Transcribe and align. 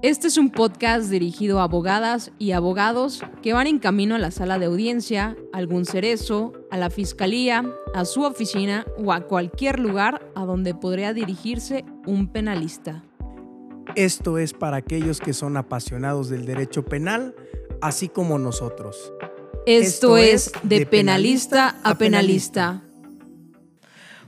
Este 0.00 0.28
es 0.28 0.38
un 0.38 0.50
podcast 0.50 1.10
dirigido 1.10 1.58
a 1.58 1.64
abogadas 1.64 2.30
y 2.38 2.52
abogados 2.52 3.20
que 3.42 3.52
van 3.52 3.66
en 3.66 3.80
camino 3.80 4.14
a 4.14 4.18
la 4.18 4.30
sala 4.30 4.60
de 4.60 4.66
audiencia, 4.66 5.36
a 5.52 5.58
algún 5.58 5.84
cerezo, 5.84 6.52
a 6.70 6.76
la 6.76 6.88
fiscalía, 6.88 7.68
a 7.94 8.04
su 8.04 8.22
oficina 8.22 8.86
o 9.04 9.12
a 9.12 9.22
cualquier 9.22 9.80
lugar 9.80 10.30
a 10.36 10.44
donde 10.44 10.72
podría 10.72 11.12
dirigirse 11.14 11.84
un 12.06 12.28
penalista. 12.28 13.02
Esto 13.96 14.38
es 14.38 14.52
para 14.52 14.76
aquellos 14.76 15.18
que 15.18 15.32
son 15.32 15.56
apasionados 15.56 16.28
del 16.28 16.46
derecho 16.46 16.84
penal, 16.84 17.34
así 17.80 18.08
como 18.08 18.38
nosotros. 18.38 19.12
Esto, 19.66 20.16
es 20.16 20.52
de 20.62 20.86
penalista 20.86 21.74
a 21.82 21.98
penalista. 21.98 22.84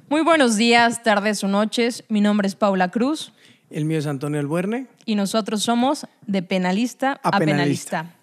Muy 0.08 0.22
buenos 0.22 0.56
días, 0.56 1.04
tardes 1.04 1.44
o 1.44 1.48
noches. 1.48 2.02
Mi 2.08 2.20
nombre 2.20 2.48
es 2.48 2.56
Paula 2.56 2.90
Cruz. 2.90 3.32
El 3.70 3.84
mío 3.84 3.98
es 3.98 4.06
Antonio 4.06 4.40
Albuerne. 4.40 4.88
Y 5.06 5.14
nosotros 5.14 5.62
somos 5.62 6.06
de 6.26 6.42
penalista 6.42 7.20
a, 7.22 7.38
penalista. 7.38 8.14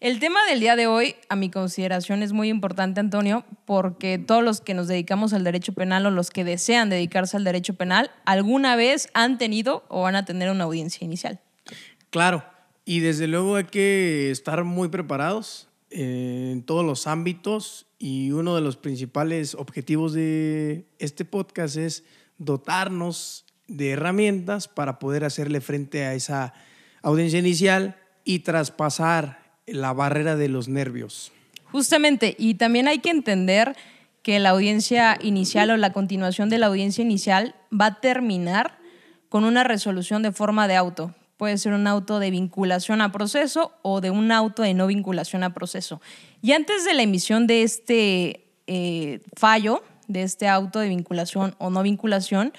El 0.00 0.18
tema 0.18 0.40
del 0.46 0.60
día 0.60 0.76
de 0.76 0.86
hoy, 0.86 1.16
a 1.28 1.36
mi 1.36 1.50
consideración, 1.50 2.22
es 2.22 2.32
muy 2.32 2.48
importante, 2.48 3.00
Antonio, 3.00 3.44
porque 3.64 4.18
todos 4.18 4.42
los 4.44 4.60
que 4.60 4.72
nos 4.74 4.88
dedicamos 4.88 5.32
al 5.32 5.44
derecho 5.44 5.72
penal 5.72 6.06
o 6.06 6.10
los 6.10 6.30
que 6.30 6.44
desean 6.44 6.88
dedicarse 6.88 7.36
al 7.36 7.44
derecho 7.44 7.74
penal, 7.74 8.10
alguna 8.24 8.76
vez 8.76 9.08
han 9.14 9.38
tenido 9.38 9.84
o 9.88 10.02
van 10.02 10.16
a 10.16 10.24
tener 10.24 10.50
una 10.50 10.64
audiencia 10.64 11.04
inicial. 11.04 11.40
Claro, 12.10 12.44
y 12.84 13.00
desde 13.00 13.26
luego 13.26 13.56
hay 13.56 13.64
que 13.64 14.30
estar 14.30 14.64
muy 14.64 14.88
preparados 14.88 15.68
eh, 15.90 16.50
en 16.52 16.62
todos 16.62 16.84
los 16.84 17.06
ámbitos 17.06 17.86
y 17.98 18.30
uno 18.32 18.54
de 18.54 18.62
los 18.62 18.76
principales 18.76 19.54
objetivos 19.54 20.12
de 20.12 20.86
este 20.98 21.24
podcast 21.24 21.76
es 21.76 22.04
dotarnos 22.38 23.44
de 23.70 23.90
herramientas 23.90 24.66
para 24.68 24.98
poder 24.98 25.24
hacerle 25.24 25.60
frente 25.60 26.04
a 26.04 26.14
esa 26.14 26.52
audiencia 27.02 27.38
inicial 27.38 27.96
y 28.24 28.40
traspasar 28.40 29.38
la 29.66 29.92
barrera 29.92 30.36
de 30.36 30.48
los 30.48 30.68
nervios. 30.68 31.32
Justamente, 31.70 32.34
y 32.36 32.54
también 32.54 32.88
hay 32.88 32.98
que 32.98 33.10
entender 33.10 33.76
que 34.22 34.40
la 34.40 34.50
audiencia 34.50 35.16
inicial 35.22 35.70
o 35.70 35.76
la 35.76 35.92
continuación 35.92 36.50
de 36.50 36.58
la 36.58 36.66
audiencia 36.66 37.02
inicial 37.02 37.54
va 37.72 37.86
a 37.86 38.00
terminar 38.00 38.78
con 39.28 39.44
una 39.44 39.62
resolución 39.62 40.22
de 40.22 40.32
forma 40.32 40.66
de 40.66 40.74
auto. 40.74 41.14
Puede 41.36 41.56
ser 41.56 41.72
un 41.72 41.86
auto 41.86 42.18
de 42.18 42.30
vinculación 42.30 43.00
a 43.00 43.12
proceso 43.12 43.72
o 43.82 44.00
de 44.00 44.10
un 44.10 44.32
auto 44.32 44.62
de 44.62 44.74
no 44.74 44.88
vinculación 44.88 45.44
a 45.44 45.54
proceso. 45.54 46.02
Y 46.42 46.52
antes 46.52 46.84
de 46.84 46.92
la 46.92 47.02
emisión 47.02 47.46
de 47.46 47.62
este 47.62 48.46
eh, 48.66 49.20
fallo, 49.36 49.82
de 50.08 50.22
este 50.22 50.48
auto 50.48 50.80
de 50.80 50.88
vinculación 50.88 51.54
o 51.58 51.70
no 51.70 51.82
vinculación, 51.82 52.52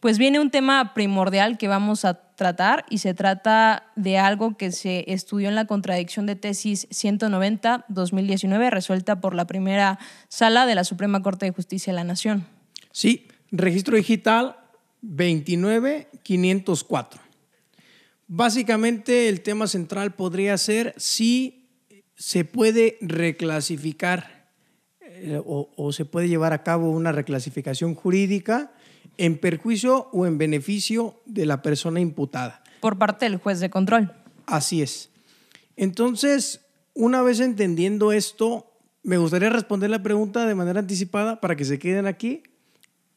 pues 0.00 0.18
viene 0.18 0.40
un 0.40 0.50
tema 0.50 0.94
primordial 0.94 1.58
que 1.58 1.68
vamos 1.68 2.04
a 2.04 2.26
tratar 2.36 2.84
y 2.90 2.98
se 2.98 3.14
trata 3.14 3.90
de 3.96 4.18
algo 4.18 4.56
que 4.56 4.70
se 4.70 5.04
estudió 5.08 5.48
en 5.48 5.54
la 5.54 5.66
contradicción 5.66 6.26
de 6.26 6.36
tesis 6.36 6.86
190-2019 6.90 8.70
resuelta 8.70 9.20
por 9.20 9.34
la 9.34 9.46
primera 9.46 9.98
sala 10.28 10.66
de 10.66 10.74
la 10.74 10.84
Suprema 10.84 11.22
Corte 11.22 11.46
de 11.46 11.52
Justicia 11.52 11.92
de 11.92 11.96
la 11.96 12.04
Nación. 12.04 12.46
Sí, 12.92 13.26
registro 13.50 13.96
digital 13.96 14.56
29504. 15.00 17.20
Básicamente 18.28 19.28
el 19.28 19.40
tema 19.40 19.66
central 19.66 20.14
podría 20.14 20.58
ser 20.58 20.94
si 20.98 21.70
se 22.16 22.44
puede 22.44 22.98
reclasificar 23.00 24.50
eh, 25.00 25.40
o, 25.44 25.70
o 25.76 25.92
se 25.92 26.04
puede 26.04 26.28
llevar 26.28 26.52
a 26.52 26.62
cabo 26.62 26.90
una 26.90 27.12
reclasificación 27.12 27.94
jurídica 27.94 28.72
en 29.18 29.38
perjuicio 29.38 30.08
o 30.12 30.26
en 30.26 30.38
beneficio 30.38 31.20
de 31.26 31.46
la 31.46 31.62
persona 31.62 32.00
imputada. 32.00 32.62
Por 32.80 32.98
parte 32.98 33.24
del 33.26 33.38
juez 33.38 33.60
de 33.60 33.70
control. 33.70 34.12
Así 34.46 34.82
es. 34.82 35.10
Entonces, 35.76 36.60
una 36.94 37.22
vez 37.22 37.40
entendiendo 37.40 38.12
esto, 38.12 38.72
me 39.02 39.18
gustaría 39.18 39.50
responder 39.50 39.90
la 39.90 40.02
pregunta 40.02 40.46
de 40.46 40.54
manera 40.54 40.80
anticipada 40.80 41.40
para 41.40 41.56
que 41.56 41.64
se 41.64 41.78
queden 41.78 42.06
aquí 42.06 42.42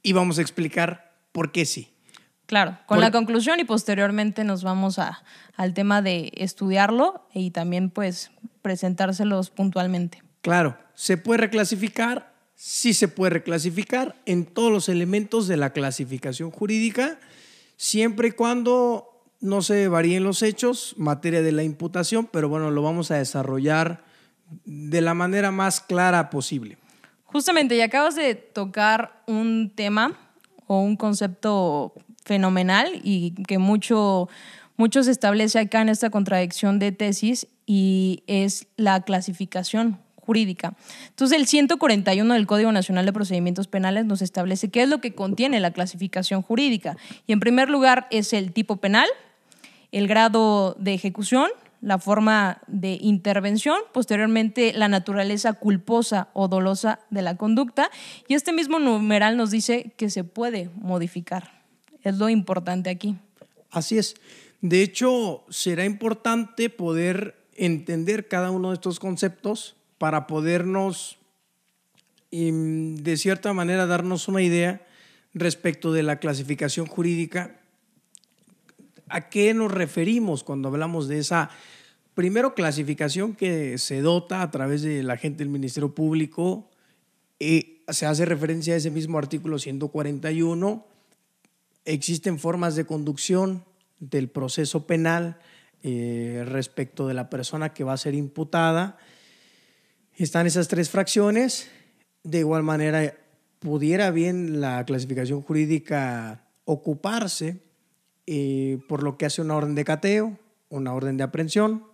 y 0.04 0.14
vamos 0.14 0.38
a 0.38 0.42
explicar 0.42 1.14
por 1.32 1.52
qué 1.52 1.66
sí. 1.66 1.90
Claro, 2.46 2.80
con 2.88 3.00
la 3.00 3.12
conclusión 3.12 3.60
y 3.60 3.64
posteriormente 3.64 4.44
nos 4.44 4.64
vamos 4.64 4.98
a, 4.98 5.24
al 5.56 5.76
tema 5.76 6.02
de 6.02 6.32
estudiarlo 6.36 7.28
y 7.32 7.52
también 7.52 7.92
pues 7.92 8.32
presentárselos 8.64 9.52
puntualmente. 9.52 10.24
Claro, 10.42 10.76
se 10.96 11.18
puede 11.18 11.42
reclasificar 11.42 12.29
sí 12.62 12.94
se 12.94 13.08
puede 13.08 13.30
reclasificar 13.30 14.18
en 14.26 14.44
todos 14.44 14.70
los 14.70 14.90
elementos 14.90 15.48
de 15.48 15.56
la 15.56 15.72
clasificación 15.72 16.52
jurídica, 16.52 17.18
siempre 17.78 18.28
y 18.28 18.32
cuando 18.32 19.24
no 19.40 19.62
se 19.62 19.88
varíen 19.88 20.26
los 20.26 20.44
hechos, 20.44 20.94
materia 20.98 21.42
de 21.42 21.54
la 21.54 21.64
imputación, 21.64 22.28
pero 22.30 22.50
bueno, 22.50 22.70
lo 22.70 22.82
vamos 22.82 23.12
a 23.12 23.16
desarrollar 23.16 24.04
de 24.66 25.00
la 25.00 25.14
manera 25.14 25.52
más 25.52 25.80
clara 25.80 26.30
posible. 26.30 26.78
Justamente, 27.24 27.78
y 27.78 27.82
acabas 27.82 28.16
de 28.16 28.36
tocar 28.36 29.24
un 29.26 29.72
tema 29.74 30.20
o 30.68 30.82
un 30.82 30.98
concepto 30.98 31.94
fenomenal 32.26 32.92
y 33.06 33.36
que 33.48 33.58
mucho, 33.58 34.28
mucho 34.76 35.04
se 35.04 35.12
establece 35.12 35.60
acá 35.60 35.80
en 35.80 35.88
esta 35.88 36.10
contradicción 36.10 36.78
de 36.78 36.92
tesis 36.92 37.48
y 37.66 38.24
es 38.28 38.68
la 38.76 39.00
clasificación 39.04 39.98
jurídica. 40.30 40.76
Entonces, 41.08 41.40
el 41.40 41.48
141 41.48 42.36
del 42.36 42.46
Código 42.46 42.72
Nacional 42.72 43.04
de 43.04 43.12
Procedimientos 43.12 43.66
Penales 43.66 44.06
nos 44.06 44.22
establece 44.22 44.70
qué 44.70 44.84
es 44.84 44.90
lo 44.90 45.02
que 45.02 45.16
contiene 45.16 45.60
la 45.60 45.72
clasificación 45.72 46.44
jurídica. 46.44 46.98
Y 47.26 47.34
en 47.34 47.40
primer 47.40 47.72
lugar 47.72 48.06
es 48.12 48.32
el 48.34 48.54
tipo 48.54 48.78
penal, 48.78 49.08
el 49.92 50.08
grado 50.08 50.76
de 50.78 50.94
ejecución, 50.94 51.50
la 51.82 51.98
forma 51.98 52.62
de 52.68 53.00
intervención, 53.02 53.80
posteriormente 53.92 54.72
la 54.72 54.88
naturaleza 54.88 55.54
culposa 55.54 56.28
o 56.34 56.48
dolosa 56.48 57.00
de 57.10 57.24
la 57.24 57.36
conducta, 57.36 57.90
y 58.28 58.36
este 58.36 58.54
mismo 58.54 58.78
numeral 58.78 59.36
nos 59.36 59.50
dice 59.50 59.94
que 59.98 60.12
se 60.12 60.24
puede 60.24 60.70
modificar. 60.76 61.64
Es 62.04 62.20
lo 62.20 62.30
importante 62.30 62.92
aquí. 62.92 63.16
Así 63.72 63.98
es. 63.98 64.14
De 64.62 64.84
hecho, 64.84 65.44
será 65.50 65.86
importante 65.86 66.70
poder 66.70 67.48
entender 67.56 68.28
cada 68.28 68.52
uno 68.52 68.70
de 68.70 68.76
estos 68.76 69.00
conceptos 69.00 69.76
para 70.00 70.26
podernos, 70.26 71.20
de 72.32 73.18
cierta 73.18 73.54
manera, 73.54 73.86
darnos 73.86 74.28
una 74.28 74.42
idea 74.42 74.82
respecto 75.36 75.94
de 75.94 76.02
la 76.02 76.18
clasificación 76.18 76.88
jurídica. 76.88 77.60
¿A 79.08 79.30
qué 79.30 79.54
nos 79.54 79.72
referimos 79.72 80.44
cuando 80.44 80.70
hablamos 80.70 81.08
de 81.08 81.20
esa, 81.20 81.52
primero, 82.16 82.56
clasificación 82.56 83.36
que 83.36 83.78
se 83.78 84.02
dota 84.02 84.42
a 84.42 84.50
través 84.50 84.82
de 84.82 85.04
la 85.04 85.18
gente 85.18 85.40
del 85.40 85.50
Ministerio 85.50 85.94
Público? 85.94 86.70
y 87.40 87.82
se 87.88 88.06
hace 88.06 88.26
referencia 88.26 88.74
a 88.74 88.78
ese 88.78 88.92
mismo 88.92 89.18
artículo 89.18 89.58
141. 89.58 90.86
Existen 91.86 92.38
formas 92.38 92.76
de 92.76 92.86
conducción 92.86 93.64
del 94.00 94.28
proceso 94.28 94.86
penal 94.86 95.40
eh, 95.82 96.44
respecto 96.46 97.08
de 97.08 97.14
la 97.14 97.30
persona 97.30 97.74
que 97.74 97.86
va 97.86 97.94
a 97.94 97.98
ser 97.98 98.14
imputada 98.14 98.98
están 100.24 100.48
esas 100.48 100.68
tres 100.68 100.90
fracciones. 100.90 101.70
De 102.24 102.40
igual 102.40 102.64
manera, 102.64 103.16
pudiera 103.60 104.12
bien 104.12 104.62
la 104.62 104.86
clasificación 104.86 105.42
jurídica 105.42 106.46
ocuparse 106.66 107.62
eh, 108.28 108.80
por 108.88 109.02
lo 109.02 109.18
que 109.18 109.26
hace 109.26 109.42
una 109.42 109.56
orden 109.56 109.76
de 109.76 109.86
cateo, 109.86 110.38
una 110.70 110.94
orden 110.94 111.18
de 111.18 111.24
aprehensión, 111.24 111.86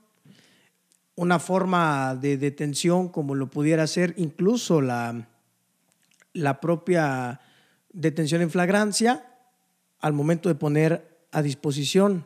una 1.15 1.39
forma 1.39 2.15
de 2.15 2.37
detención 2.37 3.09
como 3.09 3.35
lo 3.35 3.49
pudiera 3.49 3.87
ser 3.87 4.13
incluso 4.17 4.81
la, 4.81 5.29
la 6.33 6.59
propia 6.59 7.39
detención 7.93 8.41
en 8.41 8.51
flagrancia 8.51 9.25
al 9.99 10.13
momento 10.13 10.49
de 10.49 10.55
poner 10.55 11.27
a 11.31 11.41
disposición 11.41 12.25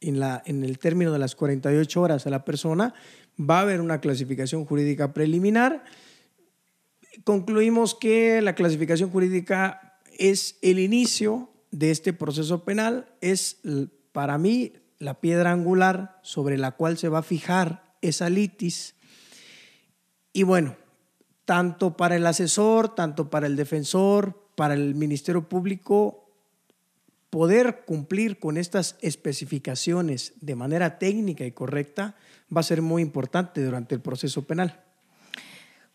en, 0.00 0.20
la, 0.20 0.42
en 0.46 0.64
el 0.64 0.78
término 0.78 1.12
de 1.12 1.18
las 1.18 1.34
48 1.34 2.00
horas 2.00 2.26
a 2.26 2.30
la 2.30 2.44
persona 2.44 2.94
va 3.38 3.58
a 3.58 3.62
haber 3.62 3.80
una 3.80 4.00
clasificación 4.00 4.64
jurídica 4.64 5.12
preliminar. 5.12 5.84
Concluimos 7.24 7.94
que 7.94 8.40
la 8.42 8.54
clasificación 8.54 9.10
jurídica 9.10 10.00
es 10.18 10.58
el 10.62 10.78
inicio 10.78 11.50
de 11.70 11.90
este 11.90 12.12
proceso 12.12 12.64
penal, 12.64 13.08
es 13.20 13.58
para 14.12 14.38
mí 14.38 14.72
la 14.98 15.20
piedra 15.20 15.50
angular 15.50 16.20
sobre 16.22 16.56
la 16.56 16.72
cual 16.72 16.98
se 16.98 17.08
va 17.08 17.18
a 17.18 17.22
fijar 17.22 17.96
esa 18.00 18.30
litis. 18.30 18.94
Y 20.32 20.44
bueno, 20.44 20.76
tanto 21.44 21.96
para 21.96 22.16
el 22.16 22.26
asesor, 22.26 22.94
tanto 22.94 23.30
para 23.30 23.46
el 23.46 23.56
defensor, 23.56 24.48
para 24.56 24.74
el 24.74 24.94
Ministerio 24.94 25.48
Público, 25.48 26.23
poder 27.34 27.82
cumplir 27.84 28.38
con 28.38 28.56
estas 28.56 28.94
especificaciones 29.00 30.34
de 30.40 30.54
manera 30.54 31.00
técnica 31.00 31.44
y 31.44 31.50
correcta 31.50 32.14
va 32.56 32.60
a 32.60 32.62
ser 32.62 32.80
muy 32.80 33.02
importante 33.02 33.60
durante 33.60 33.96
el 33.96 34.00
proceso 34.00 34.46
penal. 34.46 34.80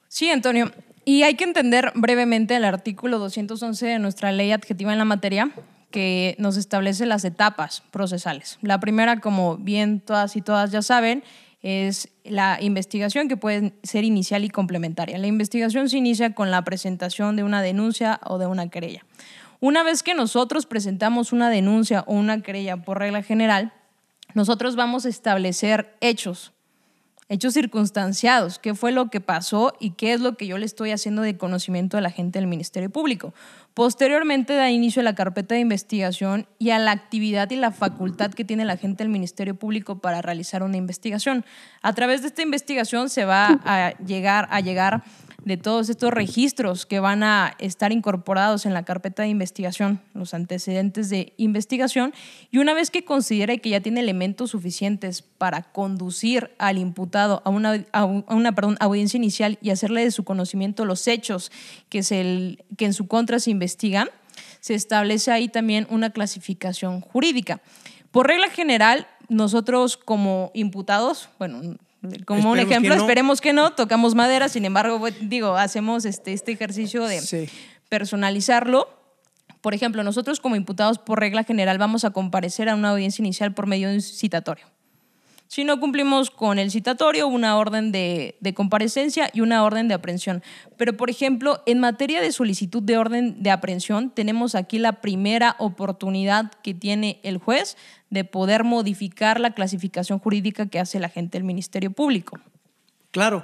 Sí, 0.10 0.30
Antonio. 0.30 0.70
Y 1.06 1.24
hay 1.24 1.36
que 1.36 1.46
entender 1.46 1.94
brevemente 1.96 2.58
el 2.58 2.66
artículo 2.66 3.20
211 3.20 3.86
de 3.86 4.00
nuestra 4.00 4.34
ley 4.34 4.52
adjetiva 4.52 4.92
en 4.92 4.98
la 4.98 5.06
materia, 5.06 5.50
que 5.92 6.36
nos 6.40 6.58
establece 6.58 7.06
las 7.06 7.24
etapas 7.24 7.84
procesales. 7.90 8.60
La 8.62 8.82
primera, 8.82 9.22
como 9.22 9.56
bien 9.56 10.02
todas 10.02 10.36
y 10.36 10.42
todas 10.42 10.72
ya 10.72 10.82
saben, 10.82 11.24
es 11.62 12.10
la 12.26 12.58
investigación 12.62 13.30
que 13.30 13.38
puede 13.38 13.74
ser 13.84 14.04
inicial 14.04 14.44
y 14.44 14.50
complementaria. 14.50 15.18
La 15.18 15.28
investigación 15.28 15.88
se 15.88 16.00
inicia 16.00 16.34
con 16.34 16.52
la 16.52 16.66
presentación 16.66 17.38
de 17.38 17.44
una 17.44 17.62
denuncia 17.62 18.20
o 18.26 18.40
de 18.40 18.48
una 18.48 18.70
querella. 18.70 19.06
Una 19.62 19.84
vez 19.84 20.04
que 20.04 20.16
nosotros 20.16 20.66
presentamos 20.66 21.34
una 21.34 21.50
denuncia 21.50 22.06
o 22.08 22.14
una 22.14 22.42
querella 22.42 22.78
por 22.78 23.00
regla 23.00 23.24
general, 23.24 23.74
nosotros 24.34 24.78
vamos 24.78 25.06
a 25.06 25.10
establecer 25.10 25.98
hechos, 26.00 26.54
hechos 27.28 27.56
circunstanciados, 27.56 28.58
qué 28.58 28.74
fue 28.74 28.94
lo 28.94 29.10
que 29.10 29.20
pasó 29.20 29.74
y 29.80 29.92
qué 29.92 30.14
es 30.14 30.22
lo 30.22 30.38
que 30.38 30.48
yo 30.48 30.58
le 30.58 30.66
estoy 30.66 30.92
haciendo 30.92 31.24
de 31.24 31.38
conocimiento 31.38 31.98
a 31.98 32.02
la 32.02 32.10
gente 32.10 32.40
del 32.40 32.48
Ministerio 32.48 32.90
Público. 32.90 33.34
Posteriormente 33.74 34.54
da 34.54 34.70
inicio 34.72 35.02
a 35.02 35.04
la 35.04 35.16
carpeta 35.16 35.56
de 35.56 35.62
investigación 35.62 36.48
y 36.58 36.70
a 36.70 36.80
la 36.80 36.92
actividad 36.92 37.52
y 37.52 37.58
la 37.58 37.72
facultad 37.72 38.32
que 38.32 38.46
tiene 38.46 38.64
la 38.64 38.78
gente 38.78 39.04
del 39.04 39.12
Ministerio 39.12 39.56
Público 39.56 40.00
para 40.00 40.22
realizar 40.22 40.64
una 40.64 40.78
investigación. 40.78 41.44
A 41.82 41.94
través 41.94 42.22
de 42.22 42.28
esta 42.30 42.44
investigación 42.44 43.10
se 43.10 43.26
va 43.26 43.60
a 43.66 43.98
llegar 43.98 44.48
a 44.52 44.62
llegar 44.62 45.04
de 45.46 45.58
todos 45.58 45.90
estos 45.90 46.12
registros 46.12 46.86
que 46.86 47.00
van 47.00 47.24
a 47.24 47.56
estar 47.60 47.92
incorporados 47.92 48.66
en 48.66 48.74
la 48.74 48.84
carpeta 48.84 49.24
de 49.24 49.30
investigación, 49.30 50.02
los 50.14 50.34
antecedentes 50.34 51.10
de 51.10 51.34
investigación, 51.38 52.14
y 52.52 52.58
una 52.58 52.74
vez 52.74 52.92
que 52.92 53.06
considere 53.06 53.60
que 53.60 53.70
ya 53.70 53.80
tiene 53.80 54.02
elementos 54.02 54.52
suficientes 54.52 55.22
para 55.22 55.64
conducir 55.64 56.52
al 56.58 56.78
imputado 56.78 57.42
a 57.46 57.50
una, 57.50 57.86
a 57.92 58.06
una 58.06 58.56
audiencia 58.80 59.18
inicial 59.18 59.58
y 59.62 59.70
hacerle 59.70 60.04
de 60.04 60.12
su 60.12 60.24
conocimiento 60.24 60.86
los 60.86 61.08
hechos 61.08 61.52
que, 61.90 62.00
es 62.00 62.12
el, 62.12 62.64
que 62.78 62.86
en 62.86 62.94
su 62.94 63.08
contra 63.08 63.40
se 63.40 63.52
investigan, 63.52 64.10
se 64.60 64.74
establece 64.74 65.32
ahí 65.32 65.48
también 65.48 65.88
una 65.90 66.10
clasificación 66.10 67.02
jurídica. 67.02 67.62
Por 68.12 68.28
regla 68.28 68.50
general, 68.50 69.08
nosotros 69.30 69.96
como 69.98 70.52
imputados, 70.54 71.30
bueno, 71.38 71.78
como 72.25 72.51
un 72.51 72.60
ejemplo, 72.60 72.94
esperemos 72.94 73.42
que 73.42 73.54
no, 73.54 73.72
tocamos 73.72 74.16
madera, 74.16 74.50
sin 74.50 74.66
embargo, 74.66 75.06
digo, 75.22 75.57
hacemos 75.57 76.06
este, 76.06 76.34
este 76.34 76.51
ejercicio 76.51 77.06
de 77.06 77.50
personalizarlo. 77.90 78.88
Por 79.62 79.74
ejemplo, 79.74 80.04
nosotros 80.04 80.40
como 80.40 80.56
imputados 80.56 81.00
por 81.00 81.19
regla 81.19 81.44
general 81.44 81.78
vamos 81.78 82.06
a 82.06 82.12
comparecer 82.12 82.69
a 82.69 82.75
una 82.75 82.92
audiencia 82.92 83.22
inicial 83.22 83.54
por 83.54 83.68
medio 83.68 83.90
de 83.90 83.96
un 83.96 84.01
citatorio. 84.01 84.66
Si 85.50 85.63
no 85.63 85.80
cumplimos 85.80 86.30
con 86.30 86.60
el 86.60 86.69
citatorio, 86.69 87.28
una 87.28 87.57
orden 87.57 87.92
de, 87.92 88.36
comparecencia 88.56 89.31
y 89.34 89.42
una 89.42 89.63
orden 89.63 89.88
de 89.88 89.96
aprehensión. 89.96 90.44
Pero, 90.78 90.96
por 90.96 91.10
ejemplo, 91.10 91.63
en 91.66 91.80
materia 91.80 92.22
de 92.22 92.31
solicitud 92.31 92.84
de 92.84 93.00
orden 93.00 93.42
de 93.42 93.50
aprehensión, 93.50 94.12
tenemos 94.12 94.54
aquí 94.54 94.78
la 94.78 95.01
primera 95.01 95.56
oportunidad 95.57 96.51
que 96.62 96.75
tiene 96.75 97.19
el 97.24 97.40
juez 97.40 97.78
de 98.12 98.25
poder 98.25 98.63
modificar 98.63 99.40
la 99.40 99.56
clasificación 99.56 100.19
jurídica 100.19 100.68
que 100.68 100.78
hace 100.78 101.00
la 101.00 101.10
gente 101.10 101.40
del 101.40 101.46
Ministerio 101.46 101.90
Público. 101.90 102.38
Claro. 103.10 103.44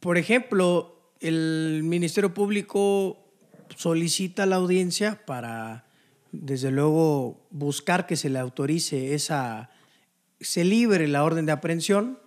Por 0.00 0.18
ejemplo, 0.18 1.12
el 1.20 1.82
Ministerio 1.84 2.34
Público 2.34 3.18
solicita 3.76 4.46
la 4.46 4.56
audiencia 4.56 5.24
para, 5.26 5.84
desde 6.32 6.72
luego, 6.72 7.46
buscar 7.50 8.08
que 8.08 8.16
se 8.16 8.30
le 8.30 8.40
autorice 8.40 9.14
esa 9.14 9.70
se 10.40 10.64
libre 10.64 11.06
la 11.08 11.24
orden 11.24 11.46
de 11.46 11.52
aprehensión, 11.52 12.18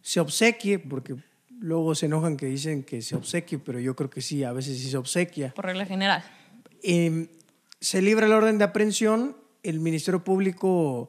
se 0.00 0.20
obsequie, 0.20 0.78
porque 0.78 1.16
luego 1.48 1.94
se 1.94 2.06
enojan 2.06 2.36
que 2.36 2.46
dicen 2.46 2.82
que 2.82 3.02
se 3.02 3.16
obsequie, 3.16 3.58
pero 3.58 3.80
yo 3.80 3.96
creo 3.96 4.10
que 4.10 4.20
sí, 4.20 4.44
a 4.44 4.52
veces 4.52 4.78
sí 4.78 4.90
se 4.90 4.96
obsequia. 4.96 5.54
Por 5.54 5.66
regla 5.66 5.86
general. 5.86 6.24
Em, 6.82 7.28
se 7.80 8.02
libra 8.02 8.28
la 8.28 8.36
orden 8.36 8.58
de 8.58 8.64
aprehensión, 8.64 9.36
el 9.62 9.80
Ministerio 9.80 10.24
Público 10.24 11.08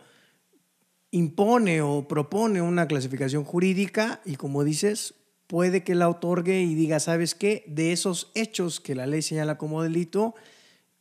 impone 1.11 1.81
o 1.81 2.07
propone 2.07 2.61
una 2.61 2.87
clasificación 2.87 3.43
jurídica 3.43 4.21
y 4.25 4.35
como 4.35 4.63
dices, 4.63 5.15
puede 5.47 5.83
que 5.83 5.93
la 5.93 6.09
otorgue 6.09 6.61
y 6.61 6.73
diga, 6.73 6.99
¿sabes 6.99 7.35
qué? 7.35 7.63
De 7.67 7.91
esos 7.91 8.31
hechos 8.33 8.79
que 8.79 8.95
la 8.95 9.05
ley 9.05 9.21
señala 9.21 9.57
como 9.57 9.83
delito, 9.83 10.33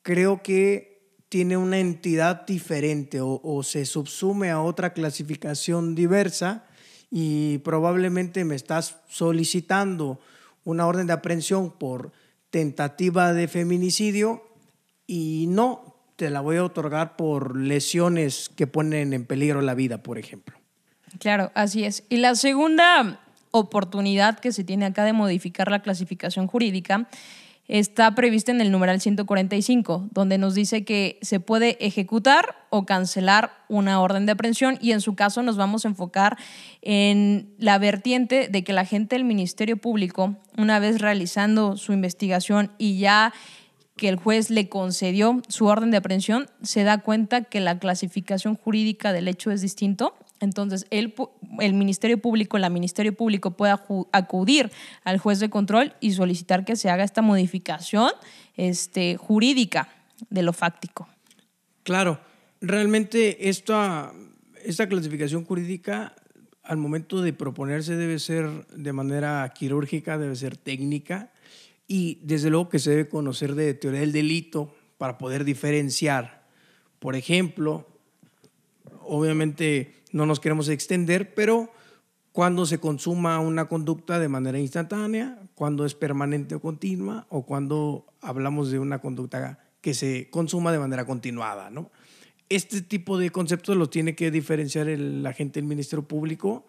creo 0.02 0.42
que 0.42 0.91
tiene 1.32 1.56
una 1.56 1.78
entidad 1.78 2.44
diferente 2.44 3.20
o, 3.22 3.62
se 3.62 3.86
subsume 3.86 4.50
a 4.50 4.60
otra 4.60 4.92
clasificación 4.92 5.94
diversa 5.94 6.66
y 7.10 7.56
probablemente 7.60 8.44
me 8.44 8.54
estás 8.54 8.96
solicitando 9.08 10.20
una 10.64 10.86
orden 10.86 11.06
de 11.06 11.14
aprehensión 11.14 11.70
por 11.70 12.12
tentativa 12.50 13.32
de 13.32 13.48
feminicidio 13.48 14.44
y 15.06 15.46
no 15.48 15.96
te 16.16 16.28
la 16.28 16.42
voy 16.42 16.58
a 16.58 16.64
otorgar 16.64 17.16
por 17.16 17.56
lesiones 17.56 18.50
que 18.54 18.66
ponen 18.66 19.14
en 19.14 19.24
peligro 19.24 19.62
la 19.62 19.72
vida, 19.72 20.02
por 20.02 20.18
ejemplo. 20.18 20.58
Claro, 21.18 21.50
así 21.54 21.84
es. 21.84 22.04
Y 22.10 22.18
la 22.18 22.34
segunda 22.34 23.20
oportunidad 23.52 24.38
que 24.38 24.52
se 24.52 24.64
tiene 24.64 24.84
acá 24.84 25.04
de 25.04 25.14
modificar 25.14 25.70
la 25.70 25.80
clasificación 25.80 26.46
jurídica 26.46 27.08
está 27.68 28.14
prevista 28.14 28.52
en 28.52 28.60
el 28.60 28.70
numeral 28.70 29.00
145, 29.00 30.08
donde 30.10 30.38
nos 30.38 30.54
dice 30.54 30.84
que 30.84 31.18
se 31.22 31.40
puede 31.40 31.78
ejecutar 31.84 32.66
o 32.70 32.84
cancelar 32.84 33.52
una 33.68 34.00
orden 34.00 34.26
de 34.26 34.32
aprehensión 34.32 34.78
y 34.80 34.92
en 34.92 35.00
su 35.00 35.14
caso 35.14 35.42
nos 35.42 35.56
vamos 35.56 35.84
a 35.84 35.88
enfocar 35.88 36.36
en 36.82 37.54
la 37.58 37.78
vertiente 37.78 38.48
de 38.48 38.64
que 38.64 38.72
la 38.72 38.84
gente 38.84 39.16
del 39.16 39.24
Ministerio 39.24 39.76
Público, 39.76 40.36
una 40.58 40.78
vez 40.78 41.00
realizando 41.00 41.76
su 41.76 41.92
investigación 41.92 42.72
y 42.78 42.98
ya 42.98 43.32
que 43.96 44.08
el 44.08 44.16
juez 44.16 44.50
le 44.50 44.68
concedió 44.68 45.40
su 45.48 45.66
orden 45.66 45.90
de 45.90 45.98
aprehensión, 45.98 46.48
se 46.62 46.82
da 46.82 46.98
cuenta 46.98 47.44
que 47.44 47.60
la 47.60 47.78
clasificación 47.78 48.56
jurídica 48.56 49.12
del 49.12 49.28
hecho 49.28 49.50
es 49.50 49.60
distinto 49.60 50.14
entonces, 50.42 50.86
el, 50.90 51.14
el 51.60 51.72
Ministerio 51.72 52.18
Público, 52.18 52.58
la 52.58 52.68
Ministerio 52.68 53.14
Público 53.14 53.52
puede 53.52 53.72
acudir 54.10 54.72
al 55.04 55.18
juez 55.18 55.38
de 55.38 55.48
control 55.48 55.94
y 56.00 56.14
solicitar 56.14 56.64
que 56.64 56.74
se 56.74 56.90
haga 56.90 57.04
esta 57.04 57.22
modificación 57.22 58.10
este, 58.56 59.16
jurídica 59.16 59.88
de 60.30 60.42
lo 60.42 60.52
fáctico. 60.52 61.08
Claro, 61.84 62.18
realmente 62.60 63.48
esta, 63.48 64.12
esta 64.64 64.88
clasificación 64.88 65.44
jurídica 65.44 66.16
al 66.64 66.76
momento 66.76 67.22
de 67.22 67.32
proponerse 67.32 67.94
debe 67.94 68.18
ser 68.18 68.66
de 68.66 68.92
manera 68.92 69.48
quirúrgica, 69.54 70.18
debe 70.18 70.34
ser 70.34 70.56
técnica 70.56 71.32
y 71.86 72.18
desde 72.22 72.50
luego 72.50 72.68
que 72.68 72.80
se 72.80 72.90
debe 72.90 73.08
conocer 73.08 73.54
de 73.54 73.74
teoría 73.74 74.00
del 74.00 74.12
delito 74.12 74.74
para 74.98 75.18
poder 75.18 75.44
diferenciar. 75.44 76.42
Por 76.98 77.14
ejemplo, 77.14 77.86
obviamente 79.02 80.01
no 80.12 80.26
nos 80.26 80.40
queremos 80.40 80.68
extender, 80.68 81.34
pero 81.34 81.72
cuando 82.32 82.64
se 82.64 82.78
consuma 82.78 83.40
una 83.40 83.68
conducta 83.68 84.18
de 84.18 84.28
manera 84.28 84.58
instantánea, 84.58 85.38
cuando 85.54 85.84
es 85.84 85.94
permanente 85.94 86.54
o 86.54 86.60
continua, 86.60 87.26
o 87.28 87.44
cuando 87.44 88.06
hablamos 88.20 88.70
de 88.70 88.78
una 88.78 89.00
conducta 89.00 89.58
que 89.80 89.94
se 89.94 90.30
consuma 90.30 90.72
de 90.72 90.78
manera 90.78 91.04
continuada, 91.04 91.70
¿no? 91.70 91.90
Este 92.48 92.82
tipo 92.82 93.18
de 93.18 93.30
conceptos 93.30 93.76
los 93.76 93.90
tiene 93.90 94.14
que 94.14 94.30
diferenciar 94.30 94.88
el 94.88 95.26
agente 95.26 95.60
del 95.60 95.68
Ministerio 95.68 96.06
Público 96.06 96.66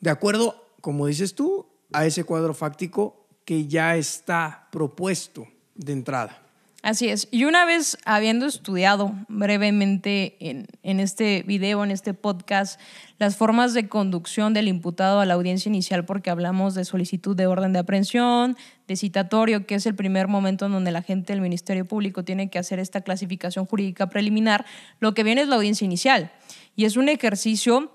de 0.00 0.10
acuerdo, 0.10 0.66
como 0.80 1.06
dices 1.06 1.34
tú, 1.34 1.66
a 1.92 2.06
ese 2.06 2.24
cuadro 2.24 2.54
fáctico 2.54 3.26
que 3.44 3.66
ya 3.66 3.96
está 3.96 4.68
propuesto 4.72 5.46
de 5.74 5.92
entrada. 5.92 6.42
Así 6.82 7.10
es. 7.10 7.28
Y 7.30 7.44
una 7.44 7.66
vez 7.66 7.98
habiendo 8.06 8.46
estudiado 8.46 9.12
brevemente 9.28 10.36
en, 10.40 11.00
este 11.00 11.42
video, 11.46 11.84
en 11.84 11.90
este 11.90 12.14
podcast, 12.14 12.80
las 13.18 13.36
formas 13.36 13.74
de 13.74 13.86
conducción 13.86 14.54
del 14.54 14.66
imputado 14.66 15.20
a 15.20 15.26
la 15.26 15.34
audiencia 15.34 15.68
inicial, 15.68 16.06
porque 16.06 16.30
hablamos 16.30 16.74
de 16.74 16.86
solicitud 16.86 17.36
de 17.36 17.46
orden 17.46 17.74
de 17.74 17.80
aprehensión, 17.80 18.56
de 18.88 18.96
citatorio, 18.96 19.66
que 19.66 19.74
es 19.74 19.84
el 19.84 19.94
primer 19.94 20.26
momento 20.26 20.64
en 20.64 20.72
donde 20.72 20.90
la 20.90 21.02
gente 21.02 21.34
del 21.34 21.42
Ministerio 21.42 21.84
Público 21.84 22.24
tiene 22.24 22.48
que 22.48 22.58
hacer 22.58 22.78
esta 22.78 23.02
clasificación 23.02 23.66
jurídica 23.66 24.08
preliminar, 24.08 24.64
lo 25.00 25.12
que 25.12 25.22
viene 25.22 25.42
es 25.42 25.48
la 25.48 25.56
audiencia 25.56 25.84
inicial. 25.84 26.32
Y 26.76 26.86
es 26.86 26.96
un 26.96 27.10
ejercicio 27.10 27.92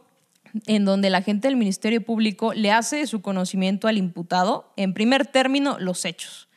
en 0.68 0.86
donde 0.86 1.10
la 1.10 1.24
gente 1.24 1.48
del 1.48 1.58
Ministerio 1.58 2.06
Público 2.06 2.54
le 2.54 2.72
hace 2.72 3.08
su 3.08 3.24
conocimiento 3.24 3.88
al 3.88 3.98
imputado, 3.98 4.72
en 4.78 4.94
primer 4.94 5.26
término, 5.26 5.80
los 5.80 6.06
hechos 6.06 6.50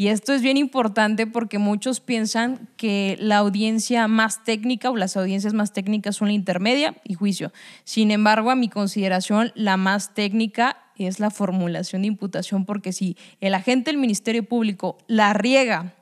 y 0.00 0.08
esto 0.08 0.32
es 0.32 0.42
bien 0.42 0.56
importante 0.56 1.26
porque 1.26 1.58
muchos 1.58 1.98
piensan 1.98 2.68
que 2.76 3.16
la 3.20 3.38
audiencia 3.38 4.06
más 4.06 4.44
técnica 4.44 4.90
o 4.90 4.96
las 4.96 5.16
audiencias 5.16 5.54
más 5.54 5.72
técnicas 5.72 6.14
son 6.14 6.28
la 6.28 6.34
intermedia 6.34 6.94
y 7.02 7.14
juicio. 7.14 7.52
Sin 7.82 8.12
embargo, 8.12 8.52
a 8.52 8.54
mi 8.54 8.68
consideración, 8.68 9.50
la 9.56 9.76
más 9.76 10.14
técnica 10.14 10.78
es 10.96 11.18
la 11.18 11.30
formulación 11.30 12.02
de 12.02 12.08
imputación 12.08 12.64
porque 12.64 12.92
si 12.92 13.16
el 13.40 13.54
agente 13.54 13.90
del 13.90 13.98
Ministerio 13.98 14.44
Público 14.44 14.98
la 15.08 15.32
riega 15.32 15.94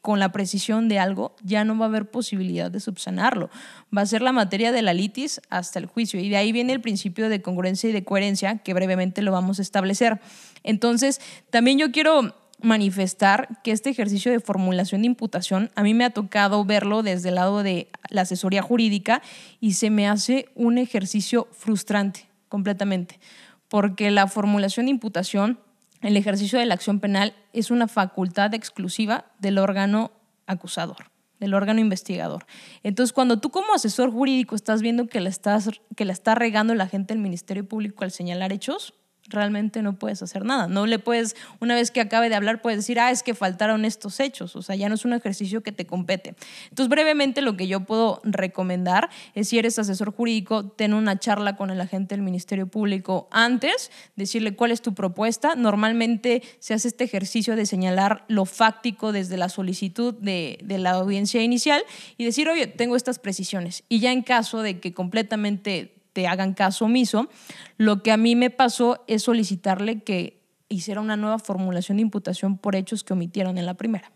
con 0.00 0.20
la 0.20 0.30
precisión 0.30 0.88
de 0.88 1.00
algo, 1.00 1.34
ya 1.42 1.64
no 1.64 1.76
va 1.76 1.86
a 1.86 1.88
haber 1.88 2.08
posibilidad 2.08 2.70
de 2.70 2.78
subsanarlo. 2.78 3.50
Va 3.94 4.02
a 4.02 4.06
ser 4.06 4.22
la 4.22 4.30
materia 4.30 4.70
de 4.70 4.82
la 4.82 4.94
litis 4.94 5.40
hasta 5.50 5.80
el 5.80 5.86
juicio. 5.86 6.20
Y 6.20 6.28
de 6.28 6.36
ahí 6.36 6.52
viene 6.52 6.72
el 6.72 6.80
principio 6.80 7.28
de 7.28 7.42
congruencia 7.42 7.90
y 7.90 7.92
de 7.92 8.04
coherencia, 8.04 8.58
que 8.58 8.74
brevemente 8.74 9.22
lo 9.22 9.32
vamos 9.32 9.58
a 9.58 9.62
establecer. 9.62 10.20
Entonces, 10.62 11.20
también 11.50 11.78
yo 11.78 11.90
quiero 11.92 12.34
manifestar 12.62 13.60
que 13.62 13.72
este 13.72 13.90
ejercicio 13.90 14.32
de 14.32 14.40
formulación 14.40 15.02
de 15.02 15.08
imputación, 15.08 15.70
a 15.74 15.82
mí 15.82 15.94
me 15.94 16.04
ha 16.04 16.10
tocado 16.10 16.64
verlo 16.64 17.02
desde 17.02 17.30
el 17.30 17.36
lado 17.36 17.62
de 17.62 17.88
la 18.08 18.22
asesoría 18.22 18.62
jurídica 18.62 19.22
y 19.60 19.74
se 19.74 19.90
me 19.90 20.08
hace 20.08 20.48
un 20.54 20.78
ejercicio 20.78 21.48
frustrante 21.52 22.28
completamente, 22.48 23.20
porque 23.68 24.10
la 24.10 24.26
formulación 24.26 24.86
de 24.86 24.90
imputación, 24.90 25.60
el 26.02 26.16
ejercicio 26.16 26.58
de 26.58 26.66
la 26.66 26.74
acción 26.74 27.00
penal 27.00 27.34
es 27.52 27.70
una 27.70 27.88
facultad 27.88 28.54
exclusiva 28.54 29.26
del 29.38 29.58
órgano 29.58 30.10
acusador 30.46 31.10
del 31.40 31.54
órgano 31.54 31.80
investigador. 31.80 32.44
Entonces, 32.82 33.12
cuando 33.12 33.40
tú 33.40 33.50
como 33.50 33.72
asesor 33.74 34.12
jurídico 34.12 34.54
estás 34.54 34.82
viendo 34.82 35.06
que 35.06 35.20
la, 35.20 35.30
estás, 35.30 35.70
que 35.96 36.04
la 36.04 36.12
está 36.12 36.34
regando 36.34 36.74
la 36.74 36.86
gente 36.86 37.14
del 37.14 37.22
Ministerio 37.22 37.66
Público 37.66 38.04
al 38.04 38.10
señalar 38.10 38.52
hechos, 38.52 38.92
realmente 39.28 39.82
no 39.82 39.94
puedes 39.94 40.22
hacer 40.22 40.44
nada. 40.44 40.66
No 40.66 40.86
le 40.86 40.98
puedes, 40.98 41.36
una 41.60 41.74
vez 41.74 41.90
que 41.90 42.00
acabe 42.00 42.28
de 42.28 42.34
hablar, 42.34 42.62
puedes 42.62 42.78
decir, 42.78 42.98
ah, 43.00 43.10
es 43.10 43.22
que 43.22 43.34
faltaron 43.34 43.84
estos 43.84 44.20
hechos. 44.20 44.56
O 44.56 44.62
sea, 44.62 44.76
ya 44.76 44.88
no 44.88 44.94
es 44.94 45.04
un 45.04 45.12
ejercicio 45.12 45.62
que 45.62 45.72
te 45.72 45.86
compete. 45.86 46.34
Entonces, 46.68 46.88
brevemente, 46.88 47.40
lo 47.42 47.56
que 47.56 47.66
yo 47.66 47.80
puedo 47.80 48.20
recomendar 48.24 49.10
es, 49.34 49.48
si 49.48 49.58
eres 49.58 49.78
asesor 49.78 50.12
jurídico, 50.12 50.66
ten 50.66 50.94
una 50.94 51.18
charla 51.18 51.56
con 51.56 51.70
el 51.70 51.80
agente 51.80 52.14
del 52.14 52.22
Ministerio 52.22 52.66
Público 52.66 53.28
antes, 53.30 53.90
decirle 54.16 54.54
cuál 54.54 54.72
es 54.72 54.82
tu 54.82 54.94
propuesta. 54.94 55.54
Normalmente 55.54 56.42
se 56.58 56.74
hace 56.74 56.88
este 56.88 57.04
ejercicio 57.04 57.56
de 57.56 57.66
señalar 57.66 58.24
lo 58.28 58.44
fáctico 58.44 59.12
desde 59.12 59.36
la 59.36 59.48
solicitud 59.48 60.14
de, 60.14 60.58
de 60.62 60.78
la 60.78 60.90
audiencia 60.92 61.42
inicial 61.42 61.82
y 62.16 62.24
decir, 62.24 62.48
oye, 62.48 62.66
tengo 62.66 62.96
estas 62.96 63.18
precisiones. 63.18 63.84
Y 63.88 64.00
ya 64.00 64.12
en 64.12 64.22
caso 64.22 64.62
de 64.62 64.80
que 64.80 64.92
completamente 64.92 65.99
te 66.12 66.26
hagan 66.26 66.54
caso 66.54 66.86
omiso. 66.86 67.28
Lo 67.76 68.02
que 68.02 68.12
a 68.12 68.16
mí 68.16 68.36
me 68.36 68.50
pasó 68.50 69.04
es 69.06 69.22
solicitarle 69.22 70.02
que 70.02 70.40
hiciera 70.68 71.00
una 71.00 71.16
nueva 71.16 71.38
formulación 71.38 71.96
de 71.98 72.02
imputación 72.02 72.56
por 72.56 72.76
hechos 72.76 73.04
que 73.04 73.12
omitieron 73.12 73.58
en 73.58 73.66
la 73.66 73.74
primera. 73.74 74.12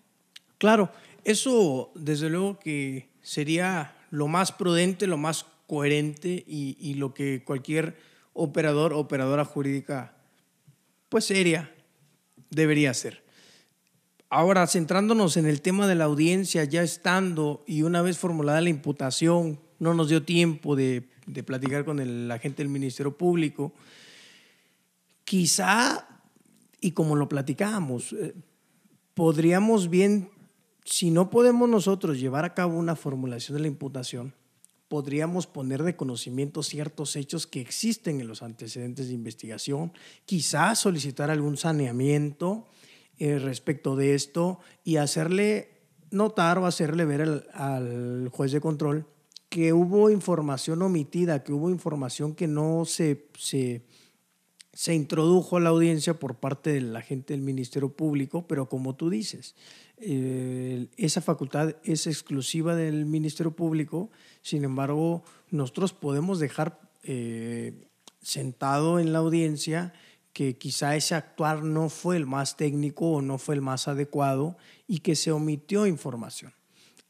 Claro, 0.58 0.90
eso 1.24 1.90
desde 1.94 2.30
luego 2.30 2.58
que 2.58 3.10
sería 3.22 3.96
lo 4.10 4.28
más 4.28 4.52
prudente, 4.52 5.06
lo 5.06 5.16
más 5.16 5.46
coherente 5.66 6.44
y, 6.46 6.94
lo 6.94 7.14
que 7.14 7.42
cualquier 7.44 7.96
operador 8.32 8.92
o 8.92 9.00
operadora 9.00 9.44
jurídica, 9.44 10.14
pues 11.08 11.24
seria, 11.24 11.74
debería 12.50 12.90
hacer. 12.90 13.24
Ahora, 14.28 14.66
centrándonos 14.66 15.36
en 15.36 15.46
el 15.46 15.62
tema 15.62 15.86
de 15.86 15.94
la 15.94 16.04
audiencia, 16.04 16.64
ya 16.64 16.82
estando 16.82 17.64
y 17.66 17.82
una 17.82 18.02
vez 18.02 18.18
formulada 18.18 18.60
la 18.60 18.68
imputación, 18.68 19.60
no 19.78 19.94
nos 19.94 20.08
dio 20.08 20.22
tiempo 20.22 20.76
de 20.76 21.08
de 21.26 21.42
platicar 21.42 21.84
con 21.84 22.00
el 22.00 22.30
agente 22.30 22.62
del 22.62 22.70
Ministerio 22.70 23.16
Público, 23.16 23.72
quizá, 25.24 26.08
y 26.80 26.92
como 26.92 27.16
lo 27.16 27.28
platicábamos, 27.28 28.12
eh, 28.12 28.34
podríamos 29.14 29.88
bien, 29.88 30.30
si 30.84 31.10
no 31.10 31.30
podemos 31.30 31.68
nosotros 31.68 32.20
llevar 32.20 32.44
a 32.44 32.54
cabo 32.54 32.78
una 32.78 32.96
formulación 32.96 33.56
de 33.56 33.62
la 33.62 33.68
imputación, 33.68 34.34
podríamos 34.88 35.46
poner 35.46 35.82
de 35.82 35.96
conocimiento 35.96 36.62
ciertos 36.62 37.16
hechos 37.16 37.46
que 37.46 37.60
existen 37.60 38.20
en 38.20 38.28
los 38.28 38.42
antecedentes 38.42 39.08
de 39.08 39.14
investigación, 39.14 39.92
quizá 40.26 40.74
solicitar 40.74 41.30
algún 41.30 41.56
saneamiento 41.56 42.68
eh, 43.18 43.38
respecto 43.38 43.96
de 43.96 44.14
esto 44.14 44.58
y 44.84 44.96
hacerle 44.96 45.70
notar 46.10 46.58
o 46.58 46.66
hacerle 46.66 47.04
ver 47.04 47.48
al 47.54 48.28
juez 48.30 48.52
de 48.52 48.60
control 48.60 49.06
que 49.54 49.72
hubo 49.72 50.10
información 50.10 50.82
omitida, 50.82 51.44
que 51.44 51.52
hubo 51.52 51.70
información 51.70 52.34
que 52.34 52.48
no 52.48 52.84
se, 52.86 53.28
se, 53.38 53.82
se 54.72 54.94
introdujo 54.94 55.56
a 55.56 55.60
la 55.60 55.68
audiencia 55.68 56.18
por 56.18 56.34
parte 56.34 56.72
de 56.72 56.80
la 56.80 57.02
gente 57.02 57.34
del 57.34 57.40
Ministerio 57.40 57.90
Público, 57.90 58.48
pero 58.48 58.68
como 58.68 58.96
tú 58.96 59.10
dices, 59.10 59.54
eh, 59.98 60.88
esa 60.96 61.20
facultad 61.20 61.76
es 61.84 62.08
exclusiva 62.08 62.74
del 62.74 63.06
Ministerio 63.06 63.52
Público, 63.52 64.10
sin 64.42 64.64
embargo, 64.64 65.22
nosotros 65.52 65.92
podemos 65.92 66.40
dejar 66.40 66.80
eh, 67.04 67.86
sentado 68.22 68.98
en 68.98 69.12
la 69.12 69.20
audiencia 69.20 69.92
que 70.32 70.58
quizá 70.58 70.96
ese 70.96 71.14
actuar 71.14 71.62
no 71.62 71.90
fue 71.90 72.16
el 72.16 72.26
más 72.26 72.56
técnico 72.56 73.08
o 73.08 73.22
no 73.22 73.38
fue 73.38 73.54
el 73.54 73.60
más 73.60 73.86
adecuado 73.86 74.56
y 74.88 74.98
que 74.98 75.14
se 75.14 75.30
omitió 75.30 75.86
información 75.86 76.52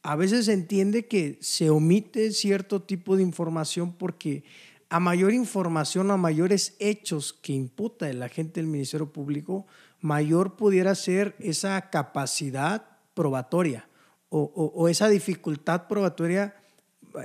a 0.05 0.15
veces 0.15 0.45
se 0.45 0.53
entiende 0.53 1.07
que 1.07 1.39
se 1.41 1.71
omite 1.71 2.31
cierto 2.31 2.83
tipo 2.83 3.17
de 3.17 3.23
información 3.23 3.91
porque 3.91 4.43
a 4.87 4.99
mayor 4.99 5.33
información, 5.33 6.11
a 6.11 6.17
mayores 6.17 6.75
hechos 6.77 7.33
que 7.33 7.53
imputa 7.53 8.07
el 8.07 8.21
agente 8.21 8.59
del 8.59 8.67
Ministerio 8.67 9.11
Público, 9.11 9.65
mayor 10.01 10.57
pudiera 10.57 10.93
ser 10.93 11.35
esa 11.39 11.89
capacidad 11.89 12.85
probatoria 13.15 13.89
o, 14.29 14.87
esa 14.89 15.09
dificultad 15.09 15.87
probatoria 15.87 16.55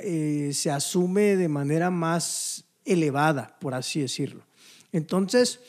eh, 0.03 0.53
se 0.55 0.71
asume 0.71 1.37
de 1.37 1.49
manera 1.49 1.91
más 1.91 2.65
elevada, 2.87 3.59
por 3.61 3.75
así 3.75 4.01
decirlo. 4.01 4.45
Entonces, 4.91 5.61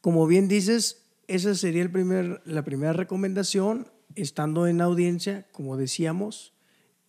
como 0.00 0.28
bien 0.28 0.46
dices, 0.46 1.02
esa 1.26 1.56
sería 1.56 1.82
el 1.82 1.90
primer, 1.90 2.40
la 2.44 2.62
primera 2.62 2.92
recomendación, 2.92 3.88
estando 4.14 4.66
en 4.66 4.80
audiencia, 4.80 5.46
como 5.52 5.76
decíamos, 5.76 6.52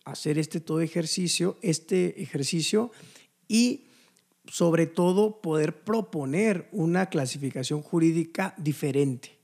hacer 0.04 0.38
este 0.38 0.60
todo 0.60 0.80
ejercicio, 0.80 1.58
este 1.62 2.22
ejercicio 2.22 2.90
y 3.48 3.86
sobre 4.46 4.86
todo 4.86 5.40
poder 5.40 5.84
proponer 5.84 6.68
una 6.72 7.06
clasificación 7.06 7.82
jurídica 7.82 8.54
diferente. 8.58 9.38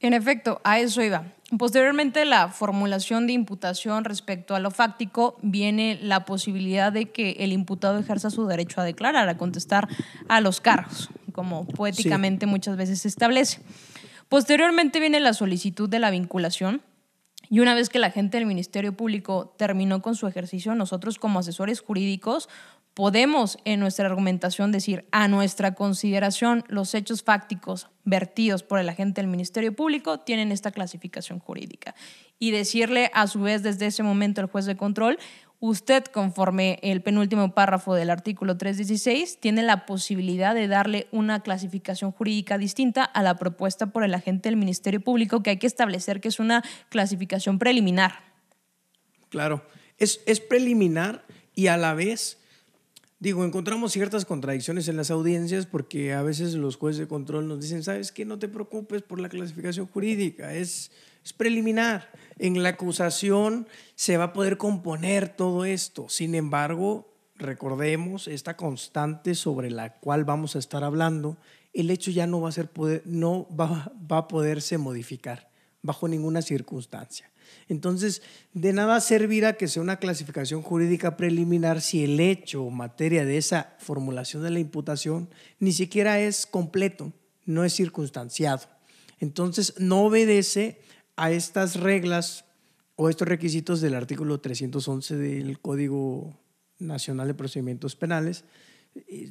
En 0.00 0.14
efecto, 0.14 0.60
a 0.64 0.80
eso 0.80 1.00
iba. 1.00 1.32
Posteriormente, 1.58 2.24
la 2.24 2.48
formulación 2.48 3.26
de 3.26 3.34
imputación 3.34 4.04
respecto 4.04 4.54
a 4.54 4.58
lo 4.58 4.70
fáctico 4.70 5.38
viene 5.42 5.98
la 6.02 6.24
posibilidad 6.24 6.92
de 6.92 7.10
que 7.10 7.36
el 7.38 7.52
imputado 7.52 7.98
ejerza 7.98 8.30
su 8.30 8.46
derecho 8.46 8.80
a 8.80 8.84
declarar, 8.84 9.28
a 9.28 9.38
contestar 9.38 9.86
a 10.28 10.40
los 10.40 10.60
cargos, 10.60 11.08
como 11.32 11.66
poéticamente 11.66 12.46
muchas 12.46 12.76
veces 12.76 13.02
se 13.02 13.08
establece. 13.08 13.60
Posteriormente 14.32 14.98
viene 14.98 15.20
la 15.20 15.34
solicitud 15.34 15.90
de 15.90 15.98
la 15.98 16.10
vinculación. 16.10 16.80
Y 17.50 17.60
una 17.60 17.74
vez 17.74 17.90
que 17.90 17.98
la 17.98 18.10
gente 18.10 18.38
del 18.38 18.46
Ministerio 18.46 18.96
Público 18.96 19.54
terminó 19.58 20.00
con 20.00 20.14
su 20.14 20.26
ejercicio, 20.26 20.74
nosotros 20.74 21.18
como 21.18 21.40
asesores 21.40 21.82
jurídicos 21.82 22.48
podemos 22.94 23.58
en 23.66 23.78
nuestra 23.78 24.06
argumentación 24.06 24.72
decir 24.72 25.04
a 25.12 25.28
nuestra 25.28 25.74
consideración 25.74 26.64
los 26.68 26.94
hechos 26.94 27.22
fácticos 27.22 27.88
vertidos 28.04 28.62
por 28.62 28.78
el 28.78 28.88
agente 28.88 29.20
del 29.20 29.30
Ministerio 29.30 29.76
Público 29.76 30.20
tienen 30.20 30.50
esta 30.50 30.70
clasificación 30.70 31.38
jurídica 31.38 31.94
y 32.38 32.52
decirle 32.52 33.10
a 33.12 33.26
su 33.26 33.42
vez 33.42 33.62
desde 33.62 33.84
ese 33.84 34.02
momento 34.02 34.40
al 34.40 34.46
juez 34.46 34.64
de 34.64 34.78
control 34.78 35.18
usted, 35.62 36.04
conforme 36.06 36.80
el 36.82 37.02
penúltimo 37.02 37.54
párrafo 37.54 37.94
del 37.94 38.10
artículo 38.10 38.58
316, 38.58 39.38
tiene 39.38 39.62
la 39.62 39.86
posibilidad 39.86 40.56
de 40.56 40.66
darle 40.66 41.06
una 41.12 41.40
clasificación 41.40 42.10
jurídica 42.10 42.58
distinta 42.58 43.04
a 43.04 43.22
la 43.22 43.36
propuesta 43.36 43.86
por 43.86 44.02
el 44.02 44.12
agente 44.12 44.48
del 44.48 44.56
Ministerio 44.56 45.00
Público, 45.00 45.40
que 45.44 45.50
hay 45.50 45.58
que 45.58 45.68
establecer 45.68 46.20
que 46.20 46.26
es 46.26 46.40
una 46.40 46.64
clasificación 46.88 47.60
preliminar. 47.60 48.24
Claro, 49.28 49.64
es, 49.98 50.20
es 50.26 50.40
preliminar 50.40 51.24
y 51.54 51.68
a 51.68 51.76
la 51.76 51.94
vez, 51.94 52.41
digo, 53.22 53.44
encontramos 53.44 53.92
ciertas 53.92 54.24
contradicciones 54.24 54.88
en 54.88 54.96
las 54.96 55.10
audiencias 55.10 55.66
porque 55.66 56.12
a 56.12 56.22
veces 56.22 56.54
los 56.54 56.76
jueces 56.76 56.98
de 56.98 57.08
control 57.08 57.46
nos 57.46 57.60
dicen, 57.60 57.82
sabes 57.82 58.10
que 58.10 58.24
no 58.24 58.38
te 58.38 58.48
preocupes 58.48 59.02
por 59.02 59.20
la 59.20 59.28
clasificación 59.28 59.86
jurídica, 59.86 60.54
es 60.54 60.90
es 61.24 61.32
preliminar. 61.32 62.10
En 62.38 62.62
la 62.62 62.70
acusación 62.70 63.66
se 63.94 64.16
va 64.16 64.24
a 64.24 64.32
poder 64.32 64.56
componer 64.56 65.28
todo 65.28 65.64
esto. 65.64 66.08
Sin 66.08 66.34
embargo, 66.34 67.14
recordemos 67.36 68.28
esta 68.28 68.56
constante 68.56 69.34
sobre 69.34 69.70
la 69.70 69.98
cual 69.98 70.24
vamos 70.24 70.56
a 70.56 70.58
estar 70.58 70.84
hablando, 70.84 71.36
el 71.72 71.90
hecho 71.90 72.10
ya 72.10 72.26
no 72.26 72.40
va 72.40 72.48
a 72.48 72.52
ser 72.52 72.70
no 73.04 73.46
va, 73.48 73.92
va 74.10 74.18
a 74.18 74.28
poderse 74.28 74.78
modificar 74.78 75.50
bajo 75.80 76.06
ninguna 76.08 76.42
circunstancia. 76.42 77.31
Entonces, 77.68 78.22
de 78.52 78.72
nada 78.72 79.00
servirá 79.00 79.56
que 79.56 79.68
sea 79.68 79.82
una 79.82 79.98
clasificación 79.98 80.62
jurídica 80.62 81.16
preliminar 81.16 81.80
si 81.80 82.04
el 82.04 82.20
hecho 82.20 82.64
o 82.64 82.70
materia 82.70 83.24
de 83.24 83.38
esa 83.38 83.76
formulación 83.78 84.42
de 84.42 84.50
la 84.50 84.60
imputación 84.60 85.28
ni 85.58 85.72
siquiera 85.72 86.20
es 86.20 86.46
completo, 86.46 87.12
no 87.44 87.64
es 87.64 87.74
circunstanciado. 87.74 88.68
Entonces, 89.20 89.74
no 89.78 90.04
obedece 90.04 90.80
a 91.16 91.30
estas 91.30 91.76
reglas 91.76 92.44
o 92.96 93.08
estos 93.08 93.28
requisitos 93.28 93.80
del 93.80 93.94
artículo 93.94 94.40
311 94.40 95.16
del 95.16 95.58
Código 95.60 96.38
Nacional 96.78 97.28
de 97.28 97.34
Procedimientos 97.34 97.96
Penales, 97.96 98.44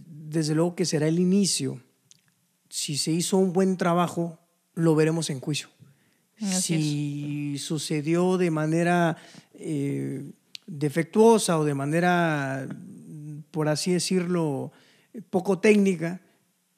desde 0.08 0.56
luego 0.56 0.76
que 0.76 0.86
será 0.86 1.08
el 1.08 1.20
inicio. 1.20 1.82
Si 2.70 2.98
se 2.98 3.12
hizo 3.12 3.38
un 3.38 3.54
buen 3.54 3.78
trabajo, 3.78 4.40
lo 4.74 4.96
veremos 4.96 5.30
en 5.30 5.40
juicio. 5.40 5.70
Si 6.42 7.58
sucedió 7.58 8.38
de 8.38 8.52
manera 8.52 9.18
eh, 9.54 10.24
defectuosa 10.66 11.60
o 11.60 11.66
de 11.66 11.74
manera, 11.74 12.68
por 13.52 13.70
así 13.70 13.94
decirlo, 13.94 14.72
poco 15.30 15.60
técnica, 15.60 16.22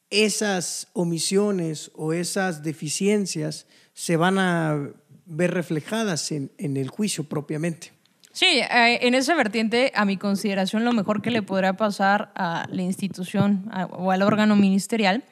esas 0.10 0.88
omisiones 0.94 1.92
o 1.96 2.14
esas 2.14 2.64
deficiencias 2.64 3.66
se 3.94 4.18
van 4.18 4.38
a 4.38 4.92
ver 5.26 5.52
reflejadas 5.52 6.32
en, 6.32 6.52
en 6.58 6.78
el 6.78 6.90
juicio 6.90 7.24
propiamente. 7.24 7.92
Sí, 8.34 8.46
eh, 8.48 9.00
en 9.02 9.14
esa 9.14 9.36
vertiente, 9.36 9.92
a 9.96 10.06
mi 10.06 10.18
consideración, 10.18 10.84
lo 10.84 10.92
mejor 10.92 11.22
que 11.22 11.30
le 11.30 11.44
podrá 11.44 11.74
pasar 11.78 12.32
a 12.36 12.66
la 12.70 12.82
institución 12.82 13.70
o 13.92 14.12
al 14.12 14.24
órgano 14.24 14.56
ministerial 14.56 15.24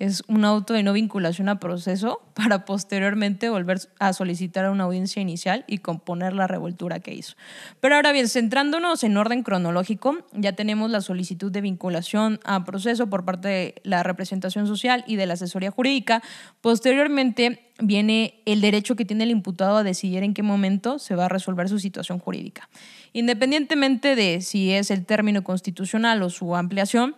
es 0.00 0.22
un 0.28 0.46
auto 0.46 0.72
de 0.72 0.82
no 0.82 0.94
vinculación 0.94 1.50
a 1.50 1.60
proceso 1.60 2.22
para 2.34 2.64
posteriormente 2.64 3.50
volver 3.50 3.80
a 3.98 4.12
solicitar 4.12 4.68
una 4.70 4.84
audiencia 4.84 5.20
inicial 5.22 5.64
y 5.68 5.78
componer 5.78 6.32
la 6.32 6.46
revoltura 6.46 7.00
que 7.00 7.14
hizo. 7.14 7.34
Pero 7.80 7.94
ahora 7.94 8.10
bien, 8.10 8.28
centrándonos 8.28 9.04
en 9.04 9.16
orden 9.16 9.42
cronológico, 9.42 10.18
ya 10.32 10.54
tenemos 10.54 10.90
la 10.90 11.02
solicitud 11.02 11.52
de 11.52 11.60
vinculación 11.60 12.40
a 12.44 12.64
proceso 12.64 13.08
por 13.08 13.24
parte 13.24 13.48
de 13.48 13.74
la 13.84 14.02
representación 14.02 14.66
social 14.66 15.04
y 15.06 15.16
de 15.16 15.26
la 15.26 15.34
asesoría 15.34 15.70
jurídica. 15.70 16.22
Posteriormente 16.62 17.70
viene 17.78 18.40
el 18.46 18.62
derecho 18.62 18.96
que 18.96 19.04
tiene 19.04 19.24
el 19.24 19.30
imputado 19.30 19.76
a 19.76 19.82
decidir 19.82 20.22
en 20.22 20.32
qué 20.32 20.42
momento 20.42 20.98
se 20.98 21.14
va 21.14 21.26
a 21.26 21.28
resolver 21.28 21.68
su 21.68 21.78
situación 21.78 22.18
jurídica. 22.18 22.70
Independientemente 23.12 24.16
de 24.16 24.40
si 24.40 24.72
es 24.72 24.90
el 24.90 25.04
término 25.04 25.44
constitucional 25.44 26.22
o 26.22 26.30
su 26.30 26.56
ampliación, 26.56 27.16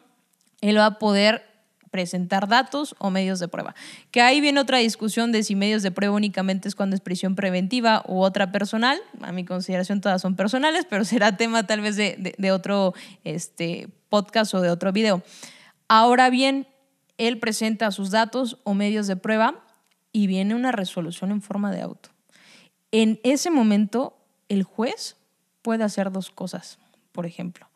él 0.61 0.79
va 0.79 0.87
a 0.87 0.99
poder 0.99 1.52
presentar 1.93 2.49
datos 2.49 2.97
o 2.99 3.11
medios 3.11 3.39
de 3.39 3.47
prueba. 3.47 3.77
Que 4.11 4.23
ahí 4.23 4.41
viene 4.41 4.59
otra 4.59 4.79
discusión 4.79 5.31
de 5.31 5.45
si 5.45 5.55
medios 5.55 5.83
de 5.83 5.93
prueba 5.93 6.17
únicamente 6.17 6.67
es 6.67 6.75
cuando 6.75 6.97
es 6.97 7.03
prisión 7.03 7.37
preventiva 7.37 8.03
u 8.09 8.23
otra 8.23 8.51
personal. 8.51 8.99
A 9.21 9.31
mi 9.31 9.45
consideración 9.45 10.01
todas 10.01 10.23
son 10.23 10.35
personales, 10.35 10.87
pero 10.89 11.05
será 11.13 11.37
tema 11.37 11.65
tal 11.67 11.83
vez 11.83 11.97
de, 11.97 12.51
otro 12.51 12.95
este, 13.23 13.89
podcast 14.09 14.55
o 14.55 14.63
de 14.63 14.71
otro 14.71 14.91
video. 14.91 15.23
Ahora 15.87 16.31
bien, 16.31 16.67
él 17.19 17.39
presenta 17.39 17.91
sus 17.91 18.11
datos 18.11 18.59
o 18.65 18.73
medios 18.73 19.07
de 19.07 19.17
prueba 19.17 19.63
y 20.13 20.27
viene 20.27 20.55
una 20.55 20.73
resolución 20.73 21.31
en 21.31 21.43
forma 21.43 21.71
de 21.71 21.83
auto. 21.83 22.09
En 22.91 23.21
ese 23.23 23.51
momento, 23.51 24.17
el 24.49 24.63
juez 24.63 25.17
puede 25.61 25.85
hacer 25.85 26.11
dos 26.11 26.31
cosas, 26.31 26.79
por 27.13 27.27
ejemplo. 27.27 27.69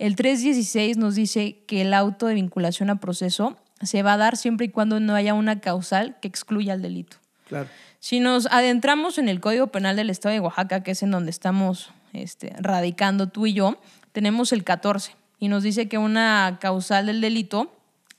El 0.00 0.16
316 0.16 0.96
nos 0.96 1.14
dice 1.14 1.58
que 1.66 1.82
el 1.82 1.92
auto 1.92 2.26
de 2.26 2.32
vinculación 2.32 2.88
a 2.88 3.00
proceso 3.00 3.58
se 3.82 4.02
va 4.02 4.14
a 4.14 4.16
dar 4.16 4.38
siempre 4.38 4.64
y 4.64 4.70
cuando 4.70 4.98
no 4.98 5.14
haya 5.14 5.34
una 5.34 5.60
causal 5.60 6.16
que 6.22 6.28
excluya 6.28 6.72
el 6.72 6.80
delito. 6.80 7.18
Claro. 7.46 7.68
Si 7.98 8.18
nos 8.18 8.46
adentramos 8.46 9.18
en 9.18 9.28
el 9.28 9.40
Código 9.40 9.66
Penal 9.66 9.96
del 9.96 10.08
Estado 10.08 10.32
de 10.32 10.40
Oaxaca, 10.40 10.82
que 10.82 10.92
es 10.92 11.02
en 11.02 11.10
donde 11.10 11.30
estamos 11.30 11.90
este, 12.14 12.54
radicando 12.60 13.26
tú 13.26 13.44
y 13.44 13.52
yo, 13.52 13.78
tenemos 14.12 14.54
el 14.54 14.64
14 14.64 15.14
y 15.38 15.48
nos 15.48 15.64
dice 15.64 15.86
que 15.86 15.98
una 15.98 16.56
causal 16.62 17.04
del 17.04 17.20
delito, 17.20 17.70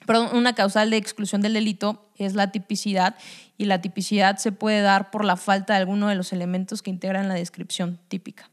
perdón, 0.05 0.37
una 0.37 0.53
causal 0.53 0.91
de 0.91 0.97
exclusión 0.97 1.41
del 1.41 1.53
delito 1.53 2.07
es 2.15 2.35
la 2.35 2.51
tipicidad 2.51 3.15
y 3.57 3.65
la 3.65 3.81
tipicidad 3.81 4.37
se 4.37 4.51
puede 4.51 4.81
dar 4.81 5.09
por 5.09 5.25
la 5.25 5.35
falta 5.35 5.73
de 5.73 5.79
alguno 5.79 6.09
de 6.09 6.15
los 6.15 6.31
elementos 6.31 6.83
que 6.83 6.91
integran 6.91 7.27
la 7.27 7.33
descripción 7.33 7.97
típica. 8.07 8.51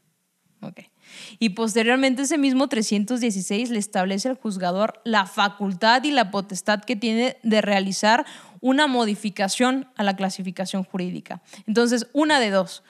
Okay. 0.61 0.88
Y 1.37 1.49
posteriormente 1.49 2.23
ese 2.23 2.37
mismo 2.37 2.67
316 2.67 3.69
le 3.69 3.79
establece 3.79 4.29
al 4.29 4.37
juzgador 4.37 5.01
la 5.03 5.25
facultad 5.25 6.03
y 6.03 6.11
la 6.11 6.31
potestad 6.31 6.81
que 6.81 6.95
tiene 6.95 7.37
de 7.43 7.61
realizar 7.61 8.25
una 8.61 8.87
modificación 8.87 9.87
a 9.95 10.03
la 10.03 10.15
clasificación 10.15 10.83
jurídica. 10.83 11.41
Entonces, 11.67 12.07
una 12.13 12.39
de 12.39 12.49
dos. 12.49 12.83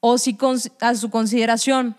O 0.00 0.18
si 0.18 0.36
a 0.80 0.94
su 0.94 1.10
consideración 1.10 1.96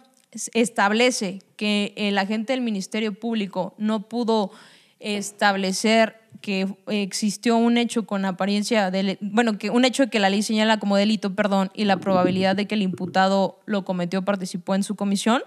establece 0.53 1.39
que 1.55 1.93
el 1.95 2.17
agente 2.17 2.53
del 2.53 2.61
Ministerio 2.61 3.17
Público 3.17 3.73
no 3.77 4.07
pudo 4.07 4.51
establecer 4.99 6.21
que 6.41 6.67
existió 6.87 7.57
un 7.57 7.77
hecho 7.77 8.05
con 8.05 8.25
apariencia 8.25 8.91
de, 8.91 9.17
bueno, 9.21 9.57
que 9.57 9.69
un 9.69 9.85
hecho 9.85 10.09
que 10.09 10.19
la 10.19 10.29
ley 10.29 10.43
señala 10.43 10.79
como 10.79 10.97
delito, 10.97 11.33
perdón, 11.33 11.71
y 11.73 11.85
la 11.85 11.97
probabilidad 11.97 12.55
de 12.55 12.67
que 12.67 12.75
el 12.75 12.81
imputado 12.81 13.59
lo 13.65 13.85
cometió 13.85 14.23
participó 14.23 14.75
en 14.75 14.83
su 14.83 14.95
comisión, 14.95 15.41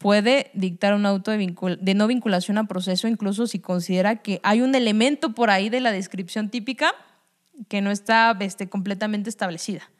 puede 0.00 0.50
dictar 0.54 0.94
un 0.94 1.04
auto 1.04 1.30
de, 1.30 1.94
no 1.94 2.06
vinculación 2.06 2.56
a 2.56 2.64
proceso, 2.64 3.06
incluso 3.06 3.46
si 3.46 3.58
considera 3.58 4.16
que 4.16 4.40
hay 4.42 4.62
un 4.62 4.74
elemento 4.74 5.34
por 5.34 5.50
ahí 5.50 5.68
de 5.68 5.80
la 5.80 5.92
descripción 5.92 6.48
típica 6.48 6.94
que 7.68 7.82
no 7.82 7.90
está 7.90 8.34
este, 8.40 8.66
completamente 8.66 9.28
establecida. 9.28 9.90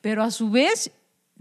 Pero 0.00 0.22
a 0.22 0.30
su 0.30 0.50
vez 0.50 0.92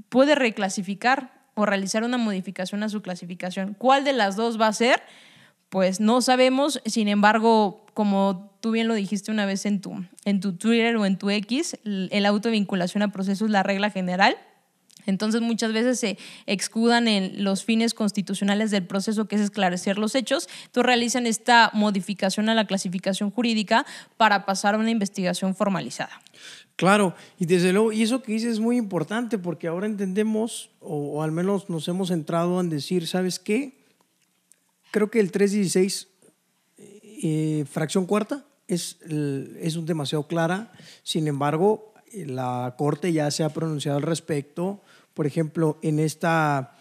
puede 0.10 0.36
reclasificar 0.36 1.32
o 1.54 1.66
realizar 1.66 2.04
una 2.04 2.18
modificación 2.18 2.84
a 2.84 2.90
su 2.90 3.02
clasificación. 3.02 3.76
¿Cuál 3.78 4.04
de 4.04 4.12
las 4.12 4.36
dos 4.36 4.60
va 4.60 4.68
a 4.68 4.74
ser? 4.74 5.02
Pues 5.70 6.02
no 6.02 6.22
sabemos, 6.22 6.82
sin 6.86 7.08
embargo, 7.08 7.86
como 7.94 8.52
tú 8.60 8.72
bien 8.72 8.90
lo 8.90 8.94
dijiste 8.94 9.32
una 9.32 9.46
vez 9.46 9.66
en 9.66 9.80
tu, 9.80 10.06
en 10.26 10.42
tu 10.42 10.52
Twitter 10.58 10.98
o 10.98 11.06
en 11.06 11.18
tu 11.18 11.30
X, 11.30 11.78
el 11.86 12.26
auto 12.26 12.50
de 12.50 12.54
vinculación 12.54 13.04
a 13.04 13.14
proceso 13.14 13.46
es 13.46 13.52
la 13.52 13.64
regla 13.64 13.90
general 13.90 14.36
entonces 15.06 15.42
muchas 15.42 15.74
veces 15.74 16.00
se 16.00 16.18
excudan 16.46 17.08
en 17.08 17.44
los 17.44 17.64
fines 17.64 17.94
constitucionales 17.94 18.72
del 18.72 18.86
proceso 18.86 19.26
que 19.26 19.36
es 19.36 19.42
esclarecer 19.42 19.98
los 19.98 20.16
hechos, 20.16 20.48
entonces 20.66 20.86
realizan 20.86 21.28
esta 21.28 21.72
modificación 21.74 22.50
a 22.50 22.56
la 22.56 22.66
clasificación 22.66 23.32
jurídica 23.32 23.86
para 24.18 24.46
pasar 24.46 24.76
a 24.76 24.78
una 24.78 24.92
investigación 24.92 25.56
formalizada. 25.56 26.22
Claro, 26.76 27.14
y 27.38 27.46
desde 27.46 27.74
luego, 27.74 27.92
y 27.92 28.02
eso 28.02 28.24
que 28.24 28.32
dices 28.32 28.54
es 28.54 28.60
muy 28.60 28.78
importante 28.78 29.38
porque 29.38 29.68
ahora 29.68 29.86
entendemos, 29.86 30.72
o, 30.80 31.22
al 31.22 31.32
menos 31.32 31.70
nos 31.70 31.88
hemos 31.88 32.08
centrado 32.08 32.60
en 32.60 32.70
decir, 32.70 33.08
¿sabes 33.08 33.38
qué? 33.38 33.86
Creo 34.90 35.12
que 35.12 35.20
el 35.20 35.32
316, 35.32 36.08
eh, 37.24 37.66
fracción 37.70 38.08
cuarta, 38.08 38.46
es, 38.68 38.98
es 39.02 39.76
un 39.76 39.86
demasiado 39.86 40.26
clara, 40.28 40.72
sin 41.04 41.28
embargo, 41.28 41.91
la 42.14 42.76
Corte 42.78 43.14
ya 43.14 43.32
se 43.32 43.44
ha 43.44 43.50
pronunciado 43.50 43.98
al 43.98 44.04
respecto 44.04 44.82
por 45.14 45.28
ejemplo, 45.28 45.78
en 45.82 46.00
esta 46.00 46.72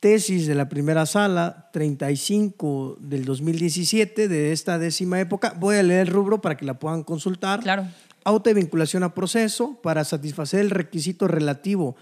tesis 0.00 0.46
de 0.46 0.54
la 0.54 0.68
primera 0.68 1.04
sala, 1.04 1.68
35 1.72 2.96
del 3.00 3.24
2017, 3.24 4.28
de 4.28 4.52
esta 4.52 4.78
décima 4.78 5.20
época, 5.20 5.54
voy 5.58 5.76
a 5.76 5.82
leer 5.82 6.08
el 6.08 6.12
rubro 6.12 6.40
para 6.40 6.56
que 6.56 6.64
la 6.64 6.78
puedan 6.78 7.02
consultar. 7.02 7.60
Claro. 7.60 7.86
Auto 8.24 8.48
de 8.50 8.54
vinculación 8.54 9.02
a 9.02 9.14
proceso 9.14 9.78
para 9.82 10.04
satisfacer 10.04 10.60
el 10.60 10.70
requisito 10.70 11.28
relativo 11.28 11.96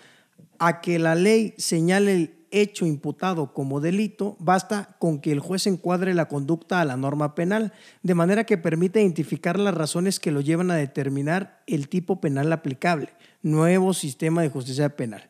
a 0.59 0.81
que 0.81 0.99
la 0.99 1.15
ley 1.15 1.55
señale 1.59 2.13
el 2.13 2.38
hecho 2.51 2.87
imputado 2.87 3.53
como 3.53 3.81
delito, 3.81 4.37
basta 4.39 4.97
con 4.99 5.21
que 5.21 5.33
el 5.33 5.41
juez 5.41 5.67
encuadre 5.67 6.15
la 6.15 6.29
conducta 6.29 6.81
a 6.81 6.85
la 6.85 6.97
norma 6.97 7.35
penal, 7.35 7.73
de 8.03 8.15
manera 8.15 8.45
que 8.45 8.59
permita 8.59 9.01
identificar 9.01 9.59
las 9.59 9.75
razones 9.75 10.21
que 10.21 10.31
lo 10.31 10.41
llevan 10.41 10.71
a 10.71 10.77
determinar 10.77 11.63
el 11.67 11.89
tipo 11.89 12.21
penal 12.21 12.53
aplicable, 12.53 13.11
nuevo 13.43 13.95
sistema 13.95 14.43
de 14.43 14.49
justicia 14.49 14.97
penal. 14.97 15.29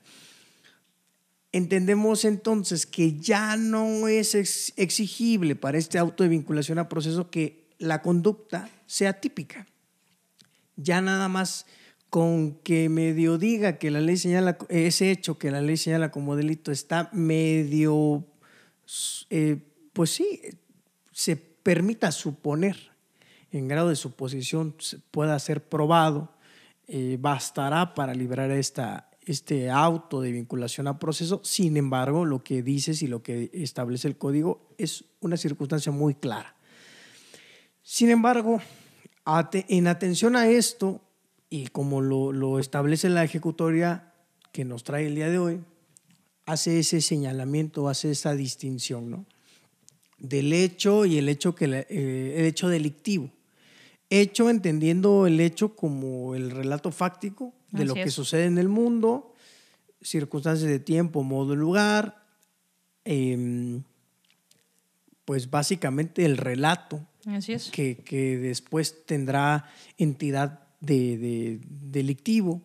Entendemos 1.51 2.25
entonces 2.25 2.87
que 2.87 3.19
ya 3.19 3.57
no 3.57 4.07
es 4.07 4.35
exigible 4.77 5.57
para 5.57 5.79
este 5.79 5.99
auto 5.99 6.23
de 6.23 6.29
vinculación 6.29 6.79
a 6.79 6.89
proceso 6.89 7.31
que 7.31 7.69
la 7.79 8.03
conducta 8.03 8.69
sea 8.87 9.21
típica. 9.21 9.67
Ya 10.77 11.01
nada 11.01 11.29
más 11.29 11.65
con 12.11 12.55
que 12.61 12.89
medio 12.89 13.39
diga 13.39 13.79
que 13.79 13.91
la 13.91 14.01
ley 14.01 14.17
señala 14.17 14.57
ese 14.69 15.11
hecho 15.11 15.39
que 15.39 15.51
la 15.51 15.61
ley 15.61 15.77
señala 15.77 16.11
como 16.11 16.37
delito 16.37 16.73
está 16.73 17.11
medio, 17.13 18.25
eh, 19.31 19.59
pues 19.93 20.11
sí, 20.11 20.41
se 21.13 21.37
permita 21.37 22.11
suponer 22.13 22.77
en 23.51 23.69
grado 23.69 23.89
de 23.89 23.97
suposición 23.97 24.75
pueda 25.11 25.39
ser 25.39 25.69
probado, 25.69 26.33
eh, 26.87 27.17
bastará 27.21 27.95
para 27.95 28.15
liberar 28.15 28.51
esta, 28.51 29.11
este 29.23 29.71
auto 29.71 30.21
de 30.21 30.33
vinculación 30.33 30.87
a 30.87 30.99
proceso. 30.99 31.41
Sin 31.45 31.77
embargo, 31.77 32.25
lo 32.25 32.43
que 32.43 32.63
dices 32.63 33.03
y 33.03 33.07
lo 33.07 33.23
que 33.23 33.51
establece 33.53 34.09
el 34.09 34.17
código 34.17 34.69
es 34.79 35.05
una 35.21 35.37
circunstancia 35.37 35.93
muy 35.93 36.15
clara. 36.15 36.55
Sin 37.83 38.11
embargo, 38.11 38.61
en 39.53 39.87
atención 39.87 40.37
a 40.37 40.49
esto, 40.49 41.03
y 41.51 41.69
como 41.69 42.01
lo, 42.01 42.59
establece 42.59 43.09
la 43.09 43.25
ejecutoria 43.25 44.13
que 44.53 44.65
nos 44.65 44.85
trae 44.85 45.07
el 45.07 45.15
día 45.15 45.29
de 45.29 45.39
hoy, 45.39 45.61
hace 46.47 46.79
ese 46.79 47.01
señalamiento, 47.01 47.89
hace 47.89 48.11
esa 48.11 48.35
distinción 48.35 49.11
¿no? 49.11 49.27
del 50.19 50.53
hecho 50.53 51.05
y 51.05 51.19
el 51.19 51.29
hecho, 51.29 51.55
que, 51.55 51.65
eh, 51.89 52.35
el 52.39 52.47
hecho 52.47 52.69
delictivo. 52.69 53.31
Hecho 54.11 54.49
entendiendo 54.49 55.27
el 55.27 55.39
hecho 55.41 55.77
como 55.77 56.35
el 56.35 56.51
relato 56.51 56.91
fáctico 56.91 57.53
de 57.71 57.85
lo 57.85 57.95
que 57.95 58.11
sucede 58.11 58.47
en 58.47 58.57
el 58.57 58.69
mundo, 58.69 59.35
circunstancias 60.01 60.71
de 60.71 60.79
tiempo, 60.79 61.23
modo, 61.23 61.55
lugar, 61.55 62.25
em, 63.05 63.83
pues 65.27 65.51
básicamente 65.51 66.25
el 66.25 66.39
relato 66.39 67.07
Que, 67.71 68.39
después 68.41 69.05
tendrá 69.05 69.71
entidad 69.99 70.68
de, 70.81 71.61
delictivo 71.69 72.63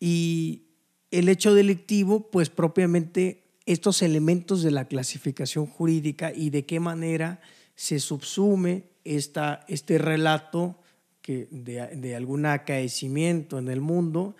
y 0.00 0.62
el 1.10 1.28
hecho 1.28 1.54
delictivo, 1.54 2.30
pues 2.30 2.50
propiamente 2.50 3.44
estos 3.66 4.02
elementos 4.02 4.62
de 4.62 4.70
la 4.70 4.86
clasificación 4.86 5.66
jurídica 5.66 6.32
y 6.34 6.50
de 6.50 6.64
qué 6.64 6.80
manera 6.80 7.40
se 7.74 8.00
subsume 8.00 8.84
esta, 9.04 9.64
este 9.68 9.98
relato 9.98 10.78
que 11.20 11.46
de, 11.50 11.86
de 11.96 12.16
algún 12.16 12.46
acaecimiento 12.46 13.58
en 13.58 13.68
el 13.68 13.80
mundo 13.80 14.34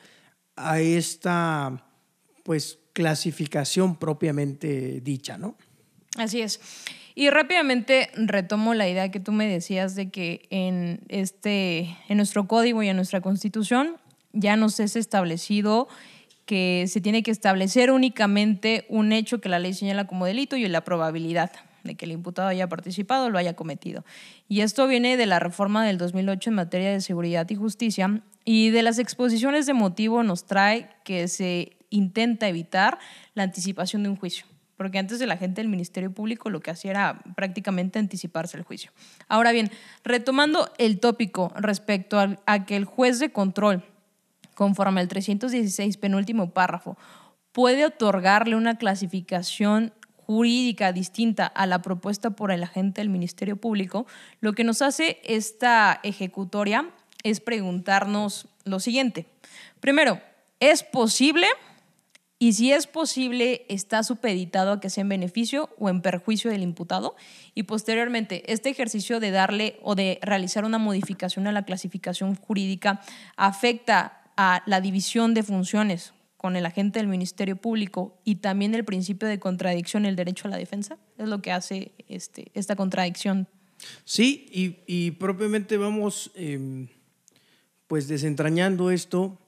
a 0.57 0.81
esta 0.81 1.87
pues 2.43 2.79
clasificación 2.93 3.97
propiamente 3.97 5.01
dicha, 5.01 5.39
¿no? 5.39 5.57
Así 6.17 6.41
es. 6.41 6.61
Y 7.15 7.29
rápidamente 7.31 8.11
retomo 8.15 8.75
la 8.75 8.89
idea 8.89 9.11
que 9.11 9.21
tú 9.21 9.33
me 9.33 9.47
decías 9.47 9.95
de 9.95 10.11
que 10.11 10.47
en 10.51 11.01
este 11.09 11.97
en 12.09 12.17
nuestro 12.17 12.49
código 12.49 12.83
y 12.83 12.89
en 12.89 12.97
nuestra 12.97 13.21
Constitución 13.21 13.97
ya 14.33 14.57
nos 14.57 14.81
es 14.81 14.97
establecido 14.97 15.89
que 16.47 16.87
se 16.89 17.01
tiene 17.01 17.23
que 17.23 17.31
establecer 17.31 17.91
únicamente 17.91 18.87
un 18.89 19.13
hecho 19.13 19.41
que 19.41 19.49
la 19.49 19.59
ley 19.59 19.75
señala 19.75 20.07
como 20.07 20.27
delito 20.27 20.57
y 20.57 20.67
la 20.69 20.85
probabilidad 20.85 21.53
de 21.85 21.95
que 21.97 22.05
el 22.05 22.13
imputado 22.13 22.49
haya 22.49 22.69
participado 22.69 23.27
o 23.27 23.31
lo 23.31 23.39
haya 23.39 23.55
cometido. 23.55 24.05
Y 24.49 24.61
esto 24.61 24.87
viene 24.87 25.17
de 25.17 25.27
la 25.27 25.39
reforma 25.39 25.85
del 25.85 25.99
2008 25.99 26.51
en 26.51 26.57
materia 26.57 26.91
de 26.91 27.01
seguridad 27.01 27.49
y 27.51 27.57
justicia 27.57 28.23
y 28.45 28.71
de 28.71 28.83
las 28.83 28.99
exposiciones 28.99 29.67
de 29.67 29.75
motivo 29.75 30.23
nos 30.23 30.47
trae 30.47 30.89
que 31.05 31.29
se 31.29 31.77
intenta 31.91 32.49
evitar 32.49 32.99
la 33.35 33.43
anticipación 33.43 34.03
de 34.03 34.09
un 34.09 34.17
juicio 34.17 34.47
porque 34.83 34.99
antes 34.99 35.21
de 35.21 35.29
la 35.29 35.37
gente 35.37 35.61
del 35.61 35.69
Ministerio 35.69 36.11
Público 36.11 36.51
lo 36.51 36.59
que 36.59 36.73
hacía 36.73 36.91
era 36.91 37.23
prácticamente 37.37 38.01
anticiparse 38.01 38.57
el 38.57 38.65
juicio. 38.65 38.91
Ahora 39.29 39.53
bien, 39.53 39.71
retomando 40.03 40.73
el 40.77 40.99
tópico 40.99 41.53
respecto 41.55 42.19
a, 42.19 42.37
a 42.47 42.67
que 42.67 42.75
el 42.75 42.85
juez 42.85 43.21
de 43.21 43.31
control, 43.31 43.85
conforme 44.57 45.01
al 45.01 45.07
316 45.07 45.99
penúltimo 45.99 46.51
párrafo, 46.51 46.99
puede 47.53 47.87
otorgarle 47.87 48.57
una 48.57 48.77
clasificación 48.77 49.93
jurídica 50.17 50.93
distinta 50.93 51.47
a 51.47 51.67
la 51.67 51.81
propuesta 51.81 52.31
por 52.31 52.51
el 52.51 52.65
agente 52.65 53.03
del 53.03 53.09
Ministerio 53.09 53.55
Público, 53.55 54.09
lo 54.41 54.53
que 54.53 54.65
nos 54.65 54.83
hace 54.83 55.21
esta 55.23 56.01
ejecutoria 56.03 56.91
es 57.23 57.39
preguntarnos 57.39 58.49
lo 58.65 58.81
siguiente. 58.81 59.27
Primero, 59.79 60.21
¿es 60.59 60.83
posible 60.83 61.47
y 62.43 62.55
si 62.55 62.73
es 62.73 62.89
posible, 62.89 63.65
está 63.69 64.03
supeditado 64.03 64.73
a 64.73 64.81
que 64.81 64.91
sea 64.91 65.03
en 65.03 65.11
beneficio 65.11 65.71
o 65.79 65.89
en 65.89 66.03
perjuicio 66.03 66.51
del 66.51 66.65
imputado. 66.65 67.15
Y 67.55 67.63
posteriormente, 67.63 68.43
este 68.53 68.69
ejercicio 68.69 69.21
de 69.21 69.31
darle 69.31 69.79
o 69.81 69.95
de 69.95 70.19
realizar 70.23 70.65
una 70.65 70.79
modificación 70.79 71.47
a 71.47 71.53
la 71.53 71.65
clasificación 71.65 72.35
jurídica 72.35 73.01
afecta 73.37 74.25
a 74.37 74.65
la 74.67 74.81
división 74.81 75.35
de 75.35 75.45
funciones 75.45 76.15
con 76.37 76.57
el 76.57 76.67
agente 76.67 76.99
del 76.99 77.07
Ministerio 77.07 77.55
Público 77.55 78.19
y 78.25 78.35
también 78.35 78.75
el 78.75 78.85
principio 78.85 79.29
de 79.29 79.39
contradicción, 79.39 80.05
el 80.05 80.17
derecho 80.17 80.49
a 80.49 80.51
la 80.51 80.57
defensa. 80.57 80.99
Es 81.19 81.29
lo 81.29 81.43
que 81.43 81.53
hace 81.53 81.93
este, 82.09 82.51
esta 82.55 82.75
contradicción. 82.75 83.47
Sí, 84.05 84.49
y, 84.51 85.13
propiamente 85.13 85.77
vamos 85.77 86.33
em, 86.35 86.89
pues 87.87 88.09
desentrañando 88.09 88.91
esto. 88.91 89.39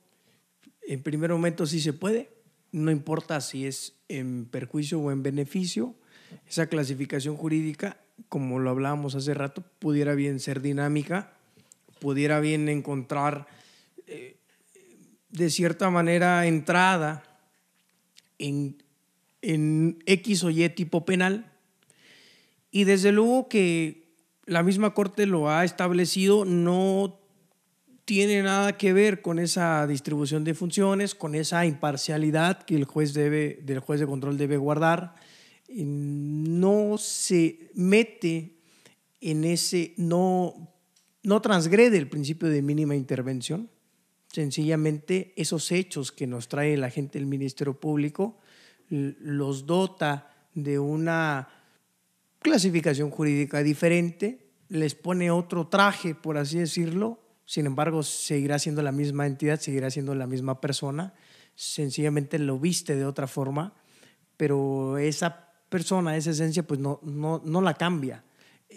En 0.86 1.02
primer 1.02 1.32
momento 1.32 1.66
sí 1.66 1.80
se 1.80 1.92
puede, 1.92 2.33
no 2.74 2.90
importa 2.90 3.40
si 3.40 3.66
es 3.66 3.94
en 4.08 4.46
perjuicio 4.46 4.98
o 4.98 5.12
en 5.12 5.22
beneficio, 5.22 5.94
esa 6.48 6.66
clasificación 6.66 7.36
jurídica, 7.36 7.98
como 8.28 8.58
lo 8.58 8.68
hablábamos 8.68 9.14
hace 9.14 9.32
rato, 9.32 9.62
pudiera 9.78 10.16
bien 10.16 10.40
ser 10.40 10.60
dinámica, 10.60 11.34
pudiera 12.00 12.40
bien 12.40 12.68
encontrar 12.68 13.46
eh, 14.08 14.38
de 15.30 15.50
cierta 15.50 15.88
manera 15.90 16.48
entrada 16.48 17.22
en, 18.38 18.82
en 19.40 20.02
X 20.06 20.42
o 20.42 20.50
Y 20.50 20.68
tipo 20.70 21.04
penal. 21.04 21.52
Y 22.72 22.82
desde 22.82 23.12
luego 23.12 23.48
que 23.48 24.02
la 24.46 24.64
misma 24.64 24.94
Corte 24.94 25.26
lo 25.26 25.48
ha 25.48 25.64
establecido, 25.64 26.44
no 26.44 27.20
tiene 28.04 28.42
nada 28.42 28.76
que 28.76 28.92
ver 28.92 29.22
con 29.22 29.38
esa 29.38 29.86
distribución 29.86 30.44
de 30.44 30.54
funciones, 30.54 31.14
con 31.14 31.34
esa 31.34 31.64
imparcialidad 31.64 32.62
que 32.62 32.76
el 32.76 32.84
juez 32.84 33.14
debe, 33.14 33.60
del 33.62 33.80
juez 33.80 34.00
de 34.00 34.06
control 34.06 34.36
debe 34.36 34.56
guardar. 34.56 35.14
No 35.68 36.98
se 36.98 37.70
mete 37.74 38.58
en 39.20 39.44
ese, 39.44 39.94
no, 39.96 40.74
no 41.22 41.40
transgrede 41.40 41.96
el 41.96 42.08
principio 42.08 42.48
de 42.48 42.60
mínima 42.60 42.94
intervención. 42.94 43.70
Sencillamente 44.30 45.32
esos 45.36 45.72
hechos 45.72 46.12
que 46.12 46.26
nos 46.26 46.48
trae 46.48 46.76
la 46.76 46.90
gente 46.90 47.18
del 47.18 47.26
Ministerio 47.26 47.78
Público 47.78 48.38
los 48.88 49.66
dota 49.66 50.30
de 50.52 50.78
una 50.78 51.48
clasificación 52.40 53.10
jurídica 53.10 53.62
diferente, 53.62 54.50
les 54.68 54.94
pone 54.94 55.30
otro 55.30 55.68
traje, 55.68 56.14
por 56.14 56.36
así 56.36 56.58
decirlo, 56.58 57.23
sin 57.46 57.66
embargo, 57.66 58.02
seguirá 58.02 58.58
siendo 58.58 58.82
la 58.82 58.92
misma 58.92 59.26
entidad, 59.26 59.60
seguirá 59.60 59.90
siendo 59.90 60.14
la 60.14 60.26
misma 60.26 60.60
persona, 60.60 61.14
sencillamente 61.54 62.38
lo 62.38 62.58
viste 62.58 62.96
de 62.96 63.04
otra 63.04 63.26
forma, 63.26 63.74
pero 64.36 64.98
esa 64.98 65.52
persona, 65.68 66.16
esa 66.16 66.30
esencia, 66.30 66.66
pues 66.66 66.80
no, 66.80 67.00
no, 67.02 67.42
no 67.44 67.60
la 67.60 67.74
cambia. 67.74 68.24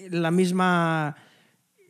La 0.10 0.32
misma 0.32 1.16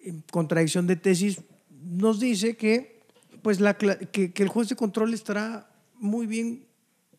eh, 0.04 0.22
contradicción 0.32 0.88
de 0.88 0.96
tesis 0.96 1.42
nos 1.70 2.20
dice 2.20 2.56
que, 2.56 3.04
pues 3.42 3.60
la, 3.60 3.78
que, 3.78 4.32
que 4.32 4.44
el 4.44 4.50
juez 4.50 4.70
de 4.70 4.76
control 4.76 5.14
estará 5.14 5.70
muy 5.96 6.28
bien 6.28 6.68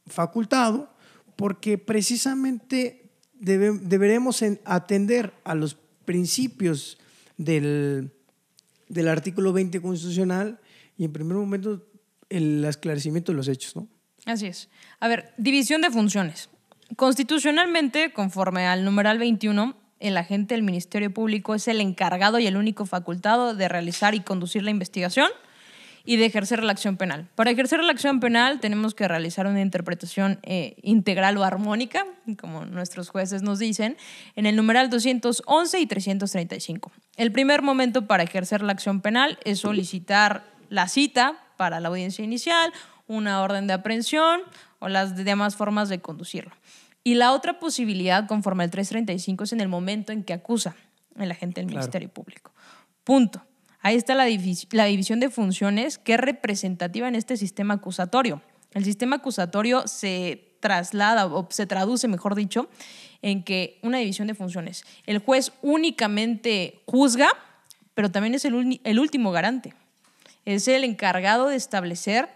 facultado 0.07 0.91
porque 1.37 1.79
precisamente 1.79 3.11
deberemos 3.39 4.43
atender 4.65 5.33
a 5.45 5.55
los 5.55 5.77
principios 6.05 6.99
del, 7.37 8.11
del 8.89 9.09
artículo 9.09 9.53
20 9.53 9.81
constitucional 9.81 10.61
y 10.97 11.05
en 11.05 11.13
primer 11.13 11.37
momento 11.37 11.87
el 12.29 12.65
esclarecimiento 12.65 13.33
de 13.33 13.37
los 13.37 13.49
hechos, 13.49 13.77
¿no? 13.77 13.89
Así 14.27 14.47
es. 14.47 14.69
A 15.01 15.09
ver, 15.09 15.33
división 15.39 15.81
de 15.81 15.91
funciones. 15.91 16.51
Constitucionalmente, 16.97 18.13
conforme 18.13 18.67
al 18.67 18.85
numeral 18.85 19.19
21, 19.19 19.77
el 20.01 20.17
agente 20.17 20.55
del 20.55 20.63
Ministerio 20.63 21.13
Público 21.13 21.55
es 21.55 21.69
el 21.69 21.81
encargado 21.81 22.39
y 22.39 22.47
el 22.47 22.57
único 22.57 22.87
facultado 22.87 23.55
de 23.55 23.69
realizar 23.69 24.15
y 24.15 24.21
conducir 24.21 24.63
la 24.63 24.71
investigación 24.71 25.29
y 26.09 26.17
de 26.17 26.25
ejercer 26.25 26.65
la 26.65 26.73
acción 26.73 26.97
penal. 26.97 27.29
Para 27.35 27.51
ejercer 27.51 27.85
la 27.85 27.93
acción 27.93 28.19
penal 28.19 28.61
tenemos 28.61 28.95
que 28.95 29.07
realizar 29.07 29.47
una 29.47 29.61
interpretación 29.61 30.39
eh, 30.43 30.75
integral 30.81 31.37
o 31.37 31.45
armónica, 31.45 32.07
como 32.41 32.65
nuestros 32.65 33.11
jueces 33.11 33.43
nos 33.43 33.59
dicen, 33.59 33.99
en 34.35 34.47
el 34.47 34.57
numeral 34.57 34.89
211 34.89 35.79
y 35.79 35.87
335. 35.87 36.91
El 37.17 37.31
primer 37.31 37.61
momento 37.61 38.07
para 38.07 38.23
ejercer 38.23 38.63
la 38.63 38.73
acción 38.73 39.03
penal 39.03 39.39
es 39.45 39.59
solicitar 39.59 40.45
la 40.71 40.89
cita 40.89 41.37
para 41.59 41.79
la 41.79 41.89
audiencia 41.89 42.25
inicial, 42.25 42.73
una 43.07 43.43
orden 43.43 43.67
de 43.67 43.75
aprehensión 43.75 44.41
o 44.79 44.89
las 44.89 45.15
demás 45.15 45.57
formas 45.57 45.91
de 45.91 46.01
conducirlo. 46.01 46.53
Y 47.05 47.17
la 47.17 47.33
otra 47.33 47.59
posibilidad, 47.59 48.27
conforme 48.27 48.65
al 48.65 48.71
335, 48.71 49.45
es 49.45 49.53
en 49.53 49.61
el 49.61 49.69
momento 49.69 50.13
en 50.13 50.25
que 50.25 50.33
acusa 50.33 50.75
el 51.19 51.31
agente 51.31 51.61
del 51.61 51.69
Ministerio 51.69 52.09
Público. 52.09 52.51
Punto. 53.05 53.43
Ahí 53.81 53.97
está 53.97 54.15
la, 54.15 54.25
división 54.25 55.21
de 55.21 55.31
funciones 55.31 55.99
que 55.99 56.15
es 56.15 56.21
representativa 56.21 57.09
en 57.09 57.15
este 57.15 57.37
sistema 57.37 57.75
acusatorio. 57.75 58.43
El 58.73 58.85
sistema 58.85 59.17
acusatorio 59.17 59.87
se 59.87 60.57
traslada 60.61 61.27
o 61.27 61.47
se 61.51 61.67
traduce, 61.67 62.09
mejor 62.09 62.35
dicho, 62.35 62.69
en 63.23 63.45
que 63.45 63.79
una 63.83 63.99
división 63.99 64.27
de 64.27 64.35
funciones. 64.35 64.85
El 65.07 65.19
juez 65.19 65.53
únicamente 65.63 66.81
juzga, 66.87 67.31
pero 67.95 68.11
también 68.11 68.35
es 68.35 68.45
el, 68.45 68.81
el 68.83 68.99
último 68.99 69.31
garante. 69.31 69.75
Es 70.45 70.67
el 70.67 70.85
encargado 70.85 71.49
de 71.49 71.57
establecer 71.57 72.29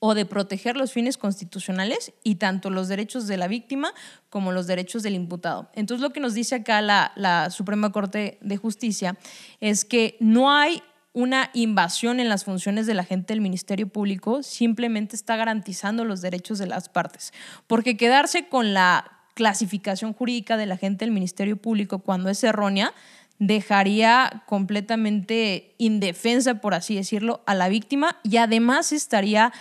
o 0.00 0.14
de 0.14 0.26
proteger 0.26 0.76
los 0.76 0.92
fines 0.92 1.16
constitucionales 1.18 2.12
y 2.22 2.36
tanto 2.36 2.70
los 2.70 2.88
derechos 2.88 3.26
de 3.26 3.36
la 3.36 3.48
víctima 3.48 3.92
como 4.30 4.52
los 4.52 4.66
derechos 4.66 5.02
del 5.02 5.14
imputado. 5.14 5.70
Entonces 5.74 6.02
lo 6.02 6.12
que 6.12 6.20
nos 6.20 6.34
dice 6.34 6.56
acá 6.56 6.80
la, 6.80 7.12
la 7.16 7.50
Suprema 7.50 7.90
Corte 7.90 8.38
de 8.40 8.56
Justicia 8.56 9.18
es 9.60 9.84
que 9.84 10.16
no 10.20 10.52
hay 10.52 10.82
una 11.12 11.50
invasión 11.52 12.20
en 12.20 12.28
las 12.28 12.44
funciones 12.44 12.86
de 12.86 12.94
la 12.94 13.02
gente 13.02 13.34
del 13.34 13.40
Ministerio 13.40 13.88
Público, 13.88 14.42
simplemente 14.42 15.16
está 15.16 15.36
garantizando 15.36 16.04
los 16.04 16.20
derechos 16.20 16.58
de 16.58 16.66
las 16.66 16.88
partes. 16.88 17.32
Porque 17.66 17.96
quedarse 17.96 18.48
con 18.48 18.72
la 18.72 19.18
clasificación 19.34 20.12
jurídica 20.12 20.56
de 20.56 20.66
la 20.66 20.76
gente 20.76 21.04
del 21.04 21.12
Ministerio 21.12 21.56
Público 21.56 22.00
cuando 22.00 22.28
es 22.28 22.44
errónea, 22.44 22.92
dejaría 23.38 24.42
completamente 24.46 25.74
indefensa, 25.78 26.60
por 26.60 26.74
así 26.74 26.96
decirlo, 26.96 27.42
a 27.46 27.54
la 27.54 27.68
víctima 27.68 28.18
y 28.22 28.36
además 28.38 28.92
estaría 28.92 29.52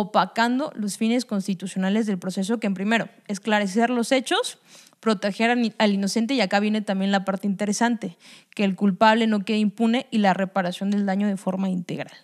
opacando 0.00 0.72
los 0.74 0.96
fines 0.96 1.24
constitucionales 1.24 2.06
del 2.06 2.18
proceso, 2.18 2.58
que 2.58 2.66
en 2.66 2.74
primero, 2.74 3.08
esclarecer 3.28 3.90
los 3.90 4.12
hechos, 4.12 4.58
proteger 5.00 5.56
al 5.78 5.92
inocente 5.92 6.34
y 6.34 6.40
acá 6.40 6.60
viene 6.60 6.80
también 6.80 7.12
la 7.12 7.24
parte 7.24 7.46
interesante, 7.46 8.16
que 8.54 8.64
el 8.64 8.74
culpable 8.74 9.26
no 9.26 9.44
quede 9.44 9.58
impune 9.58 10.06
y 10.10 10.18
la 10.18 10.34
reparación 10.34 10.90
del 10.90 11.06
daño 11.06 11.28
de 11.28 11.36
forma 11.36 11.68
integral. 11.68 12.16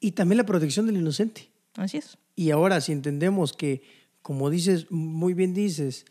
Y 0.00 0.12
también 0.12 0.38
la 0.38 0.46
protección 0.46 0.86
del 0.86 0.96
inocente. 0.96 1.50
Así 1.76 1.98
es. 1.98 2.18
Y 2.36 2.50
ahora, 2.50 2.80
si 2.80 2.92
entendemos 2.92 3.52
que, 3.52 3.82
como 4.22 4.50
dices, 4.50 4.90
muy 4.90 5.34
bien 5.34 5.54
dices, 5.54 6.06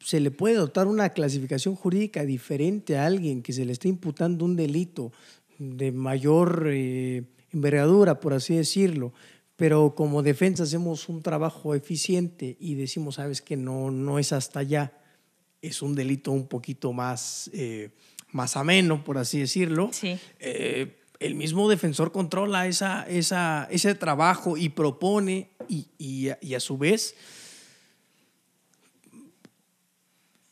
se 0.00 0.20
le 0.20 0.30
puede 0.30 0.56
dotar 0.56 0.86
una 0.86 1.10
clasificación 1.10 1.74
jurídica 1.74 2.24
diferente 2.24 2.98
a 2.98 3.06
alguien 3.06 3.42
que 3.42 3.52
se 3.52 3.64
le 3.64 3.72
está 3.72 3.88
imputando 3.88 4.44
un 4.44 4.56
delito 4.56 5.12
de 5.58 5.92
mayor 5.92 6.68
eh, 6.70 7.24
envergadura, 7.52 8.20
por 8.20 8.34
así 8.34 8.56
decirlo, 8.56 9.12
pero 9.56 9.94
como 9.94 10.22
defensa 10.22 10.62
hacemos 10.64 11.08
un 11.08 11.22
trabajo 11.22 11.74
eficiente 11.74 12.56
y 12.58 12.74
decimos, 12.74 13.16
sabes 13.16 13.42
que 13.42 13.56
no, 13.56 13.90
no 13.90 14.18
es 14.18 14.32
hasta 14.32 14.60
allá, 14.60 14.92
es 15.60 15.82
un 15.82 15.94
delito 15.94 16.32
un 16.32 16.48
poquito 16.48 16.92
más, 16.92 17.50
eh, 17.52 17.90
más 18.32 18.56
ameno, 18.56 19.04
por 19.04 19.18
así 19.18 19.38
decirlo. 19.38 19.90
Sí. 19.92 20.18
Eh, 20.40 20.98
el 21.20 21.36
mismo 21.36 21.68
defensor 21.68 22.10
controla 22.10 22.66
esa, 22.66 23.06
esa, 23.08 23.68
ese 23.70 23.94
trabajo 23.94 24.56
y 24.56 24.70
propone 24.70 25.50
y, 25.68 25.86
y, 25.98 26.30
y 26.40 26.54
a 26.54 26.60
su 26.60 26.76
vez 26.76 27.14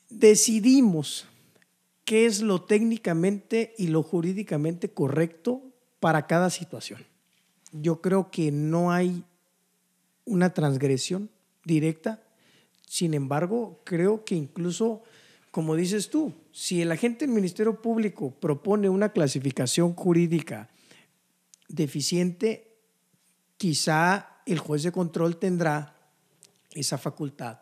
decidimos 0.09 1.27
qué 2.05 2.27
es 2.27 2.43
lo 2.43 2.63
técnicamente 2.63 3.75
y 3.79 3.89
lo 3.89 4.03
jurídicamente 4.03 4.91
correcto 4.91 5.63
para 5.99 6.27
cada 6.27 6.51
situación. 6.51 7.10
Yo 7.73 8.01
creo 8.01 8.31
que 8.31 8.51
no 8.51 8.93
hay 8.93 9.25
una 10.25 10.55
transgresión 10.55 11.31
directa, 11.65 12.23
sin 12.87 13.15
embargo, 13.15 13.81
creo 13.85 14.25
que 14.25 14.35
incluso, 14.35 15.03
como 15.51 15.77
dices 15.77 16.11
tú, 16.11 16.35
si 16.53 16.83
el 16.83 16.91
agente 16.91 17.27
del 17.27 17.35
Ministerio 17.35 17.81
Público 17.81 18.33
propone 18.33 18.89
una 18.89 19.11
clasificación 19.13 19.95
jurídica 19.95 20.71
deficiente, 21.69 22.77
quizá 23.57 24.41
el 24.47 24.59
juez 24.59 24.83
de 24.83 24.93
control 24.93 25.37
tendrá 25.37 25.97
esa 26.73 26.99
facultad 26.99 27.61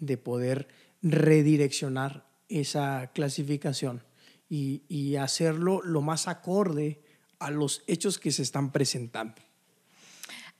de 0.00 0.16
poder 0.16 0.68
redireccionar 1.02 2.26
esa 2.48 3.10
clasificación 3.14 4.02
y, 4.48 4.82
y, 4.88 5.16
hacerlo 5.16 5.82
lo 5.82 6.00
más 6.02 6.28
acorde 6.28 7.02
a 7.38 7.50
los 7.50 7.82
hechos 7.86 8.18
que 8.18 8.32
se 8.32 8.42
están 8.42 8.72
presentando. 8.72 9.34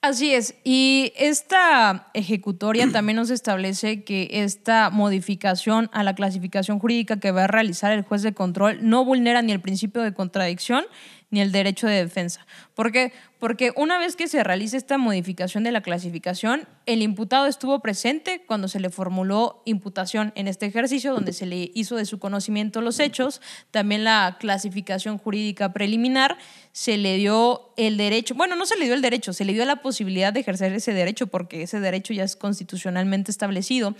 Así 0.02 0.34
es, 0.34 0.54
y 0.62 1.12
esta 1.16 2.10
ejecutoria 2.14 2.88
también 2.92 3.16
nos 3.16 3.30
establece 3.30 4.04
que 4.04 4.28
esta 4.30 4.90
modificación 4.90 5.90
a 5.92 6.02
la 6.02 6.14
clasificación 6.14 6.78
jurídica 6.78 7.18
que 7.18 7.32
va 7.32 7.44
a 7.44 7.46
realizar 7.48 7.92
el 7.92 8.02
juez 8.02 8.22
de 8.22 8.32
control 8.32 8.78
no 8.82 9.04
vulnera 9.04 9.42
ni 9.42 9.52
el 9.52 9.60
principio 9.60 10.02
de 10.02 10.14
contradicción 10.14 10.84
ni 11.30 11.40
el 11.40 11.50
derecho 11.50 11.86
de 11.86 11.96
defensa. 11.96 12.46
¿Por 12.74 12.92
qué? 12.92 13.12
Porque 13.38 13.72
una 13.76 13.98
vez 13.98 14.16
que 14.16 14.28
se 14.28 14.44
realiza 14.44 14.76
esta 14.76 14.96
modificación 14.96 15.64
de 15.64 15.72
la 15.72 15.82
clasificación, 15.82 16.68
el 16.86 17.02
imputado 17.02 17.46
estuvo 17.46 17.80
presente 17.80 18.44
cuando 18.46 18.68
se 18.68 18.80
le 18.80 18.90
formuló 18.90 19.62
imputación 19.66 20.32
en 20.36 20.48
este 20.48 20.66
ejercicio, 20.66 21.12
donde 21.12 21.32
se 21.32 21.46
le 21.46 21.70
hizo 21.74 21.96
de 21.96 22.06
su 22.06 22.18
conocimiento 22.18 22.80
los 22.80 23.00
hechos, 23.00 23.42
también 23.70 24.04
la 24.04 24.36
clasificación 24.38 25.18
jurídica 25.18 25.72
preliminar, 25.72 26.38
se 26.72 26.96
le 26.96 27.16
dio 27.16 27.72
el 27.76 27.96
derecho, 27.96 28.34
bueno, 28.34 28.54
no 28.56 28.64
se 28.64 28.76
le 28.76 28.84
dio 28.84 28.94
el 28.94 29.02
derecho, 29.02 29.32
se 29.32 29.44
le 29.44 29.52
dio 29.52 29.64
la 29.64 29.82
posibilidad 29.82 30.32
de 30.32 30.40
ejercer 30.40 30.72
ese 30.72 30.92
derecho 30.92 31.26
porque 31.26 31.62
ese 31.62 31.80
derecho 31.80 32.14
ya 32.14 32.24
es 32.24 32.36
constitucionalmente 32.36 33.30
establecido 33.30 33.96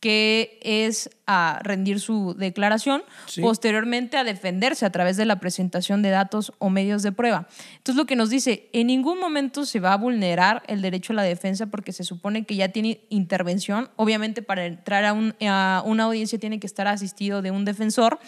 que 0.00 0.58
es 0.62 1.10
a 1.26 1.60
rendir 1.62 2.00
su 2.00 2.34
declaración, 2.34 3.02
sí. 3.26 3.42
posteriormente 3.42 4.16
a 4.16 4.24
defenderse 4.24 4.86
a 4.86 4.90
través 4.90 5.18
de 5.18 5.26
la 5.26 5.38
presentación 5.40 6.00
de 6.00 6.08
datos 6.08 6.52
o 6.58 6.70
medios 6.70 7.02
de 7.02 7.12
prueba. 7.12 7.46
Entonces 7.76 7.96
lo 7.96 8.06
que 8.06 8.16
nos 8.16 8.30
dice, 8.30 8.70
en 8.72 8.86
ningún 8.86 9.20
momento 9.20 9.66
se 9.66 9.78
va 9.78 9.92
a 9.92 9.96
vulnerar 9.96 10.62
el 10.66 10.80
derecho 10.80 11.12
a 11.12 11.16
la 11.16 11.22
defensa 11.22 11.66
porque 11.66 11.92
se 11.92 12.02
supone 12.02 12.44
que 12.44 12.56
ya 12.56 12.70
tiene 12.70 13.02
intervención. 13.10 13.90
Obviamente 13.96 14.40
para 14.40 14.64
entrar 14.64 15.04
a, 15.04 15.12
un, 15.12 15.34
a 15.46 15.82
una 15.84 16.04
audiencia 16.04 16.38
tiene 16.38 16.58
que 16.58 16.66
estar 16.66 16.88
asistido 16.88 17.42
de 17.42 17.50
un 17.50 17.66
defensor 17.66 18.18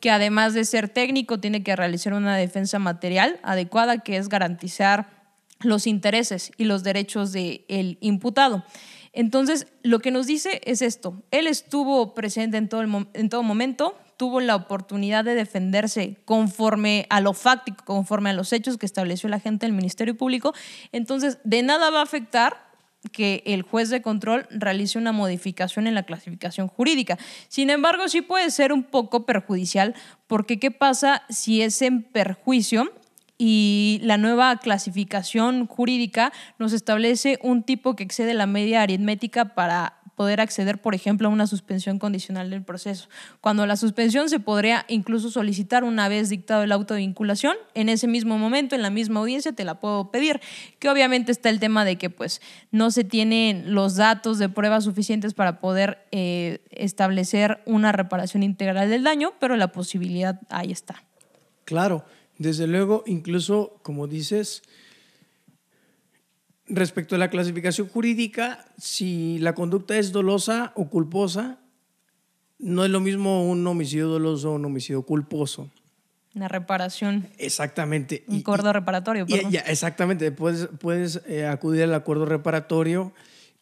que 0.00 0.10
además 0.10 0.54
de 0.54 0.64
ser 0.64 0.88
técnico 0.88 1.40
tiene 1.40 1.62
que 1.62 1.74
realizar 1.76 2.12
una 2.12 2.36
defensa 2.36 2.78
material 2.78 3.40
adecuada 3.42 3.98
que 3.98 4.16
es 4.16 4.28
garantizar 4.28 5.16
los 5.60 5.86
intereses 5.86 6.52
y 6.58 6.64
los 6.64 6.82
derechos 6.82 7.32
del 7.32 7.96
imputado. 8.00 8.64
Entonces, 9.16 9.66
lo 9.82 10.00
que 10.00 10.10
nos 10.10 10.26
dice 10.26 10.60
es 10.64 10.82
esto. 10.82 11.22
Él 11.30 11.46
estuvo 11.46 12.12
presente 12.12 12.58
en 12.58 12.68
todo, 12.68 12.82
el, 12.82 13.08
en 13.14 13.30
todo 13.30 13.42
momento, 13.42 13.98
tuvo 14.18 14.40
la 14.40 14.54
oportunidad 14.54 15.24
de 15.24 15.34
defenderse 15.34 16.18
conforme 16.26 17.06
a 17.08 17.22
lo 17.22 17.32
fáctico, 17.32 17.82
conforme 17.86 18.30
a 18.30 18.34
los 18.34 18.52
hechos 18.52 18.76
que 18.76 18.84
estableció 18.84 19.30
la 19.30 19.40
gente 19.40 19.64
del 19.64 19.74
Ministerio 19.74 20.16
Público. 20.18 20.52
Entonces, 20.92 21.38
de 21.44 21.62
nada 21.62 21.88
va 21.90 22.00
a 22.00 22.02
afectar 22.02 22.66
que 23.10 23.42
el 23.46 23.62
juez 23.62 23.88
de 23.88 24.02
control 24.02 24.46
realice 24.50 24.98
una 24.98 25.12
modificación 25.12 25.86
en 25.86 25.94
la 25.94 26.02
clasificación 26.02 26.68
jurídica. 26.68 27.18
Sin 27.48 27.70
embargo, 27.70 28.08
sí 28.08 28.20
puede 28.20 28.50
ser 28.50 28.70
un 28.70 28.82
poco 28.82 29.24
perjudicial 29.24 29.94
porque 30.26 30.58
¿qué 30.58 30.70
pasa 30.70 31.22
si 31.30 31.62
es 31.62 31.80
en 31.80 32.02
perjuicio 32.02 32.92
y 33.38 34.00
la 34.02 34.16
nueva 34.16 34.56
clasificación 34.58 35.66
jurídica 35.66 36.32
nos 36.58 36.72
establece 36.72 37.38
un 37.42 37.62
tipo 37.62 37.96
que 37.96 38.04
excede 38.04 38.34
la 38.34 38.46
media 38.46 38.82
aritmética 38.82 39.54
para 39.54 39.96
poder 40.16 40.40
acceder, 40.40 40.80
por 40.80 40.94
ejemplo, 40.94 41.28
a 41.28 41.30
una 41.30 41.46
suspensión 41.46 41.98
condicional 41.98 42.48
del 42.50 42.64
proceso. 42.64 43.08
Cuando 43.42 43.66
la 43.66 43.76
suspensión 43.76 44.30
se 44.30 44.40
podría 44.40 44.86
incluso 44.88 45.30
solicitar 45.30 45.84
una 45.84 46.08
vez 46.08 46.30
dictado 46.30 46.62
el 46.62 46.72
auto 46.72 46.94
de 46.94 47.00
vinculación, 47.00 47.54
en 47.74 47.90
ese 47.90 48.08
mismo 48.08 48.38
momento, 48.38 48.74
en 48.74 48.82
la 48.82 48.88
misma 48.88 49.20
audiencia, 49.20 49.52
te 49.52 49.64
la 49.64 49.78
puedo 49.78 50.10
pedir. 50.10 50.40
Que 50.78 50.88
obviamente 50.88 51.30
está 51.32 51.50
el 51.50 51.60
tema 51.60 51.84
de 51.84 51.96
que 51.96 52.08
pues 52.08 52.40
no 52.70 52.90
se 52.90 53.04
tienen 53.04 53.74
los 53.74 53.96
datos 53.96 54.38
de 54.38 54.48
pruebas 54.48 54.84
suficientes 54.84 55.34
para 55.34 55.60
poder 55.60 56.06
eh, 56.12 56.60
establecer 56.70 57.60
una 57.66 57.92
reparación 57.92 58.42
integral 58.42 58.88
del 58.88 59.04
daño, 59.04 59.34
pero 59.38 59.56
la 59.56 59.68
posibilidad 59.68 60.40
ahí 60.48 60.72
está. 60.72 61.04
Claro. 61.66 62.06
Desde 62.38 62.66
luego, 62.66 63.02
incluso, 63.06 63.78
como 63.82 64.06
dices, 64.06 64.62
respecto 66.66 67.14
a 67.14 67.18
la 67.18 67.30
clasificación 67.30 67.88
jurídica, 67.88 68.66
si 68.76 69.38
la 69.38 69.54
conducta 69.54 69.96
es 69.98 70.12
dolosa 70.12 70.72
o 70.76 70.88
culposa, 70.88 71.60
no 72.58 72.84
es 72.84 72.90
lo 72.90 73.00
mismo 73.00 73.48
un 73.48 73.66
homicidio 73.66 74.08
doloso 74.08 74.52
o 74.52 74.54
un 74.54 74.64
homicidio 74.64 75.02
culposo. 75.02 75.70
Una 76.34 76.48
reparación. 76.48 77.28
Exactamente. 77.38 78.24
Un 78.28 78.40
acuerdo 78.40 78.72
reparatorio. 78.72 79.24
Y, 79.26 79.50
ya, 79.50 79.60
exactamente. 79.60 80.30
Puedes, 80.32 80.68
puedes 80.78 81.22
eh, 81.26 81.46
acudir 81.46 81.84
al 81.84 81.94
acuerdo 81.94 82.26
reparatorio, 82.26 83.12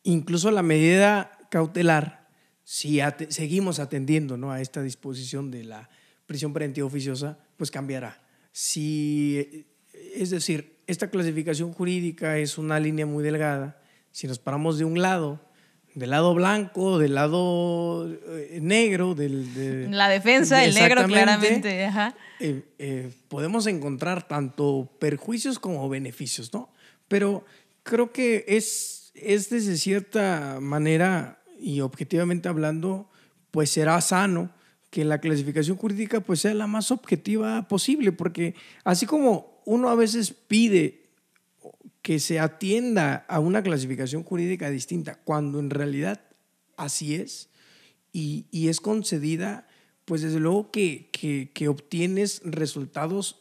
incluso 0.03 0.51
la 0.51 0.63
medida 0.63 1.39
cautelar, 1.51 2.27
si 2.65 2.99
at 3.01 3.29
seguimos 3.29 3.79
atendiendo 3.79 4.37
¿no? 4.37 4.51
a 4.51 4.61
esta 4.61 4.83
disposición 4.83 5.53
de 5.53 5.63
la 5.63 5.89
prisión 6.27 6.53
preventiva 6.53 6.87
oficiosa, 6.87 7.39
pues 7.57 7.71
cambiará. 7.71 8.24
Si, 8.57 9.67
es 10.15 10.31
decir, 10.31 10.77
esta 10.87 11.11
clasificación 11.11 11.73
jurídica 11.73 12.39
es 12.39 12.57
una 12.57 12.79
línea 12.79 13.05
muy 13.05 13.25
delgada. 13.25 13.83
Si 14.13 14.29
nos 14.29 14.39
paramos 14.39 14.79
de 14.79 14.85
un 14.85 15.03
lado, 15.03 15.41
del 15.97 16.11
lado 16.11 16.33
blanco, 16.37 17.01
del 17.01 17.17
lado 17.17 18.09
eh, 18.09 18.61
negro, 18.63 19.17
del, 19.17 19.53
de, 19.55 19.89
la 19.89 20.09
defensa, 20.09 20.59
de, 20.59 20.67
el 20.67 20.75
negro 20.75 21.05
claramente, 21.07 21.85
Ajá. 21.85 22.15
Eh, 22.39 22.63
eh, 22.79 23.11
podemos 23.27 23.67
encontrar 23.67 24.29
tanto 24.29 24.89
perjuicios 25.01 25.59
como 25.59 25.89
beneficios, 25.89 26.55
¿no? 26.55 26.73
Pero 27.09 27.45
creo 27.83 28.13
que 28.13 28.45
es, 28.47 29.11
es 29.17 29.51
desde 29.51 29.77
cierta 29.77 30.59
manera 30.61 31.41
y 31.59 31.81
objetivamente 31.81 32.49
hablando, 32.49 33.11
pues 33.51 33.71
será 33.71 34.01
sano 34.01 34.53
que 34.95 35.05
la 35.05 35.19
clasificación 35.19 35.77
jurídica 35.77 36.21
pues 36.21 36.39
sea 36.39 36.55
la 36.55 36.69
más 36.69 36.93
objetiva 36.93 37.67
posible, 37.67 38.13
porque 38.13 38.55
así 38.85 39.07
como 39.07 39.61
uno 39.65 39.89
a 39.89 39.97
veces 39.97 40.31
pide 40.31 41.03
que 42.01 42.21
se 42.21 42.39
atienda 42.39 43.27
a 43.29 43.41
una 43.41 43.65
clasificación 43.65 44.23
jurídica 44.23 44.71
distinta, 44.71 45.17
cuando 45.25 45.59
en 45.59 45.71
realidad 45.71 46.21
así 46.77 47.17
es, 47.17 47.49
y, 48.13 48.47
y 48.53 48.69
es 48.69 48.81
concedida, 48.81 49.67
pues 50.05 50.23
desde 50.23 50.39
luego 50.39 50.71
que, 50.71 51.11
que, 51.11 51.51
que 51.53 51.67
obtienes 51.67 52.41
resultados 52.45 53.41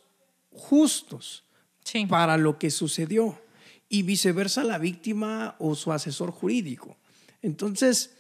justos 0.50 1.44
sí. 1.84 2.08
para 2.08 2.38
lo 2.38 2.58
que 2.58 2.72
sucedió, 2.72 3.40
y 3.90 4.02
viceversa 4.02 4.64
la 4.64 4.80
víctima 4.80 5.56
o 5.60 5.76
su 5.76 5.92
asesor 5.92 6.32
jurídico. 6.32 6.98
Entonces, 7.44 8.16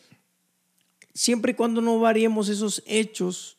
siempre 1.13 1.51
y 1.51 1.55
cuando 1.55 1.81
no 1.81 1.99
variemos 1.99 2.49
esos 2.49 2.83
hechos 2.85 3.57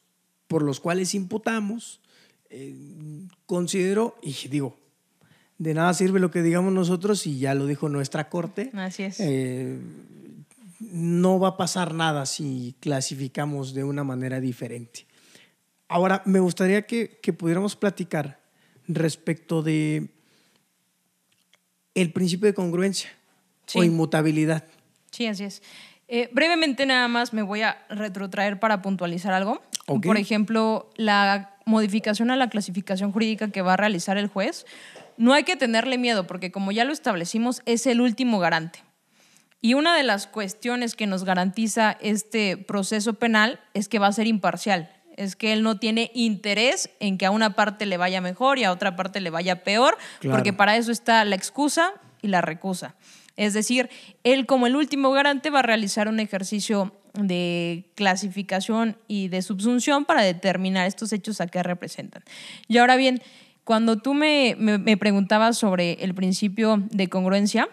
por 0.48 0.62
los 0.62 0.80
cuales 0.80 1.14
imputamos, 1.14 2.00
eh, 2.50 2.74
considero, 3.46 4.16
y 4.22 4.32
digo, 4.48 4.76
de 5.58 5.74
nada 5.74 5.94
sirve 5.94 6.20
lo 6.20 6.30
que 6.30 6.42
digamos 6.42 6.72
nosotros 6.72 7.26
y 7.26 7.38
ya 7.38 7.54
lo 7.54 7.66
dijo 7.66 7.88
nuestra 7.88 8.28
corte. 8.28 8.70
Así 8.74 9.04
es. 9.04 9.18
Eh, 9.20 9.78
no 10.80 11.38
va 11.38 11.48
a 11.48 11.56
pasar 11.56 11.94
nada 11.94 12.26
si 12.26 12.74
clasificamos 12.80 13.72
de 13.74 13.84
una 13.84 14.04
manera 14.04 14.40
diferente. 14.40 15.06
Ahora, 15.88 16.22
me 16.26 16.40
gustaría 16.40 16.86
que, 16.86 17.18
que 17.22 17.32
pudiéramos 17.32 17.76
platicar 17.76 18.40
respecto 18.88 19.62
de 19.62 20.08
el 21.94 22.12
principio 22.12 22.46
de 22.46 22.54
congruencia 22.54 23.10
Sí. 23.66 23.78
o 23.78 23.84
inmutabilidad. 23.84 24.64
Sí, 25.10 25.26
así 25.26 25.44
es. 25.44 25.62
Eh, 26.08 26.28
brevemente 26.32 26.86
nada 26.86 27.08
más 27.08 27.32
me 27.32 27.42
voy 27.42 27.62
a 27.62 27.84
retrotraer 27.88 28.60
para 28.60 28.82
puntualizar 28.82 29.32
algo. 29.32 29.62
Por 29.86 30.16
ejemplo, 30.16 30.90
la 30.96 31.56
modificación 31.66 32.30
a 32.30 32.36
la 32.36 32.48
clasificación 32.48 33.12
jurídica 33.12 33.48
que 33.48 33.62
va 33.62 33.74
a 33.74 33.76
realizar 33.76 34.16
el 34.16 34.28
juez, 34.28 34.66
no 35.16 35.32
hay 35.32 35.44
que 35.44 35.56
tenerle 35.56 35.98
miedo 35.98 36.26
porque 36.26 36.50
como 36.50 36.72
ya 36.72 36.84
lo 36.84 36.92
establecimos, 36.92 37.62
es 37.66 37.86
el 37.86 38.00
último 38.00 38.38
garante. 38.38 38.80
Y 39.60 39.74
una 39.74 39.96
de 39.96 40.02
las 40.02 40.26
cuestiones 40.26 40.94
que 40.94 41.06
nos 41.06 41.24
garantiza 41.24 41.96
este 42.00 42.56
proceso 42.56 43.14
penal 43.14 43.60
es 43.72 43.88
que 43.88 43.98
va 43.98 44.08
a 44.08 44.12
ser 44.12 44.26
imparcial, 44.26 44.90
es 45.16 45.36
que 45.36 45.52
él 45.52 45.62
no 45.62 45.78
tiene 45.78 46.10
interés 46.14 46.90
en 47.00 47.16
que 47.16 47.24
a 47.24 47.30
una 47.30 47.54
parte 47.54 47.86
le 47.86 47.96
vaya 47.96 48.20
mejor 48.20 48.58
y 48.58 48.64
a 48.64 48.72
otra 48.72 48.94
parte 48.94 49.20
le 49.20 49.30
vaya 49.30 49.64
peor, 49.64 49.96
porque 50.20 50.52
para 50.52 50.76
eso 50.76 50.92
está 50.92 51.24
la 51.24 51.36
excusa 51.36 51.92
y 52.20 52.28
la 52.28 52.42
recusa. 52.42 52.94
Es 53.36 53.54
decir, 53.54 53.90
él 54.22 54.46
como 54.46 54.66
el 54.66 54.76
último 54.76 55.10
garante 55.10 55.50
va 55.50 55.60
a 55.60 55.62
realizar 55.62 56.08
un 56.08 56.20
ejercicio 56.20 56.92
de 57.14 57.84
clasificación 57.94 58.96
y 59.08 59.28
de 59.28 59.42
subsunción 59.42 60.04
para 60.04 60.22
determinar 60.22 60.86
estos 60.86 61.12
hechos 61.12 61.40
a 61.40 61.46
qué 61.46 61.62
representan. 61.62 62.22
Y 62.68 62.78
ahora 62.78 62.96
bien, 62.96 63.22
cuando 63.64 63.98
tú 63.98 64.14
me, 64.14 64.56
me, 64.58 64.96
preguntabas 64.96 65.56
sobre 65.56 65.92
el 66.04 66.14
principio 66.14 66.82
de 66.90 67.08
congruencia, 67.08 67.68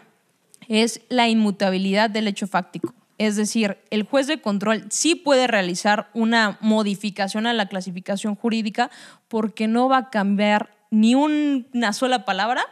es 0.68 1.02
la 1.10 1.28
inmutabilidad 1.28 2.10
del 2.10 2.28
hecho 2.28 2.48
fáctico. 2.48 2.94
Es 3.18 3.36
decir, 3.36 3.78
el 3.90 4.04
juez 4.04 4.26
de 4.28 4.42
control 4.42 4.86
sí 4.90 5.16
puede 5.16 5.48
realizar 5.48 6.10
una 6.14 6.58
modificación 6.62 7.46
a 7.46 7.54
la 7.54 7.68
clasificación 7.68 8.36
jurídica 8.36 8.90
porque 9.28 9.68
no 9.68 9.90
va 9.90 9.98
a 9.98 10.10
cambiar 10.10 10.72
ni 10.92 11.14
una 11.14 11.94
sola 11.94 12.26
palabra 12.26 12.66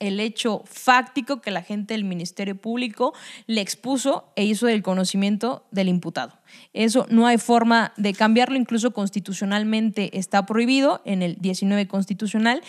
el 0.00 0.20
hecho 0.20 0.62
fáctico 0.64 1.40
que 1.40 1.50
la 1.50 1.62
gente 1.62 1.94
del 1.94 2.04
Ministerio 2.04 2.56
Público 2.56 3.14
le 3.46 3.60
expuso 3.60 4.32
e 4.36 4.44
hizo 4.44 4.66
del 4.66 4.82
conocimiento 4.82 5.64
del 5.70 5.88
imputado. 5.88 6.34
Eso 6.72 7.06
no 7.10 7.26
hay 7.26 7.38
forma 7.38 7.92
de 7.96 8.14
cambiarlo, 8.14 8.56
incluso 8.56 8.92
constitucionalmente 8.92 10.16
está 10.18 10.46
prohibido 10.46 11.02
en 11.04 11.22
el 11.22 11.36
19 11.40 11.88
constitucional. 11.88 12.62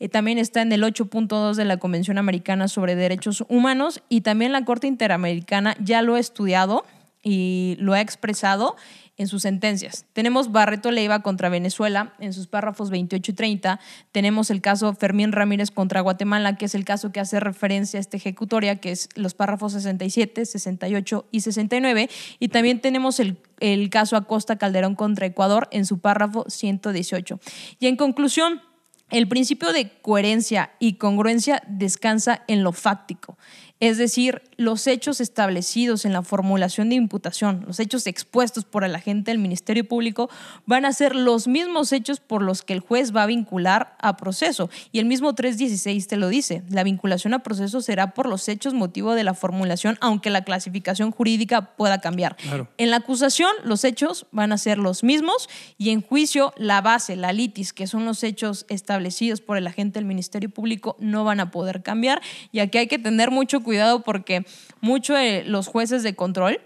Eh, 0.00 0.08
también 0.08 0.38
está 0.38 0.62
en 0.62 0.72
el 0.72 0.82
8.2 0.84 1.54
de 1.54 1.64
la 1.64 1.78
Convención 1.78 2.18
Americana 2.18 2.68
sobre 2.68 2.94
Derechos 2.94 3.44
Humanos 3.48 4.00
y 4.08 4.20
también 4.20 4.52
la 4.52 4.64
Corte 4.64 4.86
Interamericana 4.86 5.76
ya 5.80 6.02
lo 6.02 6.14
ha 6.14 6.20
estudiado 6.20 6.84
y 7.22 7.76
lo 7.80 7.94
ha 7.94 8.00
expresado 8.00 8.76
en 9.18 9.26
sus 9.26 9.42
sentencias. 9.42 10.06
Tenemos 10.12 10.52
Barreto 10.52 10.90
Leiva 10.90 11.22
contra 11.22 11.48
Venezuela 11.48 12.14
en 12.20 12.32
sus 12.32 12.46
párrafos 12.46 12.88
28 12.90 13.32
y 13.32 13.34
30. 13.34 13.80
Tenemos 14.12 14.50
el 14.50 14.60
caso 14.60 14.94
Fermín 14.94 15.32
Ramírez 15.32 15.70
contra 15.70 16.00
Guatemala, 16.00 16.56
que 16.56 16.66
es 16.66 16.74
el 16.74 16.84
caso 16.84 17.12
que 17.12 17.20
hace 17.20 17.40
referencia 17.40 17.98
a 17.98 18.00
esta 18.00 18.16
ejecutoria, 18.16 18.76
que 18.76 18.92
es 18.92 19.08
los 19.16 19.34
párrafos 19.34 19.72
67, 19.72 20.46
68 20.46 21.26
y 21.32 21.40
69. 21.40 22.08
Y 22.38 22.48
también 22.48 22.80
tenemos 22.80 23.18
el, 23.18 23.38
el 23.58 23.90
caso 23.90 24.16
Acosta 24.16 24.56
Calderón 24.56 24.94
contra 24.94 25.26
Ecuador 25.26 25.68
en 25.72 25.84
su 25.84 25.98
párrafo 25.98 26.44
118. 26.48 27.40
Y 27.80 27.88
en 27.88 27.96
conclusión, 27.96 28.62
el 29.10 29.26
principio 29.26 29.72
de 29.72 29.90
coherencia 30.02 30.72
y 30.78 30.94
congruencia 30.94 31.62
descansa 31.66 32.44
en 32.46 32.62
lo 32.62 32.72
fáctico 32.72 33.38
es 33.80 33.96
decir, 33.96 34.42
los 34.56 34.88
hechos 34.88 35.20
establecidos 35.20 36.04
en 36.04 36.12
la 36.12 36.22
formulación 36.22 36.88
de 36.88 36.96
imputación, 36.96 37.64
los 37.66 37.78
hechos 37.78 38.08
expuestos 38.08 38.64
por 38.64 38.82
el 38.82 38.94
agente 38.94 39.30
del 39.30 39.38
Ministerio 39.38 39.86
Público, 39.86 40.28
van 40.66 40.84
a 40.84 40.92
ser 40.92 41.14
los 41.14 41.46
mismos 41.46 41.92
hechos 41.92 42.18
por 42.18 42.42
los 42.42 42.62
que 42.62 42.72
el 42.72 42.80
juez 42.80 43.14
va 43.14 43.22
a 43.22 43.26
vincular 43.26 43.96
a 44.00 44.16
proceso. 44.16 44.68
Y 44.90 44.98
el 44.98 45.06
mismo 45.06 45.32
316 45.32 46.08
te 46.08 46.16
lo 46.16 46.28
dice, 46.28 46.64
la 46.70 46.82
vinculación 46.82 47.34
a 47.34 47.44
proceso 47.44 47.80
será 47.80 48.14
por 48.14 48.28
los 48.28 48.48
hechos 48.48 48.74
motivo 48.74 49.14
de 49.14 49.22
la 49.22 49.34
formulación, 49.34 49.96
aunque 50.00 50.30
la 50.30 50.42
clasificación 50.42 51.12
jurídica 51.12 51.76
pueda 51.76 52.00
cambiar. 52.00 52.36
En 52.78 52.90
la 52.90 52.96
acusación, 52.96 53.52
los 53.62 53.84
hechos 53.84 54.26
van 54.32 54.50
a 54.50 54.58
ser 54.58 54.78
los 54.78 55.04
mismos 55.04 55.48
y 55.78 55.90
en 55.90 56.02
juicio, 56.02 56.52
la 56.56 56.80
base, 56.80 57.14
la 57.14 57.32
litis, 57.32 57.72
que 57.72 57.86
son 57.86 58.04
los 58.04 58.24
hechos 58.24 58.66
establecidos 58.68 59.40
por 59.40 59.56
el 59.56 59.68
agente 59.68 60.00
del 60.00 60.04
Ministerio 60.04 60.50
Público, 60.50 60.96
no 60.98 61.22
van 61.22 61.38
a 61.38 61.52
poder 61.52 61.82
cambiar. 61.84 62.20
Y 62.50 62.58
aquí 62.58 62.78
hay 62.78 62.88
que 62.88 62.98
tener 62.98 63.30
mucho 63.30 63.60
cuidado 63.60 63.67
cuidado 63.68 64.00
porque 64.00 64.46
muchos 64.80 65.18
de 65.18 65.44
los 65.44 65.66
jueces 65.66 66.02
de 66.02 66.14
control, 66.14 66.58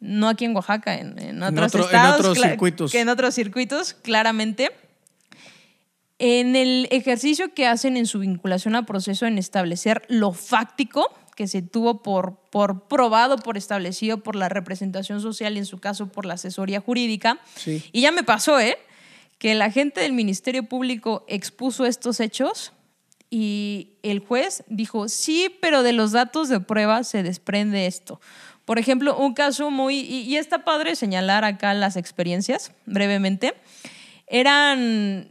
no 0.00 0.28
aquí 0.28 0.46
en 0.46 0.56
Oaxaca, 0.56 0.98
en, 0.98 1.40
otros 1.44 1.72
estados, 1.76 1.92
en 1.92 2.30
otros 2.30 2.38
circuitos. 2.40 2.90
Que 2.90 3.00
en 3.02 3.08
otros 3.08 3.36
circuitos, 3.36 3.94
claramente, 3.94 4.72
en 6.18 6.56
el 6.56 6.88
ejercicio 6.90 7.54
que 7.54 7.68
hacen 7.68 7.96
en 7.96 8.06
su 8.06 8.18
vinculación 8.18 8.74
a 8.74 8.84
proceso 8.84 9.26
en 9.26 9.38
establecer 9.38 10.02
lo 10.08 10.32
fáctico 10.32 11.14
que 11.36 11.46
se 11.46 11.62
tuvo 11.62 12.02
por, 12.02 12.34
por 12.50 12.88
probado, 12.88 13.36
por 13.36 13.56
establecido 13.56 14.18
por 14.24 14.34
la 14.34 14.48
representación 14.48 15.20
social 15.20 15.54
y 15.54 15.58
en 15.58 15.66
su 15.66 15.78
caso 15.78 16.08
por 16.08 16.26
la 16.26 16.34
asesoría 16.34 16.80
jurídica. 16.80 17.38
Y 17.64 18.00
ya 18.00 18.10
me 18.10 18.24
pasó, 18.24 18.58
¿eh? 18.58 18.76
Que 19.38 19.54
la 19.54 19.70
gente 19.70 20.00
del 20.00 20.14
Ministerio 20.14 20.64
Público 20.64 21.24
expuso 21.28 21.86
estos 21.86 22.18
hechos 22.18 22.72
y 23.30 23.92
el 24.02 24.18
juez 24.18 24.64
dijo, 24.68 25.08
sí, 25.08 25.54
pero 25.62 25.84
de 25.84 25.92
los 25.92 26.10
datos 26.10 26.48
de 26.48 26.58
prueba 26.58 27.04
se 27.04 27.22
desprende 27.22 27.86
esto. 27.86 28.20
Por 28.64 28.78
ejemplo, 28.78 29.16
un 29.16 29.34
caso 29.34 29.70
muy, 29.70 30.00
y, 30.00 30.36
está 30.36 30.64
padre 30.64 30.96
señalar 30.96 31.44
acá 31.44 31.72
las 31.74 31.96
experiencias 31.96 32.72
brevemente, 32.86 33.54
eran 34.26 35.28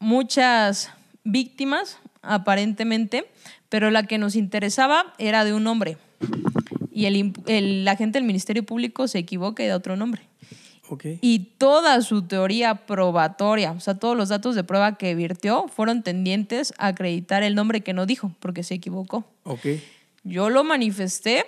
muchas 0.00 0.90
víctimas, 1.24 1.98
aparentemente, 2.22 3.30
pero 3.68 3.90
la 3.90 4.04
que 4.04 4.18
nos 4.18 4.34
interesaba 4.34 5.14
era 5.18 5.44
de 5.44 5.54
un 5.54 5.66
hombre. 5.68 5.98
Y 6.92 7.06
el, 7.06 7.32
el 7.46 7.86
agente 7.86 8.18
del 8.18 8.26
Ministerio 8.26 8.64
Público 8.64 9.06
se 9.06 9.18
equivoca 9.18 9.62
y 9.62 9.66
da 9.68 9.76
otro 9.76 9.96
nombre. 9.96 10.22
Y 11.20 11.38
toda 11.58 12.00
su 12.02 12.22
teoría 12.22 12.86
probatoria, 12.86 13.72
o 13.72 13.80
sea, 13.80 13.94
todos 13.94 14.16
los 14.16 14.28
datos 14.28 14.54
de 14.54 14.64
prueba 14.64 14.96
que 14.96 15.14
virtió 15.14 15.66
fueron 15.68 16.02
tendientes 16.02 16.72
a 16.78 16.88
acreditar 16.88 17.42
el 17.42 17.54
nombre 17.54 17.80
que 17.80 17.92
no 17.92 18.06
dijo, 18.06 18.32
porque 18.40 18.62
se 18.62 18.74
equivocó. 18.74 19.24
Yo 20.24 20.50
lo 20.50 20.64
manifesté. 20.64 21.46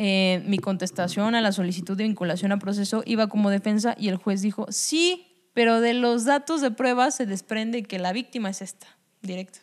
Eh, 0.00 0.44
mi 0.46 0.58
contestación 0.58 1.34
a 1.34 1.40
la 1.40 1.50
solicitud 1.50 1.96
de 1.96 2.04
vinculación 2.04 2.52
a 2.52 2.60
proceso 2.60 3.02
iba 3.04 3.26
como 3.26 3.50
defensa 3.50 3.96
y 3.98 4.08
el 4.08 4.16
juez 4.16 4.42
dijo, 4.42 4.66
sí, 4.70 5.26
pero 5.54 5.80
de 5.80 5.92
los 5.92 6.24
datos 6.24 6.60
de 6.60 6.70
prueba 6.70 7.10
se 7.10 7.26
desprende 7.26 7.82
que 7.82 7.98
la 7.98 8.12
víctima 8.12 8.50
es 8.50 8.62
esta, 8.62 8.86
directo. 9.22 9.58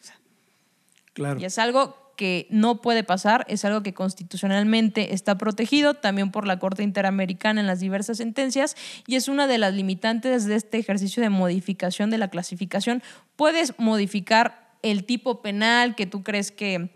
claro. 1.13 1.39
Y 1.39 1.45
es 1.45 1.57
algo 1.57 2.04
que 2.15 2.47
no 2.49 2.81
puede 2.81 3.03
pasar, 3.03 3.45
es 3.49 3.65
algo 3.65 3.83
que 3.83 3.93
constitucionalmente 3.93 5.13
está 5.13 5.37
protegido 5.37 5.93
también 5.93 6.31
por 6.31 6.47
la 6.47 6.59
Corte 6.59 6.83
Interamericana 6.83 7.61
en 7.61 7.67
las 7.67 7.79
diversas 7.79 8.17
sentencias 8.17 8.75
y 9.07 9.15
es 9.15 9.27
una 9.27 9.47
de 9.47 9.57
las 9.57 9.73
limitantes 9.73 10.45
de 10.45 10.55
este 10.55 10.77
ejercicio 10.77 11.21
de 11.21 11.29
modificación 11.29 12.09
de 12.09 12.17
la 12.17 12.29
clasificación. 12.29 13.03
Puedes 13.35 13.77
modificar 13.77 14.75
el 14.81 15.03
tipo 15.03 15.41
penal 15.41 15.95
que 15.95 16.05
tú 16.05 16.23
crees 16.23 16.51
que 16.51 16.89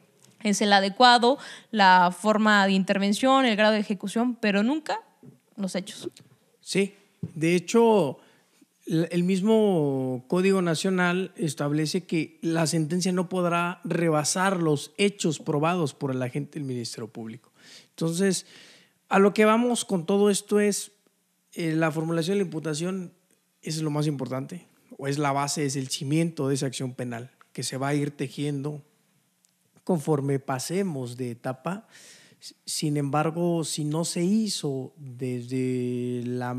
es 0.43 0.61
el 0.61 0.71
adecuado, 0.73 1.37
la 1.71 2.15
forma 2.17 2.65
de 2.65 2.73
intervención, 2.73 3.45
el 3.45 3.55
grado 3.55 3.73
de 3.73 3.79
ejecución, 3.79 4.35
pero 4.35 4.63
nunca 4.63 5.01
los 5.55 5.75
hechos. 5.75 6.09
Sí, 6.61 6.95
de 7.21 7.55
hecho, 7.55 8.19
el 8.89 9.23
mismo 9.23 10.25
Código 10.27 10.63
Nacional 10.63 11.31
establece 11.35 12.05
que 12.05 12.39
la 12.41 12.65
sentencia 12.65 13.11
no 13.11 13.29
podrá 13.29 13.81
rebasar 13.83 14.61
los 14.61 14.93
hechos 14.97 15.39
probados 15.39 15.93
por 15.93 16.11
el 16.11 16.21
agente 16.23 16.57
del 16.57 16.67
Ministerio 16.67 17.07
Público. 17.07 17.51
Entonces, 17.91 18.47
a 19.07 19.19
lo 19.19 19.33
que 19.33 19.45
vamos 19.45 19.85
con 19.85 20.07
todo 20.07 20.31
esto 20.31 20.59
es 20.59 20.91
eh, 21.53 21.73
la 21.75 21.91
formulación 21.91 22.37
de 22.37 22.43
la 22.43 22.47
imputación 22.47 23.13
es 23.61 23.79
lo 23.81 23.91
más 23.91 24.07
importante, 24.07 24.65
o 24.97 25.07
es 25.07 25.19
la 25.19 25.31
base, 25.31 25.65
es 25.65 25.75
el 25.75 25.89
cimiento 25.89 26.47
de 26.47 26.55
esa 26.55 26.65
acción 26.65 26.93
penal, 26.93 27.31
que 27.53 27.63
se 27.63 27.77
va 27.77 27.89
a 27.89 27.95
ir 27.95 28.11
tejiendo 28.11 28.81
conforme 29.83 30.39
pasemos 30.39 31.15
de 31.15 31.31
etapa. 31.31 31.87
Sin 32.65 32.97
embargo, 32.97 33.63
si 33.63 33.83
no 33.83 34.05
se 34.05 34.23
hizo 34.23 34.93
desde 34.97 36.23
la 36.25 36.55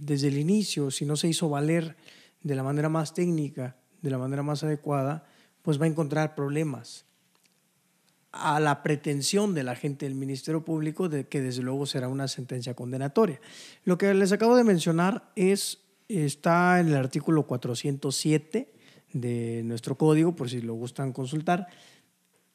desde 0.00 0.28
el 0.28 0.38
inicio, 0.38 0.90
si 0.90 1.04
no 1.04 1.16
se 1.16 1.28
hizo 1.28 1.48
valer 1.48 1.96
de 2.42 2.54
la 2.54 2.62
manera 2.62 2.88
más 2.88 3.14
técnica, 3.14 3.76
de 4.02 4.10
la 4.10 4.18
manera 4.18 4.42
más 4.42 4.64
adecuada, 4.64 5.26
pues 5.62 5.80
va 5.80 5.84
a 5.84 5.88
encontrar 5.88 6.34
problemas 6.34 7.04
a 8.32 8.60
la 8.60 8.82
pretensión 8.82 9.54
de 9.54 9.64
la 9.64 9.74
gente 9.74 10.06
del 10.06 10.14
Ministerio 10.14 10.64
Público 10.64 11.08
de 11.08 11.26
que 11.26 11.40
desde 11.40 11.62
luego 11.62 11.84
será 11.84 12.08
una 12.08 12.28
sentencia 12.28 12.74
condenatoria. 12.74 13.40
Lo 13.84 13.98
que 13.98 14.14
les 14.14 14.32
acabo 14.32 14.56
de 14.56 14.64
mencionar 14.64 15.30
es 15.34 15.80
está 16.08 16.80
en 16.80 16.88
el 16.88 16.96
artículo 16.96 17.46
407 17.46 18.72
de 19.12 19.62
nuestro 19.64 19.96
código, 19.96 20.34
por 20.34 20.48
si 20.48 20.60
lo 20.60 20.74
gustan 20.74 21.12
consultar. 21.12 21.66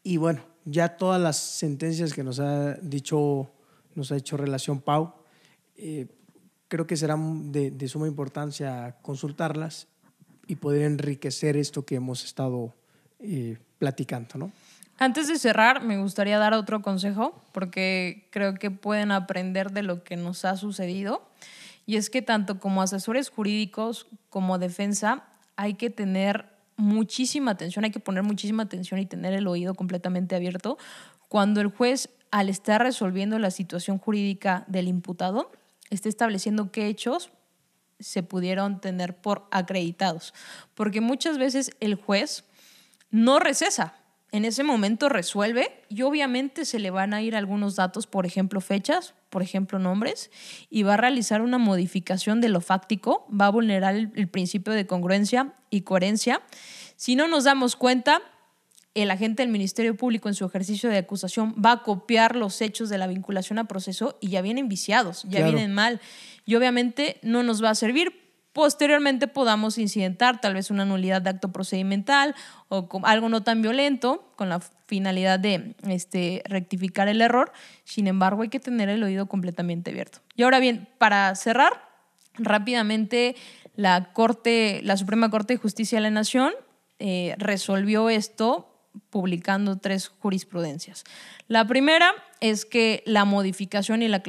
Y 0.04 0.18
bueno, 0.18 0.42
ya 0.66 0.98
todas 0.98 1.22
las 1.22 1.38
sentencias 1.38 2.14
que 2.14 2.24
nos 2.24 2.40
ha 2.40 2.74
dicho, 2.76 3.52
nos 3.94 4.12
ha 4.12 4.18
hecho 4.18 4.38
relación 4.38 4.82
Pau, 4.82 5.14
eh, 5.78 6.08
creo 6.68 6.88
que 6.88 6.98
será 6.98 7.16
de, 7.18 7.88
suma 7.88 8.08
importancia 8.08 8.96
consultarlas 9.02 9.88
y 10.48 10.56
poder 10.56 10.84
enriquecer 10.84 11.58
esto 11.58 11.86
que 11.86 11.96
hemos 11.96 12.24
estado 12.24 12.74
eh, 13.20 13.58
platicando, 13.80 14.38
¿no? 14.38 14.52
Antes 14.98 15.28
de 15.28 15.38
cerrar, 15.38 15.84
me 15.84 15.98
gustaría 15.98 16.38
dar 16.38 16.54
otro 16.54 16.82
consejo, 16.82 17.42
porque 17.52 18.28
creo 18.32 18.54
que 18.54 18.72
pueden 18.72 19.12
aprender 19.12 19.72
de 19.72 19.84
lo 19.84 20.04
que 20.04 20.16
nos 20.16 20.46
ha 20.46 20.56
sucedido. 20.56 21.28
Y 21.86 21.98
es 21.98 22.10
que 22.10 22.22
tanto 22.22 22.60
como 22.60 22.82
asesores 22.82 23.30
jurídicos 23.30 24.08
como 24.30 24.58
defensa, 24.58 25.26
hay 25.58 25.74
que 25.74 25.90
tener 25.90 26.46
muchísima 26.78 27.52
atención, 27.52 27.84
hay 27.84 27.92
que 27.92 28.00
poner 28.00 28.24
muchísima 28.24 28.64
atención 28.64 29.00
y 29.00 29.06
tener 29.06 29.34
el 29.34 29.48
oído 29.48 29.76
completamente 29.76 30.36
abierto 30.36 30.78
cuando 31.28 31.62
el 31.62 31.68
juez, 31.68 32.10
al 32.32 32.50
estar 32.50 32.82
resolviendo 32.82 33.40
la 33.40 33.52
situación 33.52 33.98
jurídica 33.98 34.64
del 34.68 34.88
imputado, 34.88 35.52
esté 35.90 36.10
estableciendo 36.10 36.72
qué 36.72 36.88
hechos 36.88 37.32
se 38.00 38.24
pudieron 38.24 38.82
tener 38.82 39.16
por 39.16 39.48
acreditados. 39.52 40.34
Porque 40.74 41.02
muchas 41.02 41.38
veces 41.38 41.72
el 41.80 41.96
juez 41.96 42.44
no 43.10 43.40
recesa, 43.40 43.96
en 44.32 44.44
ese 44.44 44.64
momento 44.64 45.08
resuelve 45.08 45.82
y 45.88 46.02
obviamente 46.02 46.66
se 46.66 46.80
le 46.80 46.90
van 46.92 47.14
a 47.14 47.22
ir 47.22 47.38
algunos 47.38 47.78
datos, 47.78 48.06
por 48.06 48.26
ejemplo 48.26 48.60
fechas, 48.60 49.14
por 49.30 49.42
ejemplo 49.42 49.80
nombres, 49.80 50.30
y 50.70 50.84
va 50.84 50.96
a 50.96 50.98
realizar 50.98 51.42
una 51.42 51.58
modificación 51.58 52.42
de 52.42 52.50
lo 52.50 52.60
fáctico, 52.60 53.26
va 53.30 53.46
a 53.46 53.52
vulnerar 53.52 53.96
el, 53.96 54.12
el 54.16 54.28
principio 54.28 54.74
de 54.74 54.86
congruencia 54.88 55.54
y 55.70 55.82
coherencia. 55.82 56.42
Si 56.98 57.16
no 57.16 57.30
nos 57.30 57.46
damos 57.46 57.78
cuenta, 57.78 58.22
el 58.96 59.12
agente 59.12 59.44
del 59.44 59.52
Ministerio 59.52 59.96
Público 59.96 60.30
en 60.30 60.36
su 60.36 60.46
ejercicio 60.46 60.90
de 60.90 60.98
acusación 60.98 61.54
va 61.64 61.74
a 61.74 61.84
copiar 61.84 62.36
los 62.36 62.62
hechos 62.62 62.90
de 62.90 62.98
la 62.98 63.08
vinculación 63.08 63.60
a 63.60 63.66
proceso 63.66 64.18
y 64.22 64.30
ya 64.30 64.42
vienen 64.42 64.70
viciados, 64.70 65.24
ya 65.30 65.44
vienen 65.44 65.74
mal. 65.74 66.00
Y 66.46 66.56
obviamente 66.56 67.20
no 67.22 67.44
nos 67.44 67.64
va 67.64 67.72
a 67.72 67.76
servir. 67.76 68.24
Posteriormente 68.54 69.28
podamos 69.28 69.78
incidentar 69.78 70.40
tal 70.40 70.54
vez 70.54 70.72
una 70.72 70.86
nulidad 70.86 71.22
de 71.22 71.32
acto 71.32 71.52
procedimental 71.52 72.36
o 72.70 72.88
algo 73.04 73.28
no 73.28 73.44
tan 73.44 73.62
violento 73.62 74.32
con 74.38 74.48
la 74.48 74.62
finalidad 74.88 75.42
de 75.42 75.76
este, 75.90 76.42
rectificar 76.46 77.10
el 77.10 77.22
error. 77.22 77.52
Sin 77.84 78.08
embargo, 78.08 78.44
hay 78.44 78.50
que 78.50 78.62
tener 78.62 78.88
el 78.88 79.04
oído 79.04 79.26
completamente 79.26 79.92
abierto. 79.92 80.20
Y 80.38 80.44
ahora 80.44 80.60
bien, 80.60 80.88
para 80.98 81.36
cerrar, 81.36 81.90
rápidamente 82.36 83.36
la 83.76 84.14
Corte, 84.14 84.80
la 84.84 84.96
Suprema 84.96 85.30
Corte 85.30 85.56
de 85.56 85.60
Justicia 85.60 85.98
de 85.98 86.04
la 86.04 86.12
Nación 86.12 86.54
eh, 87.00 87.36
resolvió 87.38 88.10
esto 88.10 88.75
publicando 89.10 89.78
tres 89.78 90.08
jurisprudencias. 90.08 91.04
La 91.48 91.66
primera 91.68 92.12
es 92.42 92.66
que 92.66 93.04
la 93.06 93.26
modificación 93.26 94.02
y 94.02 94.08
la, 94.08 94.22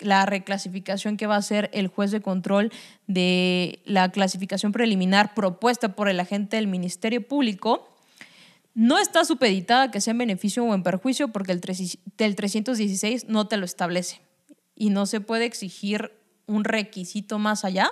la, 0.00 0.26
reclasificación 0.26 1.16
que 1.16 1.26
va 1.26 1.36
a 1.36 1.38
hacer 1.38 1.70
el 1.72 1.88
juez 1.88 2.10
de 2.10 2.20
control 2.20 2.72
de 3.06 3.80
la 3.84 4.10
clasificación 4.10 4.72
preliminar 4.72 5.34
propuesta 5.34 5.94
por 5.94 6.08
el 6.08 6.20
agente 6.20 6.56
del 6.56 6.66
Ministerio 6.66 7.26
Público 7.26 7.88
no 8.74 8.98
está 8.98 9.24
supeditada 9.24 9.90
que 9.90 10.00
sea 10.00 10.12
en 10.12 10.18
beneficio 10.18 10.64
o 10.64 10.74
en 10.74 10.82
perjuicio 10.82 11.28
porque 11.28 11.52
el, 11.52 11.60
316 11.60 13.28
no 13.28 13.46
te 13.46 13.56
lo 13.56 13.64
establece 13.64 14.20
y 14.74 14.90
no 14.90 15.06
se 15.06 15.20
puede 15.20 15.44
exigir 15.44 16.12
un 16.46 16.64
requisito 16.64 17.38
más 17.38 17.64
allá 17.64 17.90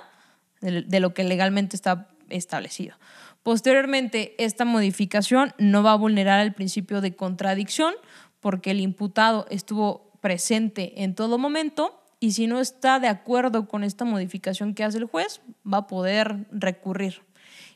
de 0.61 0.99
lo 0.99 1.13
que 1.13 1.23
legalmente 1.23 1.75
está 1.75 2.07
establecido. 2.29 2.95
Posteriormente, 3.43 4.35
esta 4.43 4.65
modificación 4.65 5.53
no 5.57 5.81
va 5.83 5.93
a 5.93 5.97
vulnerar 5.97 6.41
el 6.41 6.53
principio 6.53 7.01
de 7.01 7.15
contradicción 7.15 7.93
porque 8.39 8.71
el 8.71 8.79
imputado 8.79 9.45
estuvo 9.49 10.11
presente 10.21 11.03
en 11.03 11.15
todo 11.15 11.37
momento 11.37 12.01
y 12.19 12.33
si 12.33 12.45
no 12.45 12.59
está 12.59 12.99
de 12.99 13.07
acuerdo 13.07 13.67
con 13.67 13.83
esta 13.83 14.05
modificación 14.05 14.75
que 14.75 14.83
hace 14.83 14.99
el 14.99 15.05
juez, 15.05 15.41
va 15.65 15.79
a 15.79 15.87
poder 15.87 16.45
recurrir. 16.51 17.23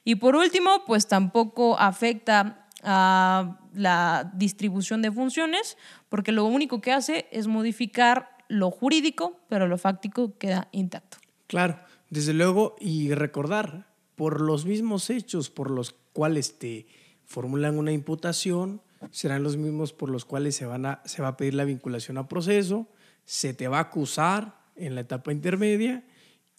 Y 0.03 0.15
por 0.15 0.35
último, 0.35 0.83
pues 0.85 1.07
tampoco 1.07 1.79
afecta 1.79 2.67
a 2.83 3.57
la 3.73 4.31
distribución 4.35 5.01
de 5.01 5.11
funciones, 5.11 5.77
porque 6.09 6.31
lo 6.31 6.45
único 6.45 6.79
que 6.79 6.91
hace 6.91 7.27
es 7.31 7.47
modificar 7.47 8.37
lo 8.47 8.69
jurídico, 8.69 9.39
pero 9.49 9.67
lo 9.67 9.79
fáctico 9.79 10.37
queda 10.37 10.67
intacto. 10.71 11.17
Claro, 11.47 11.79
desde 12.11 12.33
luego, 12.33 12.75
y 12.79 13.15
recordar, 13.15 13.87
por 14.15 14.41
los 14.41 14.65
mismos 14.65 15.09
hechos 15.09 15.49
por 15.49 15.69
los 15.69 15.91
cuales 16.13 16.57
te 16.57 16.87
formulan 17.25 17.77
una 17.77 17.91
imputación, 17.91 18.81
serán 19.11 19.43
los 19.43 19.57
mismos 19.57 19.93
por 19.93 20.09
los 20.09 20.25
cuales 20.25 20.55
se, 20.55 20.65
van 20.65 20.85
a, 20.85 21.01
se 21.05 21.21
va 21.21 21.29
a 21.29 21.37
pedir 21.37 21.53
la 21.53 21.65
vinculación 21.65 22.17
a 22.17 22.27
proceso, 22.27 22.87
se 23.25 23.53
te 23.53 23.67
va 23.67 23.77
a 23.77 23.81
acusar 23.81 24.59
en 24.75 24.95
la 24.95 25.01
etapa 25.01 25.31
intermedia 25.31 26.05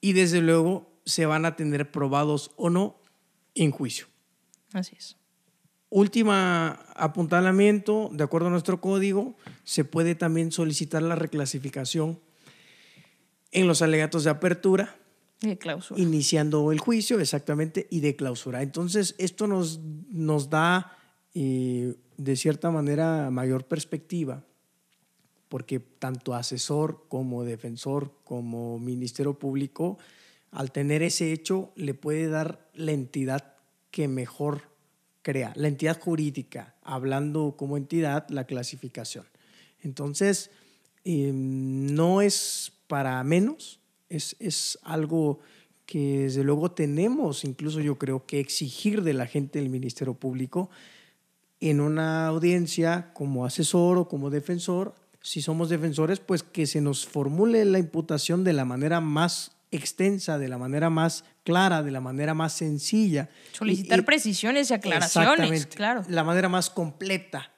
y 0.00 0.12
desde 0.12 0.40
luego 0.40 0.90
se 1.04 1.26
van 1.26 1.44
a 1.44 1.56
tener 1.56 1.90
probados 1.90 2.50
o 2.56 2.70
no 2.70 3.00
en 3.54 3.70
juicio. 3.70 4.06
Así 4.72 4.96
es. 4.96 5.16
Última 5.88 6.80
apuntalamiento, 6.96 8.10
de 8.12 8.24
acuerdo 8.24 8.48
a 8.48 8.50
nuestro 8.50 8.80
código, 8.80 9.36
se 9.64 9.84
puede 9.84 10.14
también 10.14 10.50
solicitar 10.50 11.02
la 11.02 11.14
reclasificación 11.14 12.20
en 13.52 13.66
los 13.68 13.82
alegatos 13.82 14.24
de 14.24 14.30
apertura 14.30 14.96
de 15.40 15.58
clausura. 15.58 16.00
Iniciando 16.00 16.72
el 16.72 16.78
juicio, 16.80 17.20
exactamente, 17.20 17.86
y 17.90 18.00
de 18.00 18.16
clausura. 18.16 18.62
Entonces, 18.62 19.14
esto 19.18 19.46
nos, 19.46 19.80
nos 20.10 20.50
da, 20.50 20.96
eh, 21.34 21.94
de 22.16 22.36
cierta 22.36 22.70
manera, 22.70 23.30
mayor 23.30 23.64
perspectiva, 23.64 24.44
porque 25.48 25.80
tanto 25.80 26.34
asesor 26.34 27.04
como 27.08 27.44
defensor, 27.44 28.12
como 28.24 28.78
Ministerio 28.78 29.34
Público, 29.34 29.98
al 30.50 30.72
tener 30.72 31.02
ese 31.02 31.32
hecho, 31.32 31.72
le 31.76 31.94
puede 31.94 32.28
dar 32.28 32.68
la 32.74 32.92
entidad 32.92 33.54
que 33.90 34.08
mejor 34.08 34.62
crea, 35.22 35.52
la 35.56 35.68
entidad 35.68 36.00
jurídica, 36.00 36.74
hablando 36.82 37.56
como 37.56 37.76
entidad, 37.76 38.26
la 38.28 38.44
clasificación. 38.44 39.26
Entonces, 39.82 40.50
eh, 41.04 41.30
no 41.32 42.22
es 42.22 42.72
para 42.86 43.22
menos, 43.24 43.80
es, 44.08 44.78
algo 44.82 45.40
que 45.84 46.22
desde 46.22 46.42
luego 46.42 46.72
tenemos, 46.72 47.44
incluso 47.44 47.80
yo 47.80 47.96
creo 47.96 48.26
que 48.26 48.40
exigir 48.40 49.02
de 49.02 49.12
la 49.12 49.26
gente 49.26 49.58
del 49.60 49.68
Ministerio 49.68 50.14
Público 50.14 50.70
en 51.60 51.80
una 51.80 52.26
audiencia 52.26 53.12
como 53.14 53.46
asesor 53.46 53.98
o 53.98 54.08
como 54.08 54.30
defensor, 54.30 54.94
si 55.22 55.42
somos 55.42 55.68
defensores, 55.68 56.20
pues 56.20 56.42
que 56.42 56.66
se 56.66 56.80
nos 56.80 57.06
formule 57.06 57.64
la 57.64 57.78
imputación 57.78 58.44
de 58.44 58.52
la 58.52 58.64
manera 58.64 59.00
más 59.00 59.56
extensa, 59.70 60.38
de 60.38 60.48
la 60.48 60.58
manera 60.58 60.90
más 60.90 61.24
clara, 61.44 61.82
de 61.82 61.90
la 61.90 62.00
manera 62.00 62.34
más 62.34 62.52
sencilla. 62.52 63.28
Solicitar 63.52 64.04
precisiones 64.04 64.70
y 64.70 64.74
aclaraciones, 64.74 65.66
claro. 65.66 66.02
La 66.08 66.24
manera 66.24 66.48
más 66.48 66.70
completa. 66.70 67.50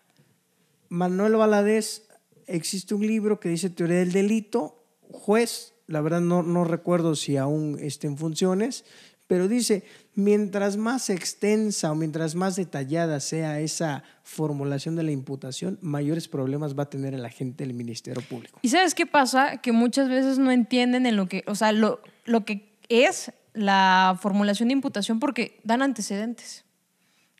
Manuel 0.88 1.36
Valadez, 1.36 2.08
existe 2.46 2.94
un 2.94 3.06
libro 3.06 3.38
que 3.40 3.48
dice 3.48 3.68
Teoría 3.68 3.98
del 3.98 4.12
Delito, 4.12 4.82
juez 5.10 5.74
la 5.88 6.00
verdad 6.00 6.20
no, 6.20 6.44
no 6.44 6.64
recuerdo 6.64 7.16
si 7.16 7.36
aún 7.36 7.78
está 7.80 8.06
en 8.06 8.16
funciones, 8.16 8.84
pero 9.26 9.46
dice, 9.48 9.84
mientras 10.14 10.76
más 10.76 11.10
extensa 11.10 11.92
o 11.92 11.94
mientras 11.94 12.34
más 12.34 12.56
detallada 12.56 13.20
sea 13.20 13.60
esa 13.60 14.02
formulación 14.22 14.96
de 14.96 15.02
la 15.02 15.10
imputación, 15.10 15.78
mayores 15.82 16.28
problemas 16.28 16.78
va 16.78 16.84
a 16.84 16.90
tener 16.90 17.14
el 17.14 17.24
agente 17.24 17.64
del 17.64 17.74
Ministerio 17.74 18.22
Público. 18.22 18.58
¿Y 18.62 18.68
sabes 18.68 18.94
qué 18.94 19.06
pasa? 19.06 19.58
Que 19.58 19.72
muchas 19.72 20.08
veces 20.08 20.38
no 20.38 20.50
entienden 20.50 21.04
en 21.04 21.16
lo 21.16 21.26
que, 21.26 21.44
o 21.46 21.54
sea, 21.54 21.72
lo, 21.72 22.00
lo 22.24 22.44
que 22.44 22.78
es 22.88 23.32
la 23.52 24.18
formulación 24.20 24.68
de 24.68 24.74
imputación 24.74 25.20
porque 25.20 25.60
dan 25.64 25.82
antecedentes. 25.82 26.64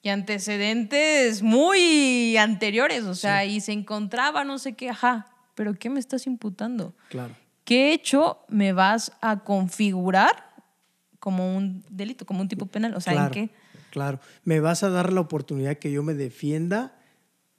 Y 0.03 0.11
antecedentes 0.11 1.43
muy 1.43 2.37
anteriores, 2.37 3.05
o 3.05 3.15
sea, 3.15 3.45
y 3.45 3.61
se 3.61 3.73
encontraba 3.73 4.45
no 4.45 4.59
sé 4.59 4.75
qué, 4.75 4.91
ajá, 4.91 5.27
pero 5.55 5.75
¿qué 5.75 5.91
me 5.91 5.99
estás 6.01 6.27
imputando? 6.27 6.95
Claro. 7.09 7.35
¿Qué 7.69 7.93
hecho 7.93 8.39
me 8.49 8.73
vas 8.73 9.13
a 9.21 9.41
configurar 9.41 10.55
como 11.19 11.55
un 11.55 11.85
delito, 11.91 12.25
como 12.25 12.41
un 12.41 12.49
tipo 12.49 12.65
penal? 12.65 12.95
O 12.95 13.01
sea, 13.03 13.13
claro, 13.13 13.27
¿en 13.27 13.33
qué? 13.49 13.55
Claro, 13.91 14.21
me 14.45 14.59
vas 14.61 14.83
a 14.85 14.89
dar 14.89 15.13
la 15.13 15.21
oportunidad 15.21 15.77
que 15.77 15.93
yo 15.93 16.03
me 16.03 16.15
defienda, 16.15 16.97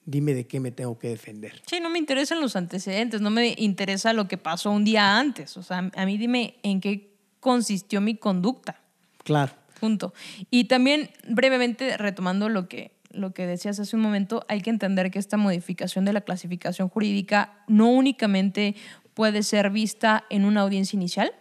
dime 0.05 0.33
de 0.33 0.47
qué 0.47 0.59
me 0.59 0.71
tengo 0.71 0.97
que 0.97 1.09
defender. 1.09 1.61
Sí, 1.67 1.79
no 1.79 1.91
me 1.91 1.99
interesan 1.99 2.41
los 2.41 2.55
antecedentes, 2.55 3.21
no 3.21 3.29
me 3.29 3.53
interesa 3.55 4.13
lo 4.13 4.27
que 4.27 4.39
pasó 4.39 4.71
un 4.71 4.83
día 4.83 5.19
antes, 5.19 5.57
o 5.57 5.61
sea, 5.61 5.91
a 5.95 6.05
mí 6.07 6.17
dime 6.17 6.55
en 6.63 6.81
qué 6.81 7.13
consistió 7.39 8.01
mi 8.01 8.15
conducta. 8.15 8.81
Claro. 9.23 9.53
Punto. 9.79 10.15
Y 10.49 10.63
también 10.63 11.11
brevemente 11.27 11.97
retomando 11.97 12.49
lo 12.49 12.67
que 12.67 12.99
lo 13.11 13.33
que 13.33 13.47
decías 13.47 13.79
hace 13.79 13.95
un 13.95 14.01
momento, 14.01 14.45
hay 14.47 14.61
que 14.61 14.69
entender 14.69 15.11
que 15.11 15.19
esta 15.19 15.37
modificación 15.37 16.05
de 16.05 16.13
la 16.13 16.21
clasificación 16.21 16.89
jurídica 16.89 17.63
no 17.67 17.89
únicamente 17.89 18.75
puede 19.19 19.43
ser 19.43 19.69
vista 19.69 20.23
en 20.29 20.45
una 20.45 20.61
audiencia 20.61 20.95
inicial. 20.95 21.33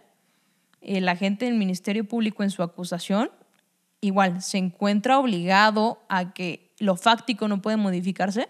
El 0.81 1.07
agente 1.07 1.45
del 1.45 1.53
Ministerio 1.53 2.03
Público 2.03 2.43
en 2.43 2.51
su 2.51 2.61
acusación 2.61 3.31
igual 4.01 4.41
se 4.41 4.57
encuentra 4.57 5.17
obligado 5.17 6.03
a 6.09 6.33
que 6.33 6.73
lo 6.79 6.97
fáctico 6.97 7.47
no 7.47 7.61
puede 7.61 7.77
modificarse, 7.77 8.49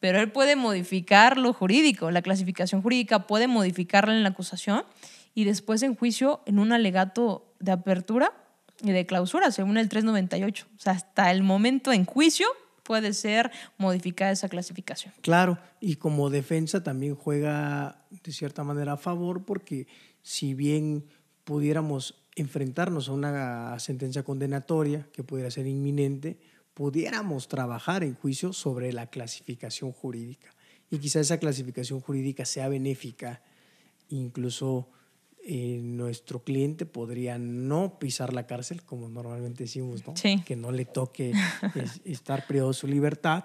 pero 0.00 0.18
él 0.18 0.32
puede 0.32 0.56
modificar 0.56 1.38
lo 1.38 1.52
jurídico. 1.52 2.10
La 2.10 2.20
clasificación 2.20 2.82
jurídica 2.82 3.28
puede 3.28 3.46
modificarla 3.46 4.12
en 4.12 4.24
la 4.24 4.30
acusación 4.30 4.82
y 5.36 5.44
después 5.44 5.84
en 5.84 5.94
juicio 5.94 6.40
en 6.44 6.58
un 6.58 6.72
alegato 6.72 7.54
de 7.60 7.70
apertura 7.70 8.32
y 8.82 8.90
de 8.90 9.06
clausura, 9.06 9.52
según 9.52 9.78
el 9.78 9.88
398. 9.88 10.66
O 10.76 10.80
sea, 10.80 10.94
hasta 10.94 11.30
el 11.30 11.44
momento 11.44 11.92
en 11.92 12.04
juicio 12.06 12.48
puede 12.84 13.12
ser 13.14 13.50
modificada 13.76 14.30
esa 14.30 14.48
clasificación. 14.48 15.12
Claro, 15.22 15.58
y 15.80 15.96
como 15.96 16.30
defensa 16.30 16.84
también 16.84 17.16
juega 17.16 18.06
de 18.10 18.32
cierta 18.32 18.62
manera 18.62 18.92
a 18.92 18.96
favor 18.96 19.44
porque 19.44 19.88
si 20.22 20.54
bien 20.54 21.06
pudiéramos 21.42 22.22
enfrentarnos 22.36 23.08
a 23.08 23.12
una 23.12 23.78
sentencia 23.78 24.22
condenatoria 24.22 25.08
que 25.12 25.24
pudiera 25.24 25.50
ser 25.50 25.66
inminente, 25.66 26.38
pudiéramos 26.74 27.48
trabajar 27.48 28.04
en 28.04 28.14
juicio 28.14 28.52
sobre 28.52 28.92
la 28.92 29.06
clasificación 29.08 29.92
jurídica. 29.92 30.50
Y 30.90 30.98
quizá 30.98 31.20
esa 31.20 31.38
clasificación 31.38 32.00
jurídica 32.00 32.44
sea 32.44 32.68
benéfica, 32.68 33.42
incluso 34.08 34.88
eh, 35.46 35.80
nuestro 35.82 36.42
cliente 36.42 36.86
podría 36.86 37.36
no 37.36 37.98
pisar 37.98 38.32
la 38.32 38.46
cárcel, 38.46 38.82
como 38.82 39.10
normalmente 39.10 39.64
decimos, 39.64 40.06
¿no? 40.06 40.14
que 40.14 40.56
no 40.56 40.72
le 40.72 40.86
toque 40.86 41.34
estar 42.06 42.46
privado 42.46 42.70
de 42.70 42.74
su 42.74 42.86
libertad. 42.86 43.44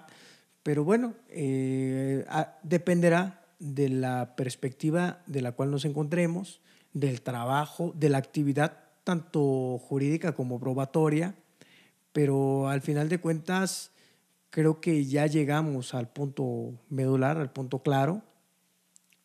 Pero 0.62 0.82
bueno, 0.82 1.14
eh, 1.28 2.24
dependerá 2.62 3.44
de 3.58 3.90
la 3.90 4.34
perspectiva 4.34 5.22
de 5.26 5.42
la 5.42 5.52
cual 5.52 5.70
nos 5.70 5.84
encontremos, 5.84 6.62
del 6.94 7.20
trabajo, 7.20 7.92
de 7.94 8.08
la 8.08 8.16
actividad 8.16 8.78
tanto 9.04 9.78
jurídica 9.78 10.34
como 10.34 10.58
probatoria, 10.58 11.34
pero 12.12 12.68
al 12.68 12.80
final 12.80 13.10
de 13.10 13.18
cuentas 13.18 13.90
creo 14.48 14.80
que 14.80 15.04
ya 15.04 15.26
llegamos 15.26 15.94
al 15.94 16.08
punto 16.08 16.72
medular, 16.88 17.36
al 17.36 17.52
punto 17.52 17.82
claro, 17.82 18.22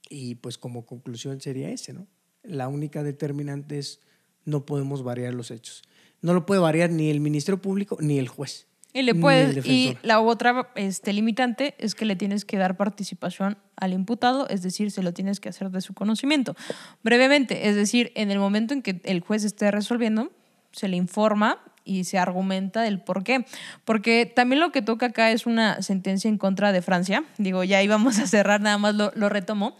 y 0.09 0.35
pues 0.35 0.57
como 0.57 0.85
conclusión 0.85 1.39
sería 1.39 1.69
ese, 1.69 1.93
¿no? 1.93 2.05
La 2.47 2.67
única 2.67 3.03
determinante 3.03 3.79
es 3.79 3.99
no 4.45 4.65
podemos 4.65 5.03
variar 5.03 5.33
los 5.33 5.51
hechos. 5.51 5.83
No 6.21 6.33
lo 6.33 6.45
puede 6.45 6.61
variar 6.61 6.89
ni 6.89 7.09
el 7.09 7.19
Ministerio 7.19 7.61
Público 7.61 7.97
ni 7.99 8.19
el 8.19 8.27
juez. 8.27 8.67
Y, 8.93 9.01
le 9.01 9.13
puedes, 9.13 9.65
y 9.65 9.97
la 10.03 10.21
otra 10.21 10.69
este, 10.75 11.11
limitante 11.11 11.75
es 11.79 11.95
que 11.95 12.05
le 12.05 12.15
tienes 12.15 12.45
que 12.45 12.57
dar 12.57 12.77
participación 12.77 13.57
al 13.75 13.91
imputado, 13.91 14.47
es 14.47 14.61
decir, 14.61 14.89
se 14.89 15.03
lo 15.03 15.13
tienes 15.13 15.41
que 15.41 15.49
hacer 15.49 15.69
de 15.69 15.81
su 15.81 15.93
conocimiento. 15.93 16.55
Brevemente, 17.03 17.67
es 17.67 17.75
decir, 17.75 18.13
en 18.15 18.31
el 18.31 18.39
momento 18.39 18.73
en 18.73 18.81
que 18.81 19.01
el 19.03 19.19
juez 19.19 19.43
esté 19.43 19.69
resolviendo, 19.69 20.31
se 20.71 20.87
le 20.87 20.95
informa 20.95 21.59
y 21.83 22.05
se 22.05 22.17
argumenta 22.17 22.83
del 22.83 23.01
por 23.01 23.25
qué. 23.25 23.45
Porque 23.83 24.25
también 24.25 24.61
lo 24.61 24.71
que 24.71 24.81
toca 24.81 25.07
acá 25.07 25.31
es 25.31 25.45
una 25.45 25.81
sentencia 25.81 26.29
en 26.29 26.37
contra 26.37 26.71
de 26.71 26.81
Francia. 26.81 27.25
Digo, 27.37 27.65
ya 27.65 27.83
íbamos 27.83 28.17
a 28.19 28.27
cerrar, 28.27 28.61
nada 28.61 28.77
más 28.77 28.95
lo, 28.95 29.11
lo 29.13 29.27
retomo 29.27 29.75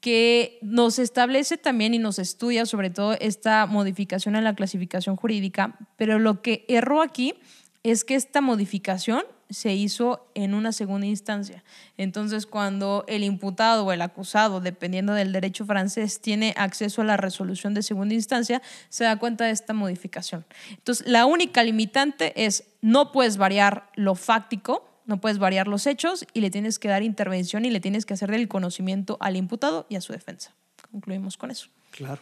que 0.00 0.58
nos 0.62 0.98
establece 0.98 1.56
también 1.56 1.94
y 1.94 1.98
nos 1.98 2.18
estudia 2.18 2.66
sobre 2.66 2.90
todo 2.90 3.14
esta 3.20 3.66
modificación 3.66 4.36
en 4.36 4.44
la 4.44 4.54
clasificación 4.54 5.16
jurídica, 5.16 5.76
pero 5.96 6.18
lo 6.18 6.40
que 6.42 6.64
erró 6.68 7.02
aquí 7.02 7.34
es 7.82 8.04
que 8.04 8.14
esta 8.14 8.40
modificación 8.40 9.22
se 9.50 9.74
hizo 9.74 10.30
en 10.34 10.54
una 10.54 10.72
segunda 10.72 11.06
instancia. 11.06 11.64
Entonces, 11.96 12.46
cuando 12.46 13.04
el 13.08 13.24
imputado 13.24 13.86
o 13.86 13.92
el 13.92 14.02
acusado, 14.02 14.60
dependiendo 14.60 15.14
del 15.14 15.32
derecho 15.32 15.64
francés, 15.64 16.20
tiene 16.20 16.54
acceso 16.56 17.00
a 17.02 17.06
la 17.06 17.16
resolución 17.16 17.72
de 17.72 17.82
segunda 17.82 18.14
instancia, 18.14 18.60
se 18.90 19.04
da 19.04 19.18
cuenta 19.18 19.46
de 19.46 19.52
esta 19.52 19.72
modificación. 19.72 20.44
Entonces, 20.70 21.06
la 21.06 21.24
única 21.24 21.62
limitante 21.62 22.44
es 22.44 22.64
no 22.82 23.10
puedes 23.10 23.38
variar 23.38 23.90
lo 23.94 24.14
fáctico, 24.14 24.86
no 25.08 25.20
puedes 25.20 25.38
variar 25.38 25.66
los 25.68 25.86
hechos 25.86 26.26
y 26.34 26.40
le 26.42 26.50
tienes 26.50 26.78
que 26.78 26.86
dar 26.86 27.02
intervención 27.02 27.64
y 27.64 27.70
le 27.70 27.80
tienes 27.80 28.04
que 28.04 28.12
hacer 28.12 28.30
del 28.30 28.46
conocimiento 28.46 29.16
al 29.20 29.36
imputado 29.36 29.86
y 29.88 29.96
a 29.96 30.02
su 30.02 30.12
defensa. 30.12 30.54
Concluimos 30.92 31.38
con 31.38 31.50
eso. 31.50 31.68
Claro. 31.92 32.20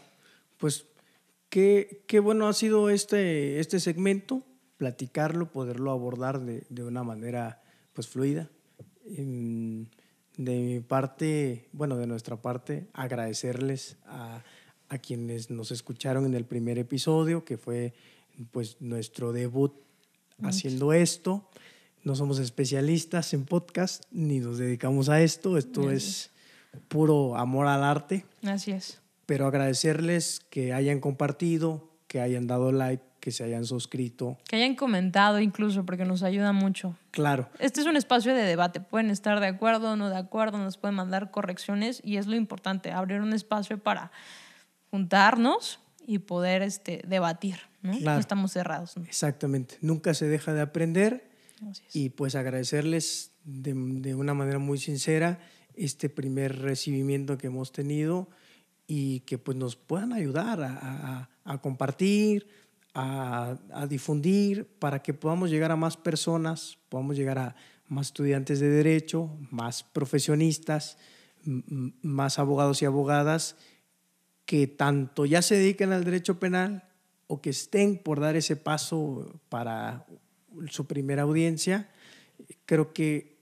Pues 0.56 0.86
qué, 1.50 2.04
qué 2.06 2.20
bueno 2.20 2.46
ha 2.46 2.52
sido 2.52 2.88
este, 2.88 3.58
este 3.58 3.80
segmento 3.80 4.44
platicarlo, 4.76 5.50
poderlo 5.50 5.90
abordar 5.90 6.40
de, 6.40 6.64
de 6.68 6.84
una 6.84 7.02
manera 7.02 7.60
pues 7.92 8.06
fluida. 8.06 8.48
de 9.04 9.88
mi 10.36 10.80
parte, 10.80 11.68
bueno, 11.72 11.96
de 11.96 12.06
nuestra 12.06 12.36
parte, 12.36 12.86
agradecerles 12.92 13.96
a, 14.06 14.44
a, 14.90 14.98
quienes 14.98 15.50
nos 15.50 15.72
escucharon 15.72 16.24
en 16.24 16.34
el 16.34 16.44
primer 16.44 16.78
episodio, 16.78 17.44
que 17.44 17.56
fue 17.56 17.94
pues 18.52 18.80
nuestro 18.80 19.32
debut 19.32 19.74
haciendo 20.42 20.92
esto. 20.92 21.48
No 22.06 22.14
somos 22.14 22.38
especialistas 22.38 23.34
en 23.34 23.44
podcast, 23.44 24.04
ni 24.12 24.38
nos 24.38 24.58
dedicamos 24.58 25.08
a 25.08 25.20
esto. 25.22 25.58
Esto 25.58 25.90
es 25.90 26.30
puro 26.86 27.36
amor 27.36 27.66
al 27.66 27.82
arte. 27.82 28.24
Así 28.44 28.70
es. 28.70 29.00
Pero 29.26 29.48
agradecerles 29.48 30.38
que 30.48 30.72
hayan 30.72 31.00
compartido, 31.00 31.90
que 32.06 32.20
hayan 32.20 32.46
dado 32.46 32.70
like, 32.70 33.02
que 33.18 33.32
se 33.32 33.42
hayan 33.42 33.64
suscrito. 33.64 34.38
Que 34.48 34.54
hayan 34.54 34.76
comentado 34.76 35.40
incluso, 35.40 35.84
porque 35.84 36.04
nos 36.04 36.22
ayuda 36.22 36.52
mucho. 36.52 36.94
Claro. 37.10 37.48
Este 37.58 37.80
es 37.80 37.88
un 37.88 37.96
espacio 37.96 38.36
de 38.36 38.42
debate. 38.42 38.78
Pueden 38.78 39.10
estar 39.10 39.40
de 39.40 39.48
acuerdo 39.48 39.94
o 39.94 39.96
no 39.96 40.08
de 40.08 40.16
acuerdo, 40.16 40.58
nos 40.58 40.76
pueden 40.76 40.94
mandar 40.94 41.32
correcciones 41.32 42.00
y 42.04 42.18
es 42.18 42.28
lo 42.28 42.36
importante, 42.36 42.92
abrir 42.92 43.20
un 43.20 43.32
espacio 43.32 43.78
para 43.78 44.12
juntarnos 44.92 45.80
y 46.06 46.20
poder 46.20 46.62
este, 46.62 47.02
debatir. 47.04 47.56
¿no? 47.82 47.98
no 47.98 48.16
estamos 48.16 48.52
cerrados. 48.52 48.96
Exactamente. 49.08 49.76
Nunca 49.80 50.14
se 50.14 50.28
deja 50.28 50.52
de 50.54 50.60
aprender 50.60 51.25
y 51.92 52.10
pues 52.10 52.34
agradecerles 52.34 53.32
de, 53.44 53.74
de 53.74 54.14
una 54.14 54.34
manera 54.34 54.58
muy 54.58 54.78
sincera 54.78 55.40
este 55.74 56.08
primer 56.08 56.60
recibimiento 56.60 57.38
que 57.38 57.48
hemos 57.48 57.72
tenido 57.72 58.28
y 58.86 59.20
que 59.20 59.38
pues 59.38 59.56
nos 59.56 59.76
puedan 59.76 60.12
ayudar 60.12 60.62
a, 60.62 60.78
a, 60.82 61.30
a 61.44 61.60
compartir, 61.60 62.46
a, 62.94 63.86
difundir 63.88 64.66
para 64.78 65.02
que 65.02 65.12
podamos 65.12 65.50
llegar 65.50 65.70
a 65.70 65.76
más 65.76 65.96
personas, 65.96 66.78
podamos 66.88 67.16
llegar 67.16 67.38
a 67.38 67.56
más 67.88 68.08
estudiantes 68.08 68.58
de 68.58 68.68
derecho, 68.68 69.30
más 69.50 69.82
profesionistas, 69.82 70.96
más 71.44 72.38
abogados 72.38 72.82
y 72.82 72.86
abogadas 72.86 73.56
que 74.46 74.66
tanto 74.66 75.26
ya 75.26 75.42
se 75.42 75.56
dediquen 75.56 75.92
al 75.92 76.04
derecho 76.04 76.38
penal 76.40 76.88
o 77.26 77.40
que 77.40 77.50
estén 77.50 77.98
por 77.98 78.20
dar 78.20 78.36
ese 78.36 78.56
paso 78.56 79.40
para 79.48 80.06
su 80.70 80.86
primera 80.86 81.22
audiencia. 81.22 81.88
Creo 82.64 82.92
que 82.92 83.36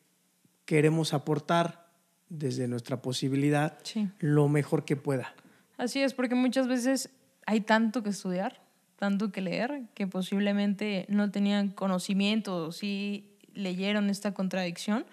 queremos 0.65 1.15
aportar 1.15 1.89
desde 2.29 2.69
nuestra 2.69 3.03
posibilidad 3.03 3.79
lo 4.19 4.49
mejor 4.49 4.85
que 4.85 4.97
pueda. 4.97 5.35
Así 5.77 6.03
es, 6.03 6.15
porque 6.15 6.35
muchas 6.35 6.69
veces 6.69 7.11
hay 7.47 7.61
tanto 7.61 8.03
que 8.03 8.11
estudiar 8.11 8.65
tanto 8.97 9.33
que 9.33 9.41
leer 9.41 9.83
que 9.95 10.07
posiblemente 10.07 11.05
no 11.09 11.31
tenían 11.31 11.69
conocimiento, 11.69 12.73
sí 12.73 13.37
leyeron 13.53 14.09
esta 14.09 14.33
contradicción, 14.33 15.05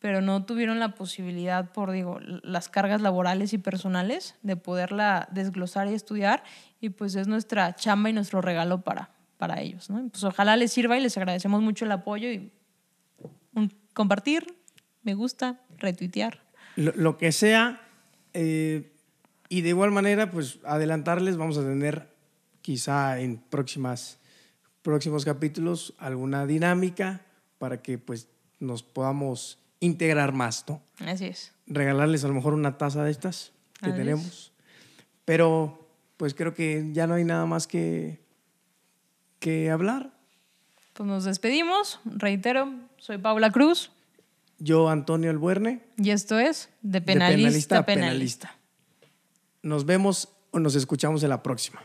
pero 0.00 0.20
no 0.20 0.44
tuvieron 0.44 0.80
la 0.80 0.94
posibilidad 0.94 1.72
por 1.72 1.92
digo 1.92 2.18
las 2.20 2.68
cargas 2.68 3.00
laborales 3.00 3.52
y 3.52 3.58
personales 3.58 4.34
de 4.42 4.56
poderla 4.56 5.28
desglosar 5.30 5.88
y 5.88 5.94
estudiar 5.94 6.42
y 6.80 6.90
pues 6.90 7.14
es 7.14 7.28
nuestra 7.28 7.74
chamba 7.74 8.10
y 8.10 8.12
nuestro 8.12 8.42
regalo 8.42 8.82
para 8.82 9.10
para 9.42 9.60
ellos, 9.60 9.90
¿no? 9.90 10.08
Pues 10.08 10.22
ojalá 10.22 10.56
les 10.56 10.72
sirva 10.72 10.96
y 10.96 11.00
les 11.00 11.16
agradecemos 11.16 11.60
mucho 11.62 11.84
el 11.84 11.90
apoyo 11.90 12.30
y 12.30 12.52
compartir, 13.92 14.54
me 15.02 15.14
gusta, 15.14 15.60
retuitear. 15.78 16.44
Lo, 16.76 17.18
que 17.18 17.32
sea, 17.32 17.80
eh, 18.34 18.92
y 19.48 19.62
de 19.62 19.70
igual 19.70 19.90
manera, 19.90 20.30
pues 20.30 20.60
adelantarles, 20.64 21.36
vamos 21.36 21.58
a 21.58 21.62
tener 21.62 22.06
quizá 22.60 23.18
en 23.18 23.38
próximas, 23.38 24.20
próximos 24.80 25.24
capítulos 25.24 25.94
alguna 25.98 26.46
dinámica 26.46 27.22
para 27.58 27.82
que 27.82 27.98
pues 27.98 28.28
nos 28.60 28.84
podamos 28.84 29.58
integrar 29.80 30.32
más, 30.32 30.64
¿no? 30.68 30.80
Así 31.04 31.24
es. 31.24 31.50
Regalarles 31.66 32.22
a 32.22 32.28
lo 32.28 32.34
mejor 32.34 32.54
una 32.54 32.78
taza 32.78 33.02
de 33.02 33.10
estas 33.10 33.50
que 33.82 33.90
tenemos. 33.90 34.52
Pero 35.24 35.88
pues 36.16 36.32
creo 36.32 36.54
que 36.54 36.90
ya 36.92 37.08
no 37.08 37.14
hay 37.14 37.24
nada 37.24 37.44
más 37.44 37.66
que, 37.66 38.21
que 39.42 39.70
hablar. 39.70 40.10
Pues 40.94 41.06
nos 41.06 41.24
despedimos. 41.24 41.98
Reitero, 42.04 42.72
soy 42.96 43.18
Paula 43.18 43.50
Cruz. 43.50 43.90
Yo, 44.60 44.88
Antonio 44.88 45.30
Albuerne. 45.30 45.80
Y 45.98 46.10
esto 46.10 46.38
es 46.38 46.68
De 46.80 47.02
Penalista, 47.02 47.84
penalista, 47.84 47.86
penalista. 47.86 48.56
Nos 49.62 49.84
vemos 49.84 50.28
o 50.52 50.60
nos 50.60 50.76
escuchamos 50.76 51.24
en 51.24 51.30
la 51.30 51.42
próxima. 51.42 51.82